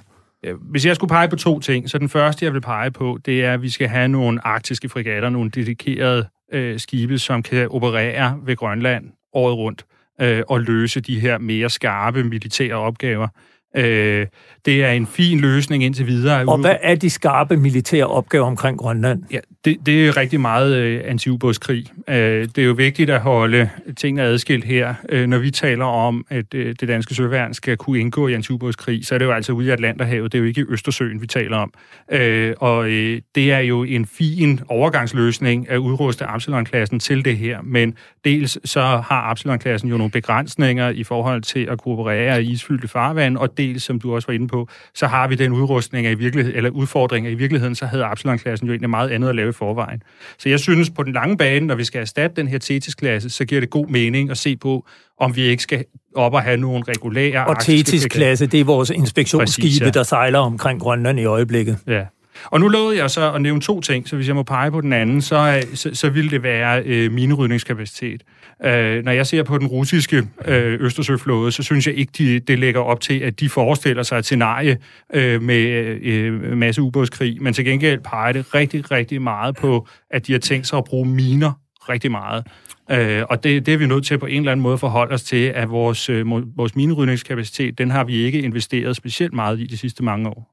Hvis 0.61 0.87
jeg 0.87 0.97
skulle 0.97 1.09
pege 1.09 1.29
på 1.29 1.37
to 1.37 1.61
ting, 1.61 1.91
så 1.91 1.99
den 1.99 2.09
første, 2.09 2.45
jeg 2.45 2.53
vil 2.53 2.61
pege 2.61 2.91
på, 2.91 3.19
det 3.27 3.45
er, 3.45 3.55
at 3.55 3.63
vi 3.63 3.71
skal 3.71 3.89
have 3.89 4.09
nogle 4.09 4.47
arktiske 4.47 4.89
frigatter, 4.89 5.29
nogle 5.29 5.51
dedikerede 5.51 6.29
øh, 6.53 6.79
skibe, 6.81 7.19
som 7.19 7.43
kan 7.43 7.69
operere 7.69 8.39
ved 8.45 8.57
Grønland 8.57 9.05
året 9.33 9.57
rundt 9.57 9.85
øh, 10.21 10.43
og 10.49 10.61
løse 10.61 11.01
de 11.01 11.21
her 11.21 11.39
mere 11.39 11.71
skarpe 11.71 12.25
militære 12.25 12.75
opgaver. 12.75 13.29
Øh, 13.77 14.27
det 14.67 14.85
er 14.85 14.91
en 14.91 15.07
fin 15.07 15.41
løsning 15.41 15.85
indtil 15.85 16.07
videre. 16.07 16.45
Og 16.49 16.59
hvad 16.59 16.77
er 16.83 16.95
de 16.95 17.11
skarpe 17.11 17.57
militære 17.57 18.07
opgaver 18.07 18.47
omkring 18.47 18.79
Grønland? 18.79 19.23
Ja, 19.31 19.39
det, 19.65 19.77
det 19.87 20.07
er 20.09 20.17
rigtig 20.17 20.41
meget 20.41 20.77
øh, 20.77 21.01
anti-ubådskrig. 21.05 21.87
Øh, 22.09 22.15
det 22.15 22.59
er 22.59 22.65
jo 22.65 22.73
vigtigt 22.73 23.11
at 23.11 23.21
holde 23.21 23.71
tingene 23.97 24.23
adskilt 24.23 24.65
her. 24.65 24.95
Øh, 25.09 25.27
når 25.27 25.39
vi 25.39 25.51
taler 25.51 25.85
om, 25.85 26.27
at 26.31 26.55
øh, 26.55 26.75
det 26.81 26.89
danske 26.89 27.15
søværn 27.15 27.55
skal 27.55 27.77
kunne 27.77 28.01
indgå 28.01 28.29
i 28.29 28.35
anti-ubådskrig, 28.35 29.07
så 29.07 29.15
er 29.15 29.19
det 29.19 29.25
jo 29.25 29.33
altså 29.33 29.53
ude 29.53 29.67
i 29.67 29.71
Atlanterhavet. 29.71 30.33
Det 30.33 30.39
er 30.39 30.43
jo 30.43 30.49
ikke 30.49 30.61
i 30.61 30.65
Østersøen, 30.69 31.21
vi 31.21 31.27
taler 31.27 31.57
om. 31.57 31.73
Øh, 32.13 32.55
og 32.59 32.91
øh, 32.91 33.21
det 33.35 33.53
er 33.53 33.59
jo 33.59 33.83
en 33.85 34.07
fin 34.07 34.61
overgangsløsning 34.69 35.71
at 35.71 35.77
udruste 35.77 36.25
Absalon-klassen 36.25 37.01
til 37.01 37.25
det 37.25 37.37
her. 37.37 37.59
Men 37.63 37.95
dels 38.25 38.71
så 38.71 38.81
har 38.81 39.31
Absalon-klassen 39.31 39.89
jo 39.89 39.97
nogle 39.97 40.11
begrænsninger 40.11 40.89
i 40.89 41.05
forhold 41.05 41.43
til 41.43 41.69
at 41.71 41.79
kooperere 41.79 42.43
i 42.43 42.51
isfyldte 42.51 42.89
farvand, 42.89 43.37
og 43.37 43.59
dels, 43.63 43.83
som 43.83 44.01
du 44.01 44.15
også 44.15 44.27
var 44.27 44.35
inde 44.35 44.49
på, 44.49 44.69
så 44.95 45.07
har 45.07 45.29
vi 45.29 45.35
den 45.35 45.53
udrustning 45.53 46.07
af 46.07 46.11
i 46.11 46.15
virkeligheden, 46.15 46.57
eller 46.57 46.71
udfordring, 46.71 47.27
i 47.27 47.35
virkeligheden 47.35 47.75
så 47.75 47.87
havde 47.87 48.05
Absalon-klassen 48.05 48.67
jo 48.67 48.73
egentlig 48.73 48.91
meget 48.91 49.11
andet 49.11 49.29
at 49.29 49.35
lave 49.35 49.49
i 49.49 49.53
forvejen. 49.53 50.03
Så 50.39 50.49
jeg 50.49 50.61
synes, 50.61 50.91
på 50.91 51.03
den 51.03 51.13
lange 51.13 51.37
bane, 51.37 51.67
når 51.67 51.75
vi 51.75 51.85
skal 51.85 52.01
erstatte 52.01 52.37
den 52.37 52.49
her 52.49 52.59
Thetis-klasse, 52.59 53.31
så 53.31 53.45
giver 53.45 53.61
det 53.61 53.71
god 53.71 53.87
mening 53.87 54.31
at 54.31 54.39
se 54.39 54.57
på, 54.57 54.87
om 55.19 55.37
vi 55.37 55.43
ikke 55.43 55.63
skal 55.63 55.85
op 56.15 56.35
og 56.35 56.43
have 56.43 56.57
nogle 56.57 56.85
regulære... 56.89 57.47
Og 57.47 57.61
Thetis-klasse, 57.61 58.47
det 58.47 58.61
er 58.61 58.65
vores 58.65 58.91
inspektionsskibe, 58.91 59.67
Præcis, 59.67 59.81
ja. 59.81 59.91
der 59.91 60.03
sejler 60.03 60.39
omkring 60.39 60.81
Grønland 60.81 61.21
i 61.21 61.25
øjeblikket. 61.25 61.79
Ja. 61.87 62.05
Og 62.45 62.61
nu 62.61 62.69
lovede 62.69 62.99
jeg 62.99 63.11
så 63.11 63.33
at 63.33 63.43
nævne 63.43 63.61
to 63.61 63.81
ting, 63.81 64.09
så 64.09 64.17
hvis 64.17 64.29
jeg 64.29 64.35
må 64.35 64.43
pege 64.43 64.71
på 64.71 64.81
den 64.81 64.93
anden, 64.93 65.23
så, 65.23 65.63
så, 65.75 65.91
så 65.93 66.11
vil 66.11 66.31
det 66.31 66.43
være 66.43 66.83
øh, 66.83 67.13
minerydningskapacitet. 67.13 68.23
Øh, 68.65 69.05
når 69.05 69.13
jeg 69.13 69.27
ser 69.27 69.43
på 69.43 69.59
den 69.59 69.67
russiske 69.67 70.29
øh, 70.45 70.81
Østersøflåde, 70.81 71.53
så 71.53 71.63
synes 71.63 71.87
jeg 71.87 71.95
ikke, 71.95 72.13
de, 72.19 72.41
det 72.41 72.59
lægger 72.59 72.81
op 72.81 73.01
til, 73.01 73.19
at 73.19 73.41
de 73.41 73.49
forestiller 73.49 74.03
sig 74.03 74.19
et 74.19 74.25
scenarie 74.25 74.79
øh, 75.15 75.43
med 75.43 75.67
øh, 76.03 76.57
masse 76.57 76.83
ubådskrig, 76.83 77.43
men 77.43 77.55
til 77.55 77.65
gengæld 77.65 78.01
peger 78.01 78.33
det 78.33 78.55
rigtig, 78.55 78.91
rigtig 78.91 79.23
meget 79.23 79.57
på, 79.57 79.89
at 80.11 80.27
de 80.27 80.33
har 80.33 80.39
tænkt 80.39 80.67
sig 80.67 80.79
at 80.79 80.85
bruge 80.85 81.07
miner 81.07 81.53
rigtig 81.89 82.11
meget. 82.11 82.47
Øh, 82.91 83.23
og 83.31 83.45
det, 83.45 83.67
det 83.67 83.75
er 83.75 83.79
vi 83.79 83.87
nødt 83.87 84.07
til 84.07 84.19
på 84.19 84.27
en 84.27 84.39
eller 84.39 84.53
anden 84.53 84.63
måde 84.63 84.73
at 84.73 84.81
forholde 84.81 85.15
os 85.15 85.23
til, 85.23 85.45
at 85.55 85.71
vores, 85.71 86.09
øh, 86.09 86.31
vores 86.57 86.77
minerydningskapacitet, 86.77 87.79
den 87.79 87.91
har 87.91 88.05
vi 88.05 88.17
ikke 88.17 88.41
investeret 88.43 88.97
specielt 88.97 89.33
meget 89.33 89.61
i 89.61 89.67
de 89.67 89.77
sidste 89.77 90.05
mange 90.05 90.29
år. 90.29 90.49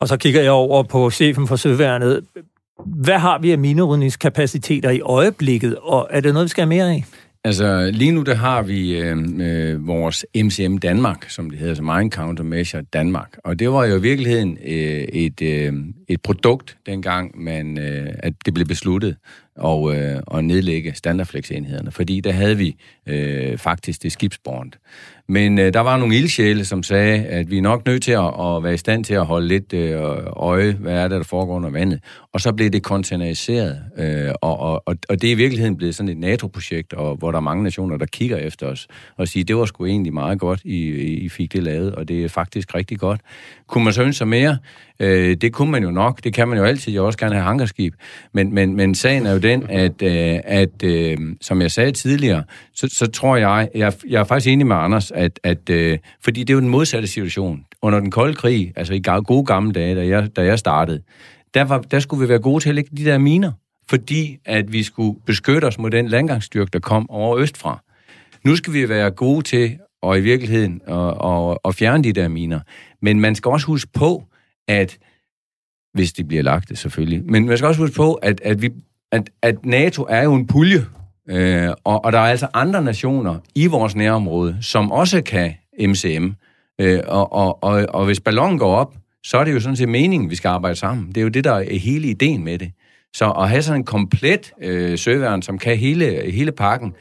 Og 0.00 0.08
så 0.08 0.16
kigger 0.16 0.42
jeg 0.42 0.50
over 0.50 0.82
på 0.82 1.10
chefen 1.10 1.46
for 1.46 1.56
Søværnet. 1.56 2.24
Hvad 2.86 3.18
har 3.18 3.38
vi 3.38 3.52
af 3.52 3.58
minerydningskapaciteter 3.58 4.90
i 4.90 5.00
øjeblikket, 5.00 5.76
og 5.76 6.08
er 6.10 6.20
det 6.20 6.32
noget, 6.32 6.44
vi 6.44 6.48
skal 6.48 6.62
have 6.62 6.68
mere 6.68 6.90
af? 6.90 7.04
Altså, 7.44 7.90
lige 7.94 8.12
nu 8.12 8.22
der 8.22 8.34
har 8.34 8.62
vi 8.62 8.98
øh, 8.98 9.18
øh, 9.38 9.86
vores 9.86 10.26
MCM 10.36 10.76
Danmark, 10.76 11.30
som 11.30 11.50
det 11.50 11.58
hedder, 11.58 11.74
som 11.74 11.84
Mind 11.84 12.12
Countermeasure 12.12 12.82
Danmark. 12.82 13.38
Og 13.44 13.58
det 13.58 13.70
var 13.70 13.84
jo 13.84 13.96
i 13.96 14.00
virkeligheden 14.00 14.58
øh, 14.64 15.02
et, 15.02 15.42
øh, 15.42 15.72
et 16.08 16.22
produkt, 16.22 16.76
dengang 16.86 17.42
man, 17.42 17.78
øh, 17.78 18.14
at 18.18 18.32
det 18.44 18.54
blev 18.54 18.66
besluttet 18.66 19.16
og, 19.56 19.96
øh, 19.96 20.20
og 20.26 20.44
nedlægge 20.44 20.94
standardflex-enhederne, 20.94 21.90
fordi 21.90 22.20
der 22.20 22.32
havde 22.32 22.56
vi 22.56 22.76
øh, 23.06 23.58
faktisk 23.58 24.02
det 24.02 24.12
skibsbornt. 24.12 24.78
Men 25.30 25.58
øh, 25.58 25.72
der 25.72 25.80
var 25.80 25.96
nogle 25.96 26.16
ildsjæle, 26.16 26.64
som 26.64 26.82
sagde, 26.82 27.24
at 27.24 27.50
vi 27.50 27.58
er 27.58 27.62
nok 27.62 27.86
nødt 27.86 28.02
til 28.02 28.12
at, 28.12 28.24
at 28.24 28.62
være 28.62 28.74
i 28.74 28.76
stand 28.76 29.04
til 29.04 29.14
at 29.14 29.26
holde 29.26 29.48
lidt 29.48 29.72
øh, 29.72 30.00
øje, 30.36 30.72
hvad 30.72 30.92
er 30.92 31.08
det, 31.08 31.18
der 31.18 31.24
foregår 31.24 31.54
under 31.54 31.70
vandet. 31.70 32.00
Og 32.32 32.40
så 32.40 32.52
blev 32.52 32.70
det 32.70 32.82
containeriseret, 32.82 33.78
øh, 33.98 34.32
og, 34.42 34.60
og, 34.60 34.82
og 34.86 35.22
det 35.22 35.24
er 35.24 35.32
i 35.32 35.34
virkeligheden 35.34 35.76
blevet 35.76 35.94
sådan 35.94 36.08
et 36.08 36.18
NATO-projekt, 36.18 36.92
og, 36.92 37.16
hvor 37.16 37.30
der 37.30 37.38
er 37.38 37.42
mange 37.42 37.62
nationer, 37.62 37.96
der 37.96 38.06
kigger 38.06 38.36
efter 38.36 38.66
os 38.66 38.88
og 39.16 39.28
siger, 39.28 39.44
det 39.44 39.56
var 39.56 39.64
sgu 39.64 39.86
egentlig 39.86 40.12
meget 40.12 40.38
godt, 40.38 40.60
I, 40.64 40.88
I 41.00 41.28
fik 41.28 41.52
det 41.52 41.62
lavet, 41.62 41.94
og 41.94 42.08
det 42.08 42.24
er 42.24 42.28
faktisk 42.28 42.74
rigtig 42.74 42.98
godt. 42.98 43.20
Kunne 43.68 43.84
man 43.84 43.92
så 43.92 44.02
ønske 44.02 44.18
sig 44.18 44.28
mere? 44.28 44.58
Øh, 45.00 45.36
det 45.36 45.52
kunne 45.52 45.70
man 45.70 45.82
jo 45.82 45.90
nok, 45.90 46.24
det 46.24 46.34
kan 46.34 46.48
man 46.48 46.58
jo 46.58 46.64
altid, 46.64 46.92
jeg 46.92 47.02
også 47.02 47.18
gerne 47.18 47.34
have 47.34 47.44
hangarskib. 47.44 47.94
Men, 48.32 48.54
men, 48.54 48.76
men 48.76 48.94
sagen 48.94 49.26
er 49.26 49.32
jo 49.32 49.38
den, 49.38 49.66
at, 49.68 50.02
øh, 50.02 50.38
at 50.44 50.84
øh, 50.84 51.18
som 51.40 51.62
jeg 51.62 51.70
sagde 51.70 51.92
tidligere, 51.92 52.42
så, 52.74 52.88
så 52.92 53.06
tror 53.06 53.36
jeg, 53.36 53.68
jeg, 53.74 53.92
jeg 54.08 54.20
er 54.20 54.24
faktisk 54.24 54.52
enig 54.52 54.66
med 54.66 54.76
Anders, 54.76 55.10
at, 55.20 55.40
at 55.42 55.70
øh, 55.70 55.98
fordi 56.20 56.40
det 56.40 56.50
er 56.50 56.54
jo 56.54 56.60
den 56.60 56.68
modsatte 56.68 57.08
situation. 57.08 57.64
Under 57.82 58.00
den 58.00 58.10
kolde 58.10 58.34
krig, 58.34 58.72
altså 58.76 58.94
i 58.94 59.02
gode 59.26 59.44
gamle 59.44 59.72
dage, 59.72 59.94
da 59.94 60.06
jeg, 60.06 60.36
da 60.36 60.44
jeg 60.44 60.58
startede, 60.58 61.02
der, 61.54 61.64
var, 61.64 61.78
der 61.78 62.00
skulle 62.00 62.22
vi 62.22 62.28
være 62.28 62.38
gode 62.38 62.62
til 62.62 62.68
at 62.68 62.74
lægge 62.74 62.96
de 62.96 63.04
der 63.04 63.18
miner, 63.18 63.52
fordi 63.88 64.38
at 64.44 64.72
vi 64.72 64.82
skulle 64.82 65.20
beskytte 65.26 65.64
os 65.64 65.78
mod 65.78 65.90
den 65.90 66.08
landgangsstyrke, 66.08 66.70
der 66.72 66.78
kom 66.78 67.10
over 67.10 67.38
østfra. 67.38 67.82
Nu 68.44 68.56
skal 68.56 68.72
vi 68.72 68.88
være 68.88 69.10
gode 69.10 69.42
til 69.42 69.78
og 70.02 70.18
i 70.18 70.20
virkeligheden 70.20 70.80
at, 70.86 71.14
at, 71.24 71.58
at 71.64 71.74
fjerne 71.74 72.04
de 72.04 72.12
der 72.12 72.28
miner. 72.28 72.60
Men 73.02 73.20
man 73.20 73.34
skal 73.34 73.48
også 73.48 73.66
huske 73.66 73.90
på, 73.92 74.24
at 74.68 74.98
hvis 75.94 76.12
de 76.12 76.24
bliver 76.24 76.42
lagt, 76.42 76.78
selvfølgelig. 76.78 77.22
Men 77.24 77.46
man 77.46 77.56
skal 77.56 77.66
også 77.68 77.80
huske 77.80 77.96
på, 77.96 78.14
at, 78.14 78.40
at, 78.44 78.62
vi, 78.62 78.70
at, 79.12 79.30
at 79.42 79.66
NATO 79.66 80.06
er 80.08 80.22
jo 80.22 80.34
en 80.34 80.46
pulje, 80.46 80.86
øh, 81.30 81.68
og, 81.84 82.04
og 82.04 82.12
der 82.12 82.18
er 82.18 82.30
altså 82.30 82.46
andre 82.54 82.82
nationer 82.82 83.38
i 83.54 83.66
vores 83.66 83.96
nærområde, 83.96 84.56
som 84.60 84.92
også 84.92 85.22
kan 85.22 85.54
MCM. 85.80 86.28
Øh, 86.80 87.00
og, 87.06 87.32
og, 87.32 87.64
og, 87.64 87.86
og 87.88 88.04
hvis 88.04 88.20
ballonen 88.20 88.58
går 88.58 88.76
op, 88.76 88.94
så 89.24 89.38
er 89.38 89.44
det 89.44 89.52
jo 89.52 89.60
sådan 89.60 89.76
set 89.76 89.88
meningen, 89.88 90.30
vi 90.30 90.34
skal 90.36 90.48
arbejde 90.48 90.76
sammen. 90.76 91.08
Det 91.08 91.16
er 91.16 91.22
jo 91.22 91.28
det, 91.28 91.44
der 91.44 91.52
er 91.52 91.78
hele 91.78 92.08
ideen 92.08 92.44
med 92.44 92.58
det. 92.58 92.72
Så 93.14 93.30
at 93.30 93.48
have 93.48 93.62
sådan 93.62 93.80
en 93.80 93.84
komplet 93.84 94.52
øh, 94.62 94.98
søværn, 94.98 95.42
som 95.42 95.58
kan 95.58 95.76
hele, 95.76 96.30
hele 96.30 96.52
pakken, 96.52 96.94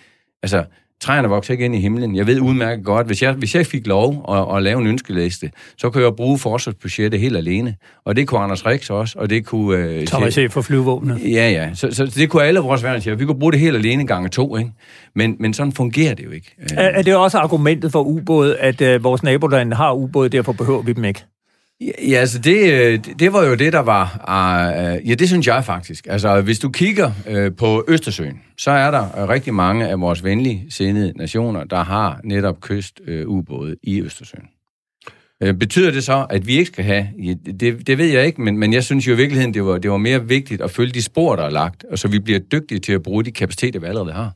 altså 0.44 0.66
træerne 1.02 1.28
vokser 1.28 1.54
ikke 1.54 1.66
ind 1.66 1.76
i 1.76 1.80
himlen. 1.80 2.16
Jeg 2.16 2.28
ved 2.28 2.40
udmærket 2.40 2.86
godt, 2.86 3.08
hvis 3.08 3.22
jeg, 3.22 3.34
hvis 3.34 3.56
jeg 3.56 3.66
fik 3.66 3.88
lov 3.88 4.26
at, 4.30 4.58
at 4.58 4.64
lave 4.64 4.82
en 4.82 4.88
ønskeliste, 4.88 5.52
så 5.78 5.90
kunne 5.90 6.04
jeg 6.04 6.14
bruge 6.16 6.38
forsvarsbudgettet 6.38 7.20
helt 7.20 7.38
alene. 7.38 7.76
Og 8.06 8.16
det 8.16 8.28
kunne 8.28 8.40
Anders 8.40 8.66
Rix 8.66 8.90
også, 8.90 9.20
og 9.20 9.30
det 9.30 9.46
kunne... 9.46 9.78
Øh, 9.78 10.08
Thomas 10.08 10.34
chef 10.34 10.52
for 10.52 10.62
flyvåbnet. 10.62 11.20
Ja, 11.24 11.50
ja. 11.50 11.70
Så, 11.74 11.92
så, 11.92 12.06
det 12.06 12.30
kunne 12.30 12.44
alle 12.44 12.60
vores 12.60 12.84
værnschefer. 12.84 13.18
Vi 13.18 13.26
kunne 13.26 13.40
bruge 13.40 13.52
det 13.52 13.60
helt 13.60 13.76
alene 13.76 14.08
gange 14.08 14.30
to, 14.30 14.58
ikke? 14.58 14.72
Men, 15.16 15.36
men 15.40 15.54
sådan 15.54 15.72
fungerer 15.72 16.14
det 16.14 16.26
jo 16.26 16.32
ikke. 16.32 16.56
Er, 16.74 16.84
er 16.84 17.02
det 17.02 17.16
også 17.16 17.38
argumentet 17.38 17.92
for 17.92 18.04
ubåde, 18.04 18.58
at 18.58 18.82
øh, 18.82 19.04
vores 19.04 19.24
nabolande 19.24 19.76
har 19.76 19.94
ubåde, 19.94 20.30
derfor 20.30 20.52
behøver 20.52 20.82
vi 20.82 20.94
dem 20.94 21.04
ikke? 21.04 21.26
Ja, 21.82 22.18
altså 22.18 22.40
øh, 22.40 22.44
det, 22.44 23.20
det 23.20 23.34
var 23.34 23.46
jo 23.46 23.56
det, 23.56 23.74
der 23.74 23.80
var... 23.80 24.24
Ah, 24.28 24.96
øh, 24.96 25.10
ja, 25.10 25.16
det 25.16 25.28
synes 25.28 25.48
jeg 25.48 25.66
faktisk. 25.66 26.08
Altså, 26.10 26.42
hvis 26.42 26.60
du 26.60 26.70
kigger 26.70 27.12
øh, 27.28 27.56
på 27.56 27.86
Østersøen, 27.88 28.42
så 28.58 28.72
er 28.72 28.92
der 28.92 29.30
rigtig 29.30 29.54
mange 29.54 29.88
af 29.88 30.00
vores 30.00 30.24
venlige 30.24 30.66
sindede 30.70 31.14
nationer, 31.16 31.64
der 31.64 31.84
har 31.84 32.20
netop 32.24 32.62
kystubåde 32.62 33.76
i 33.84 34.02
Østersøen. 34.02 34.44
Betyder 35.60 35.92
det 35.92 36.04
så, 36.04 36.28
at 36.30 36.48
vi 36.48 36.58
ikke 36.58 36.66
skal 36.66 36.84
have... 36.84 37.08
Ja, 37.24 37.34
det, 37.60 37.88
det 37.88 37.98
ved 37.98 38.06
jeg 38.06 38.26
ikke, 38.26 38.42
men, 38.42 38.58
men 38.58 38.74
jeg 38.74 38.84
synes 38.84 39.08
jo 39.08 39.14
i 39.14 39.16
virkeligheden, 39.16 39.54
det 39.54 39.66
var, 39.66 39.78
det 39.78 39.92
var 39.92 39.98
mere 39.98 40.28
vigtigt 40.28 40.62
at 40.62 40.72
følge 40.72 40.92
de 40.92 41.02
spor, 41.02 41.36
der 41.36 41.44
er 41.44 41.50
lagt, 41.50 41.86
og 41.92 42.00
så 42.00 42.08
vi 42.08 42.20
bliver 42.20 42.40
dygtige 42.40 42.80
til 42.80 42.94
at 42.94 43.04
bruge 43.04 43.24
de 43.24 43.32
kapaciteter, 43.32 43.80
vi 43.80 43.86
allerede 43.86 44.14
har. 44.14 44.34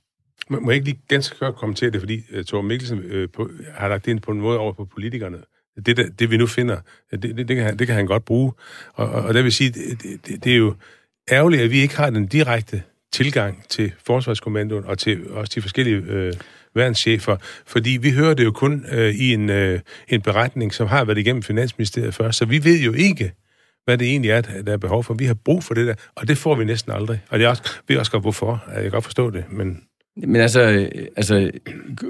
Må 0.49 0.69
jeg 0.69 0.75
ikke 0.75 0.85
lige 0.85 0.99
ganske 1.07 1.39
kort 1.39 1.55
kommentere 1.55 1.89
det, 1.89 1.99
fordi 1.99 2.21
Thor 2.47 2.61
Mikkelsen 2.61 2.99
øh, 2.99 3.27
på, 3.35 3.49
har 3.73 3.87
lagt 3.87 4.05
det 4.05 4.11
ind 4.11 4.19
på 4.19 4.31
en 4.31 4.41
måde 4.41 4.59
over 4.59 4.73
på 4.73 4.85
politikerne 4.85 5.37
det, 5.86 5.97
det, 5.97 6.19
det 6.19 6.32
vi 6.32 6.38
nu 6.38 6.47
finder, 6.47 6.78
det, 7.11 7.24
det, 7.24 7.47
det, 7.47 7.55
kan, 7.55 7.65
han, 7.65 7.80
det 7.80 7.88
kan 7.88 7.95
han 7.95 8.05
godt 8.05 8.26
bruge. 8.26 8.51
Og, 8.93 9.09
og, 9.09 9.24
og 9.24 9.34
det 9.34 9.43
vil 9.43 9.51
sige, 9.51 9.69
det, 9.69 10.03
det, 10.28 10.43
det 10.43 10.53
er 10.53 10.57
jo 10.57 10.76
ærgerligt, 11.32 11.61
at 11.61 11.71
vi 11.71 11.82
ikke 11.82 11.97
har 11.97 12.09
den 12.09 12.28
direkte 12.28 12.84
tilgang 13.13 13.63
til 13.69 13.93
Forsvarskommandoen 14.05 14.86
og 14.86 14.97
til 14.97 15.32
også 15.32 15.51
de 15.55 15.61
forskellige 15.61 15.95
øh, 15.95 16.34
værnschefer, 16.76 17.38
fordi 17.65 17.89
vi 18.01 18.11
hører 18.11 18.34
det 18.34 18.43
jo 18.43 18.51
kun 18.51 18.86
øh, 18.91 19.15
i 19.15 19.34
en, 19.34 19.49
øh, 19.49 19.80
en 20.07 20.21
beretning, 20.21 20.74
som 20.74 20.88
har 20.88 21.05
været 21.05 21.17
igennem 21.17 21.43
Finansministeriet 21.43 22.13
først, 22.13 22.38
så 22.38 22.45
vi 22.45 22.63
ved 22.63 22.80
jo 22.80 22.93
ikke, 22.93 23.34
hvad 23.86 23.97
det 23.97 24.07
egentlig 24.07 24.32
er, 24.32 24.41
der 24.41 24.74
er 24.74 24.78
behov 24.78 25.03
for. 25.03 25.13
Vi 25.13 25.26
har 25.26 25.34
brug 25.34 25.63
for 25.63 25.74
det 25.74 25.88
der, 25.88 25.95
og 26.15 26.28
det 26.28 26.38
får 26.38 26.55
vi 26.55 26.65
næsten 26.65 26.91
aldrig. 26.91 27.21
Og 27.30 27.41
jeg 27.41 27.49
også, 27.49 27.63
ved 27.88 27.97
også 27.97 28.11
godt, 28.11 28.24
hvorfor. 28.24 28.63
Jeg 28.74 28.82
kan 28.82 28.91
godt 28.91 29.03
forstå 29.03 29.30
det, 29.30 29.45
men... 29.51 29.84
Men 30.18 30.36
altså, 30.36 30.61
øh, 30.61 30.89
altså, 31.16 31.51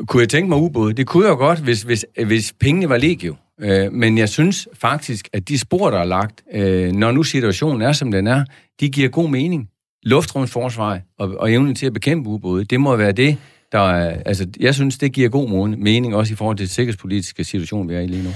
kunne 0.07 0.21
jeg 0.21 0.29
tænke 0.29 0.49
mig 0.49 0.57
ubåde? 0.57 0.93
Det 0.93 1.07
kunne 1.07 1.27
jeg 1.27 1.37
godt, 1.37 1.59
hvis, 1.59 1.81
hvis, 1.81 2.05
øh, 2.17 2.27
hvis 2.27 2.53
pengene 2.59 2.89
var 2.89 2.97
legio. 2.97 3.35
Øh, 3.61 3.93
men 3.93 4.17
jeg 4.17 4.29
synes 4.29 4.67
faktisk, 4.73 5.29
at 5.33 5.49
de 5.49 5.59
spor, 5.59 5.89
der 5.89 5.99
er 5.99 6.05
lagt, 6.05 6.43
øh, 6.53 6.91
når 6.91 7.11
nu 7.11 7.23
situationen 7.23 7.81
er, 7.81 7.91
som 7.91 8.11
den 8.11 8.27
er, 8.27 8.45
de 8.79 8.89
giver 8.89 9.09
god 9.09 9.29
mening. 9.29 9.69
Luftrumsforsvar 10.03 10.99
og, 11.19 11.35
og 11.39 11.51
evnen 11.51 11.75
til 11.75 11.85
at 11.85 11.93
bekæmpe 11.93 12.29
ubåde, 12.29 12.65
det 12.65 12.79
må 12.79 12.95
være 12.95 13.11
det, 13.11 13.37
der 13.71 13.79
er, 13.79 14.21
altså, 14.25 14.47
jeg 14.59 14.75
synes, 14.75 14.97
det 14.97 15.13
giver 15.13 15.29
god 15.29 15.67
mening, 15.67 16.15
også 16.15 16.33
i 16.33 16.35
forhold 16.35 16.57
til 16.57 16.65
den 16.65 16.71
sikkerhedspolitiske 16.73 17.43
situation, 17.43 17.89
vi 17.89 17.95
er 17.95 17.99
i 17.99 18.07
lige 18.07 18.23
nu. 18.23 18.29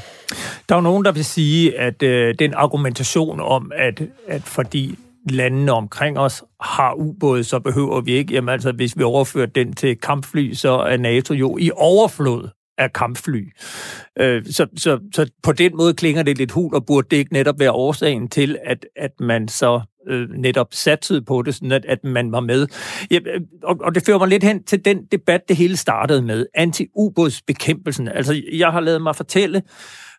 Der 0.69 0.75
er 0.75 0.79
jo 0.79 0.81
nogen, 0.81 1.05
der 1.05 1.11
vil 1.11 1.25
sige, 1.25 1.79
at 1.79 2.03
øh, 2.03 2.35
den 2.39 2.53
argumentation 2.53 3.39
om, 3.39 3.71
at, 3.75 4.01
at 4.27 4.41
fordi 4.41 4.95
landene 5.31 5.71
omkring 5.71 6.19
os 6.19 6.43
har 6.61 6.93
ubåde, 6.93 7.43
så 7.43 7.59
behøver 7.59 8.01
vi 8.01 8.11
ikke. 8.11 8.33
Jamen 8.33 8.49
altså, 8.49 8.71
hvis 8.71 8.97
vi 8.97 9.03
overfører 9.03 9.45
den 9.45 9.73
til 9.73 9.97
kampfly, 9.97 10.53
så 10.53 10.71
er 10.71 10.97
NATO 10.97 11.33
jo 11.33 11.57
i 11.57 11.71
overflod 11.75 12.49
af 12.77 12.93
kampfly. 12.93 13.53
Øh, 14.19 14.45
så, 14.45 14.67
så, 14.77 14.99
så 15.13 15.29
på 15.43 15.51
den 15.51 15.77
måde 15.77 15.93
klinger 15.93 16.23
det 16.23 16.37
lidt 16.37 16.51
hul, 16.51 16.75
og 16.75 16.85
burde 16.85 17.07
det 17.11 17.17
ikke 17.17 17.33
netop 17.33 17.59
være 17.59 17.71
årsagen 17.71 18.27
til, 18.27 18.57
at, 18.65 18.85
at 18.95 19.11
man 19.19 19.47
så 19.47 19.81
øh, 20.07 20.29
netop 20.29 20.67
satsede 20.71 21.21
på 21.21 21.41
det, 21.41 21.55
sådan 21.55 21.71
at, 21.71 21.85
at 21.85 22.03
man 22.03 22.31
var 22.31 22.39
med. 22.39 22.67
Ja, 23.11 23.19
øh, 23.25 23.41
og, 23.63 23.77
og 23.81 23.95
det 23.95 24.05
fører 24.05 24.19
mig 24.19 24.27
lidt 24.27 24.43
hen 24.43 24.63
til 24.63 24.85
den 24.85 25.05
debat, 25.11 25.41
det 25.47 25.55
hele 25.55 25.77
startede 25.77 26.21
med, 26.21 26.45
anti-ubådsbekæmpelsen. 26.53 28.07
Altså, 28.07 28.41
jeg 28.53 28.71
har 28.71 28.79
lavet 28.79 29.01
mig 29.01 29.15
fortælle, 29.15 29.57
øh, 29.57 29.63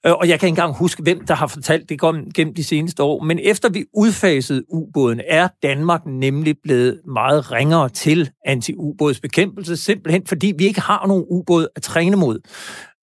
og 0.05 0.29
jeg 0.29 0.41
kan 0.41 0.47
ikke 0.47 0.53
engang 0.53 0.75
huske, 0.75 1.03
hvem 1.03 1.27
der 1.27 1.35
har 1.35 1.47
fortalt 1.47 1.89
det 1.89 2.01
gennem 2.35 2.55
de 2.55 2.65
seneste 2.65 3.03
år, 3.03 3.23
men 3.23 3.39
efter 3.43 3.69
vi 3.69 3.85
udfasede 3.95 4.63
ubåden, 4.69 5.21
er 5.29 5.49
Danmark 5.63 6.07
nemlig 6.07 6.57
blevet 6.63 7.01
meget 7.07 7.53
ringere 7.53 7.89
til 7.89 8.31
anti-ubådsbekæmpelse, 8.47 9.77
simpelthen 9.77 10.27
fordi 10.27 10.53
vi 10.59 10.65
ikke 10.65 10.81
har 10.81 11.07
nogen 11.07 11.25
ubåd 11.29 11.69
at 11.77 11.83
træne 11.83 12.17
mod. 12.17 12.39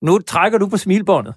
Nu 0.01 0.19
trækker 0.19 0.57
du 0.57 0.67
på 0.67 0.77
smilbåndet. 0.77 1.33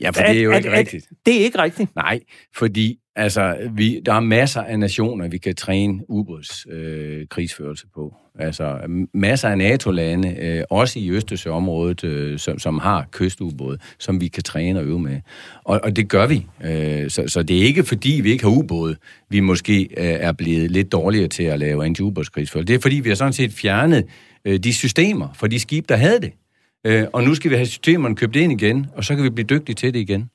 Ja, 0.00 0.10
for 0.10 0.22
det 0.22 0.38
er 0.38 0.42
jo 0.42 0.50
at, 0.50 0.56
ikke 0.56 0.70
at, 0.70 0.78
rigtigt. 0.78 1.06
Det 1.26 1.40
er 1.40 1.44
ikke 1.44 1.58
rigtigt. 1.58 1.96
Nej, 1.96 2.20
fordi 2.56 2.98
altså, 3.16 3.56
vi, 3.74 4.00
der 4.06 4.14
er 4.14 4.20
masser 4.20 4.60
af 4.60 4.78
nationer, 4.78 5.28
vi 5.28 5.38
kan 5.38 5.54
træne 5.54 6.00
ubåds 6.08 6.66
øh, 6.70 7.26
krigsførelse 7.26 7.86
på. 7.94 8.14
Altså 8.38 8.78
masser 9.14 9.48
af 9.48 9.58
NATO-lande, 9.58 10.36
øh, 10.40 10.64
også 10.70 10.98
i 10.98 11.10
Østersøområdet, 11.10 12.04
øh, 12.04 12.38
som, 12.38 12.58
som 12.58 12.78
har 12.78 13.06
kystubåde, 13.10 13.78
som 13.98 14.20
vi 14.20 14.28
kan 14.28 14.42
træne 14.42 14.78
og 14.78 14.86
øve 14.86 15.00
med. 15.00 15.20
Og, 15.64 15.80
og 15.82 15.96
det 15.96 16.08
gør 16.08 16.26
vi. 16.26 16.46
Øh, 16.64 17.10
så, 17.10 17.24
så 17.26 17.42
det 17.42 17.58
er 17.58 17.62
ikke 17.62 17.84
fordi, 17.84 18.20
vi 18.22 18.30
ikke 18.30 18.44
har 18.44 18.50
ubåde, 18.50 18.96
vi 19.28 19.40
måske 19.40 19.82
øh, 19.82 19.88
er 19.96 20.32
blevet 20.32 20.70
lidt 20.70 20.92
dårligere 20.92 21.28
til 21.28 21.42
at 21.42 21.58
lave 21.58 21.84
anti-ubådskrigsførelse. 21.84 22.66
Det 22.66 22.74
er 22.74 22.80
fordi, 22.80 22.96
vi 22.96 23.08
har 23.08 23.16
sådan 23.16 23.32
set 23.32 23.52
fjernet 23.52 24.04
øh, 24.44 24.58
de 24.58 24.74
systemer 24.74 25.28
for 25.34 25.46
de 25.46 25.58
skib, 25.58 25.88
der 25.88 25.96
havde 25.96 26.20
det. 26.20 26.32
Øh, 26.86 27.06
og 27.12 27.24
nu 27.24 27.34
skal 27.34 27.50
vi 27.50 27.56
have 27.56 27.66
systemerne 27.66 28.16
købt 28.16 28.36
ind 28.36 28.62
igen, 28.62 28.86
og 28.96 29.04
så 29.04 29.14
kan 29.14 29.24
vi 29.24 29.30
blive 29.30 29.46
dygtige 29.46 29.74
til 29.74 29.94
det 29.94 30.00
igen. 30.00 30.30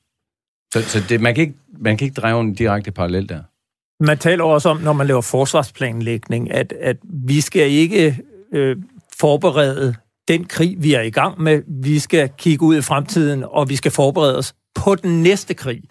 Så, 0.72 0.82
så 0.82 1.02
det, 1.08 1.20
man, 1.20 1.34
kan 1.34 1.42
ikke, 1.42 1.54
man 1.80 1.96
kan 1.96 2.04
ikke 2.04 2.20
drage 2.20 2.40
en 2.40 2.54
direkte 2.54 2.90
parallel 2.90 3.28
der. 3.28 3.42
Man 4.04 4.18
taler 4.18 4.44
også 4.44 4.68
om, 4.68 4.80
når 4.80 4.92
man 4.92 5.06
laver 5.06 5.20
forsvarsplanlægning, 5.20 6.50
at, 6.52 6.72
at 6.80 6.96
vi 7.04 7.40
skal 7.40 7.70
ikke 7.70 8.18
øh, 8.52 8.76
forberede 9.20 9.94
den 10.28 10.44
krig, 10.44 10.76
vi 10.78 10.94
er 10.94 11.00
i 11.00 11.10
gang 11.10 11.40
med. 11.40 11.62
Vi 11.82 11.98
skal 11.98 12.30
kigge 12.38 12.64
ud 12.64 12.76
i 12.76 12.82
fremtiden, 12.82 13.44
og 13.50 13.68
vi 13.68 13.76
skal 13.76 13.90
forberede 13.90 14.38
os 14.38 14.54
på 14.74 14.94
den 14.94 15.22
næste 15.22 15.54
krig. 15.54 15.82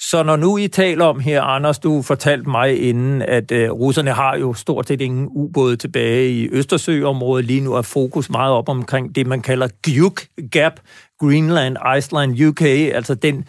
Så 0.00 0.22
når 0.22 0.36
nu 0.36 0.56
I 0.56 0.68
taler 0.68 1.04
om 1.04 1.20
her, 1.20 1.42
Anders, 1.42 1.78
du 1.78 2.02
fortalte 2.02 2.50
mig 2.50 2.88
inden, 2.88 3.22
at 3.22 3.52
øh, 3.52 3.70
russerne 3.70 4.10
har 4.12 4.36
jo 4.36 4.54
stort 4.54 4.88
set 4.88 5.00
ingen 5.00 5.28
ubåde 5.30 5.76
tilbage 5.76 6.30
i 6.30 6.48
Østersøområdet. 6.52 7.44
Lige 7.44 7.60
nu 7.60 7.74
er 7.74 7.82
fokus 7.82 8.30
meget 8.30 8.52
op 8.52 8.68
omkring 8.68 9.14
det, 9.14 9.26
man 9.26 9.42
kalder 9.42 9.68
GUK, 9.86 10.26
Gap, 10.50 10.80
Greenland, 11.20 11.76
Iceland, 11.98 12.44
UK, 12.46 12.62
altså 12.62 13.14
den, 13.14 13.44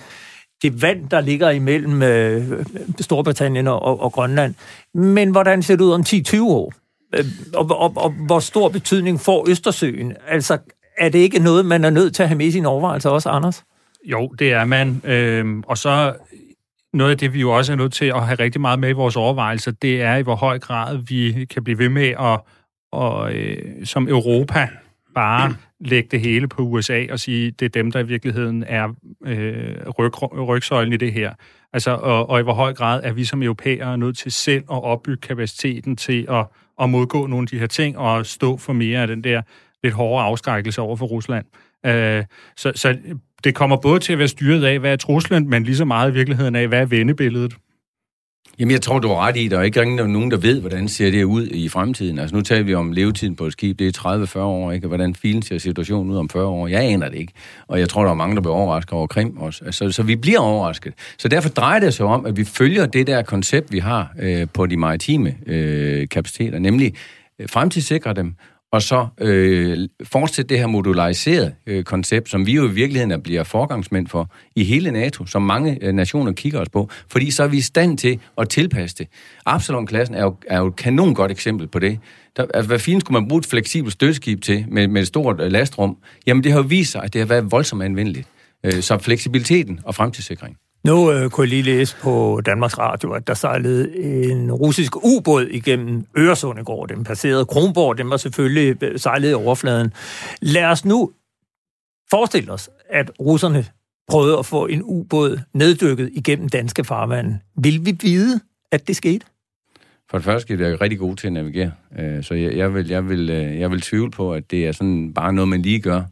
det 0.61 0.81
vand, 0.81 1.09
der 1.09 1.21
ligger 1.21 1.49
imellem 1.49 2.03
øh, 2.03 2.65
Storbritannien 2.99 3.67
og, 3.67 4.01
og 4.01 4.11
Grønland. 4.11 4.55
Men 4.93 5.31
hvordan 5.31 5.63
ser 5.63 5.75
det 5.75 5.83
ud 5.83 5.91
om 5.91 6.01
10-20 6.01 6.41
år? 6.41 6.73
Øh, 7.15 7.25
og, 7.53 7.71
og, 7.71 7.93
og 7.95 8.09
hvor 8.09 8.39
stor 8.39 8.69
betydning 8.69 9.19
får 9.19 9.49
Østersøen? 9.49 10.13
Altså, 10.27 10.57
er 10.97 11.09
det 11.09 11.19
ikke 11.19 11.39
noget, 11.39 11.65
man 11.65 11.85
er 11.85 11.89
nødt 11.89 12.15
til 12.15 12.23
at 12.23 12.29
have 12.29 12.37
med 12.37 12.45
i 12.45 12.51
sine 12.51 12.67
overvejelser 12.67 13.09
også, 13.09 13.29
Anders? 13.29 13.63
Jo, 14.05 14.27
det 14.27 14.51
er 14.51 14.65
man. 14.65 15.01
Øh, 15.03 15.45
og 15.67 15.77
så 15.77 16.13
noget 16.93 17.11
af 17.11 17.17
det, 17.17 17.33
vi 17.33 17.39
jo 17.39 17.51
også 17.51 17.71
er 17.71 17.75
nødt 17.75 17.93
til 17.93 18.05
at 18.05 18.25
have 18.25 18.39
rigtig 18.39 18.61
meget 18.61 18.79
med 18.79 18.89
i 18.89 18.93
vores 18.93 19.15
overvejelser, 19.15 19.71
det 19.71 20.01
er 20.01 20.15
i 20.15 20.21
hvor 20.21 20.35
høj 20.35 20.59
grad 20.59 20.97
vi 21.07 21.45
kan 21.45 21.63
blive 21.63 21.77
ved 21.77 21.89
med 21.89 22.07
at, 22.07 22.39
og, 22.91 23.33
øh, 23.33 23.85
som 23.85 24.07
Europa 24.07 24.67
bare 25.15 25.55
lægge 25.79 26.09
det 26.11 26.21
hele 26.21 26.47
på 26.47 26.61
USA 26.61 27.05
og 27.11 27.19
sige, 27.19 27.51
det 27.51 27.65
er 27.65 27.69
dem, 27.69 27.91
der 27.91 27.99
i 27.99 28.07
virkeligheden 28.07 28.63
er 28.67 28.95
øh, 29.25 29.75
ryg, 29.99 30.23
rygsøjlen 30.47 30.93
i 30.93 30.97
det 30.97 31.13
her. 31.13 31.33
Altså, 31.73 31.91
og, 31.91 32.29
og 32.29 32.39
i 32.39 32.43
hvor 32.43 32.53
høj 32.53 32.73
grad 32.73 33.01
er 33.03 33.13
vi 33.13 33.25
som 33.25 33.43
europæere 33.43 33.97
nødt 33.97 34.17
til 34.17 34.31
selv 34.31 34.63
at 34.71 34.83
opbygge 34.83 35.21
kapaciteten 35.21 35.95
til 35.95 36.25
at, 36.29 36.45
at 36.81 36.89
modgå 36.89 37.27
nogle 37.27 37.43
af 37.43 37.47
de 37.47 37.59
her 37.59 37.67
ting 37.67 37.97
og 37.97 38.25
stå 38.25 38.57
for 38.57 38.73
mere 38.73 39.01
af 39.01 39.07
den 39.07 39.23
der 39.23 39.41
lidt 39.83 39.93
hårde 39.93 40.23
afskrækkelse 40.23 40.81
over 40.81 40.95
for 40.95 41.05
Rusland. 41.05 41.45
Øh, 41.85 42.23
så, 42.57 42.71
så 42.75 42.97
det 43.43 43.55
kommer 43.55 43.77
både 43.77 43.99
til 43.99 44.13
at 44.13 44.19
være 44.19 44.27
styret 44.27 44.65
af, 44.65 44.79
hvad 44.79 44.91
er 44.91 44.95
truslen, 44.95 45.49
men 45.49 45.63
lige 45.63 45.75
så 45.75 45.85
meget 45.85 46.11
i 46.11 46.13
virkeligheden 46.13 46.55
af, 46.55 46.67
hvad 46.67 46.81
er 46.81 46.85
vendebilledet. 46.85 47.55
Jamen, 48.59 48.71
jeg 48.71 48.81
tror, 48.81 48.99
du 48.99 49.07
har 49.07 49.27
ret 49.27 49.37
i, 49.37 49.47
der 49.47 49.59
er 49.59 49.63
ikke 49.63 49.95
nogen, 49.95 50.31
der 50.31 50.37
ved, 50.37 50.61
hvordan 50.61 50.87
ser 50.87 51.11
det 51.11 51.23
ud 51.23 51.47
i 51.47 51.69
fremtiden. 51.69 52.19
Altså, 52.19 52.35
nu 52.35 52.41
taler 52.41 52.63
vi 52.63 52.73
om 52.73 52.91
levetiden 52.91 53.35
på 53.35 53.45
et 53.45 53.53
skib, 53.53 53.79
det 53.79 53.97
er 53.97 54.25
30-40 54.35 54.39
år, 54.39 54.71
ikke? 54.71 54.87
Hvordan 54.87 55.15
filen 55.15 55.41
ser 55.41 55.57
situationen 55.57 56.11
ud 56.11 56.17
om 56.17 56.29
40 56.29 56.45
år? 56.45 56.67
Jeg 56.67 56.81
aner 56.81 57.09
det 57.09 57.17
ikke. 57.17 57.33
Og 57.67 57.79
jeg 57.79 57.89
tror, 57.89 58.03
der 58.03 58.11
er 58.11 58.15
mange, 58.15 58.35
der 58.35 58.41
bliver 58.41 58.55
overrasket 58.55 58.93
over 58.93 59.07
Krim 59.07 59.37
også. 59.37 59.65
Altså, 59.65 59.91
så 59.91 60.03
vi 60.03 60.15
bliver 60.15 60.39
overrasket. 60.39 60.93
Så 61.17 61.27
derfor 61.27 61.49
drejer 61.49 61.79
det 61.79 61.93
sig 61.93 62.05
om, 62.05 62.25
at 62.25 62.37
vi 62.37 62.43
følger 62.43 62.85
det 62.85 63.07
der 63.07 63.21
koncept, 63.21 63.71
vi 63.71 63.79
har 63.79 64.11
øh, 64.19 64.47
på 64.53 64.65
de 64.65 64.77
maritime 64.77 65.35
øh, 65.45 66.07
kapaciteter, 66.09 66.59
nemlig 66.59 66.93
øh, 67.39 67.49
fremtidssikre 67.49 68.13
dem, 68.13 68.35
og 68.71 68.81
så 68.81 69.07
øh, 69.21 69.87
fortsætte 70.03 70.49
det 70.49 70.59
her 70.59 70.67
modulariserede 70.67 71.53
øh, 71.67 71.83
koncept, 71.83 72.29
som 72.29 72.45
vi 72.45 72.53
jo 72.53 72.67
i 72.67 72.71
virkeligheden 72.71 73.21
bliver 73.21 73.43
forgangsmænd 73.43 74.07
for 74.07 74.31
i 74.55 74.63
hele 74.63 74.91
NATO, 74.91 75.25
som 75.25 75.41
mange 75.41 75.77
øh, 75.81 75.93
nationer 75.93 76.31
kigger 76.31 76.59
os 76.59 76.69
på, 76.69 76.89
fordi 77.11 77.31
så 77.31 77.43
er 77.43 77.47
vi 77.47 77.57
i 77.57 77.61
stand 77.61 77.97
til 77.97 78.19
at 78.37 78.49
tilpasse 78.49 78.95
det. 78.97 79.07
Absalon-klassen 79.45 80.15
er 80.15 80.23
jo, 80.23 80.35
er 80.47 80.59
jo 80.59 80.67
et 80.67 80.75
kanon 80.75 81.13
godt 81.13 81.31
eksempel 81.31 81.67
på 81.67 81.79
det. 81.79 81.99
Der, 82.37 82.45
altså, 82.53 82.67
hvad 82.67 82.79
fint 82.79 83.01
skulle 83.01 83.21
man 83.21 83.27
bruge 83.27 83.39
et 83.39 83.45
fleksibelt 83.45 83.93
støtteskib 83.93 84.41
til 84.41 84.65
med, 84.67 84.87
med 84.87 85.01
et 85.01 85.07
stort 85.07 85.41
øh, 85.41 85.51
lastrum? 85.51 85.97
Jamen, 86.27 86.43
det 86.43 86.51
har 86.51 86.59
jo 86.59 86.65
vist 86.69 86.91
sig, 86.91 87.03
at 87.03 87.13
det 87.13 87.21
har 87.21 87.27
været 87.27 87.51
voldsomt 87.51 87.83
anvendeligt. 87.83 88.27
Øh, 88.63 88.81
så 88.81 88.97
fleksibiliteten 88.97 89.79
og 89.83 89.95
fremtidssikring. 89.95 90.57
Nu 90.83 91.11
øh, 91.11 91.29
kunne 91.29 91.45
jeg 91.45 91.49
lige 91.49 91.63
læse 91.63 91.95
på 92.01 92.41
Danmarks 92.45 92.77
Radio, 92.77 93.11
at 93.11 93.27
der 93.27 93.33
sejlede 93.33 93.97
en 94.31 94.51
russisk 94.51 94.95
ubåd 94.95 95.47
igennem 95.47 96.05
Øresund 96.17 96.59
i 96.59 96.63
går. 96.63 96.85
Den 96.85 97.03
passerede 97.03 97.45
Kronborg, 97.45 97.97
den 97.97 98.09
var 98.09 98.17
selvfølgelig 98.17 98.83
øh, 98.83 98.99
sejlet 98.99 99.31
i 99.31 99.33
overfladen. 99.33 99.93
Lad 100.41 100.65
os 100.65 100.85
nu 100.85 101.11
forestille 102.11 102.51
os, 102.51 102.69
at 102.89 103.11
russerne 103.19 103.65
prøvede 104.09 104.37
at 104.37 104.45
få 104.45 104.65
en 104.65 104.81
ubåd 104.83 105.39
neddykket 105.53 106.09
igennem 106.13 106.49
danske 106.49 106.83
farvande. 106.83 107.39
Vil 107.55 107.85
vi 107.85 107.97
vide, 108.01 108.39
at 108.71 108.87
det 108.87 108.95
skete? 108.95 109.25
For 110.09 110.17
det 110.17 110.25
første 110.25 110.53
er 110.53 110.57
det 110.57 110.81
rigtig 110.81 110.99
god 110.99 111.15
til 111.15 111.27
at 111.27 111.33
navigere. 111.33 111.71
Øh, 111.99 112.23
så 112.23 112.33
jeg, 112.33 112.57
jeg, 112.57 112.73
vil, 112.73 112.87
jeg, 112.87 113.09
vil, 113.09 113.29
øh, 113.29 113.59
jeg 113.59 113.71
vil 113.71 113.81
tvivle 113.81 114.11
på, 114.11 114.33
at 114.33 114.51
det 114.51 114.67
er 114.67 114.71
sådan 114.71 115.13
bare 115.13 115.33
noget, 115.33 115.47
man 115.47 115.61
lige 115.61 115.79
gør. 115.79 116.03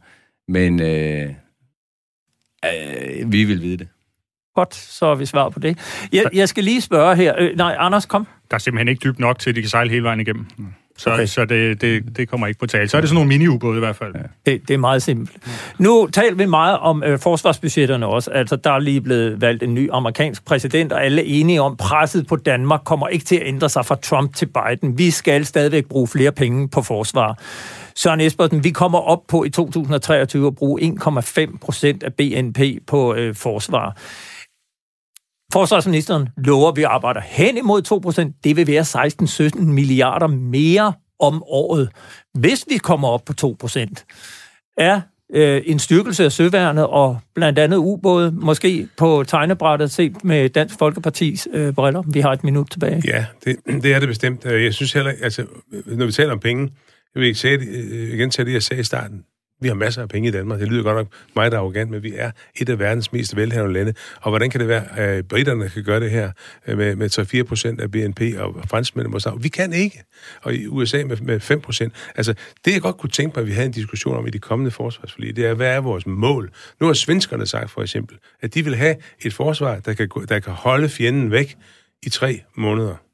Men 0.48 0.80
øh, 0.80 1.34
øh, 2.64 3.32
vi 3.32 3.44
vil 3.44 3.62
vide 3.62 3.76
det. 3.76 3.88
Godt, 4.58 4.74
så 4.74 5.06
er 5.06 5.14
vi 5.14 5.26
svar 5.26 5.48
på 5.48 5.60
det. 5.60 5.78
Jeg, 6.12 6.24
jeg 6.32 6.48
skal 6.48 6.64
lige 6.64 6.80
spørge 6.80 7.16
her. 7.16 7.34
Øh, 7.38 7.56
nej, 7.56 7.76
Anders, 7.78 8.06
kom. 8.06 8.26
Der 8.50 8.54
er 8.54 8.58
simpelthen 8.58 8.88
ikke 8.88 9.00
dybt 9.04 9.18
nok 9.18 9.38
til, 9.38 9.50
at 9.50 9.56
de 9.56 9.60
kan 9.60 9.70
sejle 9.70 9.90
hele 9.90 10.02
vejen 10.02 10.20
igennem. 10.20 10.46
Så, 10.96 11.10
okay. 11.10 11.26
så 11.26 11.44
det, 11.44 11.80
det, 11.80 12.16
det 12.16 12.28
kommer 12.28 12.46
ikke 12.46 12.60
på 12.60 12.66
tale. 12.66 12.88
Så 12.88 12.96
er 12.96 13.00
det 13.00 13.10
sådan 13.10 13.14
nogle 13.14 13.28
mini-ubåde 13.28 13.76
i 13.76 13.78
hvert 13.78 13.96
fald. 13.96 14.14
Ja. 14.14 14.52
Det, 14.52 14.68
det 14.68 14.74
er 14.74 14.78
meget 14.78 15.02
simpelt. 15.02 15.36
Nu 15.78 16.08
taler 16.12 16.36
vi 16.36 16.46
meget 16.46 16.78
om 16.78 17.02
øh, 17.02 17.18
forsvarsbudgetterne 17.18 18.06
også. 18.06 18.30
Altså, 18.30 18.56
der 18.56 18.70
er 18.70 18.78
lige 18.78 19.00
blevet 19.00 19.40
valgt 19.40 19.62
en 19.62 19.74
ny 19.74 19.88
amerikansk 19.92 20.44
præsident, 20.44 20.92
og 20.92 21.04
alle 21.04 21.22
er 21.22 21.40
enige 21.40 21.62
om, 21.62 21.76
presset 21.76 22.26
på 22.26 22.36
Danmark 22.36 22.80
kommer 22.84 23.08
ikke 23.08 23.24
til 23.24 23.36
at 23.36 23.46
ændre 23.46 23.68
sig 23.68 23.86
fra 23.86 23.94
Trump 23.94 24.34
til 24.34 24.46
Biden. 24.46 24.98
Vi 24.98 25.10
skal 25.10 25.46
stadigvæk 25.46 25.86
bruge 25.86 26.08
flere 26.08 26.32
penge 26.32 26.68
på 26.68 26.82
forsvar. 26.82 27.38
Søren 27.94 28.20
Espersen, 28.20 28.64
vi 28.64 28.70
kommer 28.70 28.98
op 28.98 29.26
på 29.28 29.44
i 29.44 29.50
2023 29.50 30.46
at 30.46 30.54
bruge 30.54 30.96
1,5 31.02 31.58
procent 31.60 32.02
af 32.02 32.14
BNP 32.14 32.60
på 32.86 33.14
øh, 33.14 33.34
forsvar. 33.34 33.96
Forsvarsministeren 35.52 36.28
lover, 36.36 36.68
at 36.68 36.76
vi 36.76 36.82
arbejder 36.82 37.20
hen 37.20 37.56
imod 37.56 38.32
2%. 38.32 38.40
Det 38.44 38.56
vil 38.56 38.66
være 38.66 38.82
16-17 39.60 39.62
milliarder 39.62 40.26
mere 40.26 40.92
om 41.18 41.42
året, 41.42 41.88
hvis 42.34 42.64
vi 42.68 42.76
kommer 42.76 43.08
op 43.08 43.24
på 43.24 43.56
2%. 43.64 44.74
Er 44.78 45.00
øh, 45.34 45.62
en 45.66 45.78
styrkelse 45.78 46.24
af 46.24 46.32
søværnet 46.32 46.86
og 46.86 47.18
blandt 47.34 47.58
andet 47.58 47.76
ubåde, 47.76 48.32
måske 48.32 48.88
på 48.96 49.24
tegnebrættet 49.26 49.90
set 49.90 50.24
med 50.24 50.48
Dansk 50.48 50.78
Folkepartis 50.78 51.48
øh, 51.52 51.74
briller. 51.74 52.02
Vi 52.12 52.20
har 52.20 52.32
et 52.32 52.44
minut 52.44 52.70
tilbage. 52.70 53.02
Ja, 53.04 53.26
det, 53.44 53.56
det 53.82 53.94
er 53.94 53.98
det 53.98 54.08
bestemt. 54.08 54.44
Jeg 54.44 54.74
synes 54.74 54.92
heller, 54.92 55.12
altså, 55.22 55.44
når 55.86 56.06
vi 56.06 56.12
taler 56.12 56.32
om 56.32 56.40
penge, 56.40 56.62
jeg 57.14 57.20
vil 57.20 57.26
ikke 57.26 57.40
sige, 57.40 57.58
øh, 57.58 58.14
igen 58.14 58.30
tage 58.30 58.46
det, 58.46 58.52
jeg 58.52 58.62
sagde 58.62 58.80
i 58.80 58.84
starten. 58.84 59.24
Vi 59.60 59.68
har 59.68 59.74
masser 59.74 60.02
af 60.02 60.08
penge 60.08 60.28
i 60.28 60.32
Danmark. 60.32 60.60
Det 60.60 60.68
lyder 60.68 60.82
godt 60.82 60.96
nok 60.96 61.06
meget 61.34 61.54
arrogant, 61.54 61.90
men 61.90 62.02
vi 62.02 62.12
er 62.16 62.30
et 62.56 62.68
af 62.68 62.78
verdens 62.78 63.12
mest 63.12 63.36
velhavende 63.36 63.74
lande. 63.74 63.94
Og 64.20 64.30
hvordan 64.30 64.50
kan 64.50 64.60
det 64.60 64.68
være, 64.68 64.98
at 64.98 65.18
øh, 65.18 65.22
britterne 65.22 65.68
kan 65.68 65.84
gøre 65.84 66.00
det 66.00 66.10
her 66.10 66.30
øh, 66.66 66.78
med, 66.78 66.96
med 66.96 67.40
3-4 67.40 67.42
procent 67.42 67.80
af 67.80 67.90
BNP, 67.90 68.20
og 68.38 68.54
franskmændene 68.68 69.12
må 69.12 69.38
vi 69.38 69.48
kan 69.48 69.72
ikke. 69.72 70.02
Og 70.42 70.54
i 70.54 70.66
USA 70.66 71.04
med, 71.04 71.16
med 71.16 71.40
5 71.40 71.60
procent. 71.60 71.92
Altså, 72.16 72.34
det 72.64 72.72
jeg 72.72 72.80
godt 72.80 72.96
kunne 72.96 73.10
tænke 73.10 73.32
mig, 73.36 73.42
at 73.42 73.46
vi 73.46 73.52
havde 73.52 73.66
en 73.66 73.72
diskussion 73.72 74.16
om 74.16 74.26
i 74.26 74.30
de 74.30 74.38
kommende 74.38 74.70
forsvarsforlig, 74.70 75.36
det 75.36 75.46
er, 75.46 75.54
hvad 75.54 75.68
er 75.68 75.80
vores 75.80 76.06
mål? 76.06 76.50
Nu 76.80 76.86
har 76.86 76.94
svenskerne 76.94 77.46
sagt 77.46 77.70
for 77.70 77.82
eksempel, 77.82 78.16
at 78.40 78.54
de 78.54 78.64
vil 78.64 78.76
have 78.76 78.96
et 79.20 79.34
forsvar, 79.34 79.78
der 79.78 79.92
kan, 79.92 80.08
der 80.28 80.38
kan 80.40 80.52
holde 80.52 80.88
fjenden 80.88 81.30
væk 81.30 81.56
i 82.02 82.08
tre 82.08 82.42
måneder. 82.56 83.07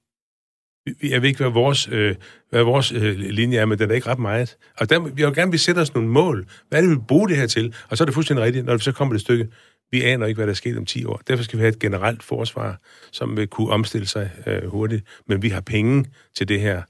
Jeg 1.03 1.22
ved 1.22 1.28
ikke, 1.28 1.41
hvad 1.41 1.53
vores, 1.53 1.89
øh, 1.93 2.14
hvad 2.51 2.62
vores 2.62 2.93
øh, 2.93 3.16
linje 3.18 3.59
er, 3.59 3.66
men 3.66 3.78
det 3.78 3.91
er 3.91 3.95
ikke 3.95 4.07
ret 4.09 4.18
meget. 4.18 4.57
Og 4.78 4.91
der, 4.91 5.11
jeg 5.18 5.26
vil 5.26 5.35
gerne, 5.35 5.53
vi 5.53 5.59
sætter 5.59 5.82
os 5.82 5.95
nogle 5.95 6.09
mål. 6.09 6.47
Hvad 6.68 6.78
er 6.78 6.82
det, 6.82 6.91
vi 6.91 6.95
vil 6.95 7.03
bruge 7.09 7.28
det 7.28 7.37
her 7.37 7.47
til? 7.47 7.74
Og 7.89 7.97
så 7.97 8.05
er 8.05 8.07
det 8.07 8.14
fuldstændig 8.14 8.45
rigtigt, 8.45 8.66
når 8.66 8.72
det 8.72 8.82
så 8.82 8.93
kommer 8.93 9.14
det 9.14 9.20
stykke. 9.20 9.49
Vi 9.91 10.03
aner 10.03 10.26
ikke, 10.26 10.39
hvad 10.39 10.47
der 10.47 10.55
sker 10.55 10.78
om 10.78 10.87
10 10.87 11.05
år. 11.05 11.20
Derfor 11.28 11.45
skal 11.45 11.59
vi 11.59 11.62
have 11.62 11.68
et 11.68 11.78
generelt 11.78 12.22
forsvar, 12.22 12.80
som 13.12 13.37
vil 13.37 13.49
kunne 13.49 13.70
omstille 13.70 14.07
sig 14.07 14.30
øh, 14.47 14.66
hurtigt. 14.66 15.05
Men 15.26 15.43
vi 15.43 15.49
har 15.49 15.61
penge 15.61 16.05
til 16.37 16.49
det 16.49 16.61
her. 16.61 16.82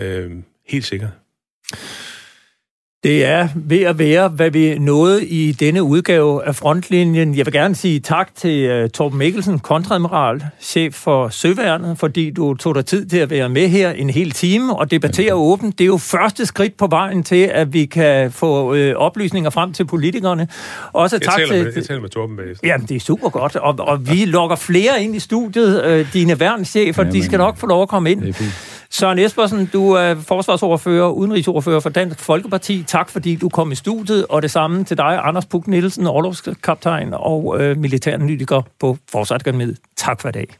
Øh, 0.00 0.30
helt 0.66 0.84
sikkert. 0.84 1.10
Det 3.02 3.24
er 3.24 3.48
ved 3.54 3.82
at 3.82 3.98
være, 3.98 4.28
hvad 4.28 4.50
vi 4.50 4.78
nåede 4.78 5.26
i 5.26 5.52
denne 5.52 5.82
udgave 5.82 6.44
af 6.44 6.56
Frontlinjen. 6.56 7.36
Jeg 7.36 7.46
vil 7.46 7.52
gerne 7.52 7.74
sige 7.74 8.00
tak 8.00 8.34
til 8.34 8.82
uh, 8.82 8.90
Torben 8.90 9.18
Mikkelsen, 9.18 9.58
kontradmiral, 9.58 10.44
chef 10.60 10.94
for 10.94 11.28
Søværnet, 11.28 11.98
fordi 11.98 12.30
du 12.30 12.54
tog 12.54 12.74
dig 12.74 12.86
tid 12.86 13.06
til 13.06 13.18
at 13.18 13.30
være 13.30 13.48
med 13.48 13.68
her 13.68 13.90
en 13.90 14.10
hel 14.10 14.30
time 14.30 14.76
og 14.76 14.90
debattere 14.90 15.34
åbent. 15.34 15.78
Det 15.78 15.84
er 15.84 15.86
jo 15.86 15.96
første 15.96 16.46
skridt 16.46 16.76
på 16.76 16.86
vejen 16.86 17.22
til, 17.22 17.50
at 17.54 17.72
vi 17.72 17.84
kan 17.84 18.32
få 18.32 18.74
uh, 18.74 18.96
oplysninger 18.96 19.50
frem 19.50 19.72
til 19.72 19.86
politikerne. 19.86 20.48
Også 20.92 21.16
jeg 21.16 21.22
tak 21.22 21.36
taler 21.36 21.48
til... 21.48 21.64
Med, 21.64 21.72
jeg 21.76 21.84
taler 21.84 22.00
med 22.00 22.08
Torben 22.08 22.36
bagefter. 22.36 22.68
Jamen, 22.68 22.86
det 22.86 22.96
er 22.96 23.00
super 23.00 23.28
godt, 23.28 23.56
og, 23.56 23.74
og 23.78 24.10
vi 24.10 24.24
lokker 24.24 24.56
flere 24.56 25.02
ind 25.02 25.16
i 25.16 25.20
studiet. 25.20 26.00
Uh, 26.00 26.12
dine 26.12 26.40
værnschefer, 26.40 27.04
ja, 27.04 27.10
de 27.10 27.24
skal 27.24 27.38
nok 27.38 27.56
få 27.56 27.66
lov 27.66 27.82
at 27.82 27.88
komme 27.88 28.10
ind. 28.10 28.20
Det 28.20 28.28
er 28.28 28.32
fint. 28.32 28.69
Søren 28.92 29.18
Espersen, 29.18 29.66
du 29.66 29.92
er 29.92 30.14
forsvarsordfører, 30.14 31.08
udenrigsordfører 31.08 31.80
for 31.80 31.90
Dansk 31.90 32.20
Folkeparti. 32.20 32.82
Tak 32.82 33.10
fordi 33.10 33.36
du 33.36 33.48
kom 33.48 33.72
i 33.72 33.74
studiet, 33.74 34.26
og 34.26 34.42
det 34.42 34.50
samme 34.50 34.84
til 34.84 34.96
dig, 34.96 35.20
Anders 35.22 35.46
Puk 35.46 35.66
Nielsen, 35.66 36.06
overlovskaptajn 36.06 37.14
og 37.14 37.60
øh, 37.60 37.76
militæranalytiker 37.78 38.62
på 38.80 38.96
Forsvarsakademiet. 39.08 39.78
Tak 39.96 40.20
for 40.20 40.28
i 40.28 40.32
dag. 40.32 40.54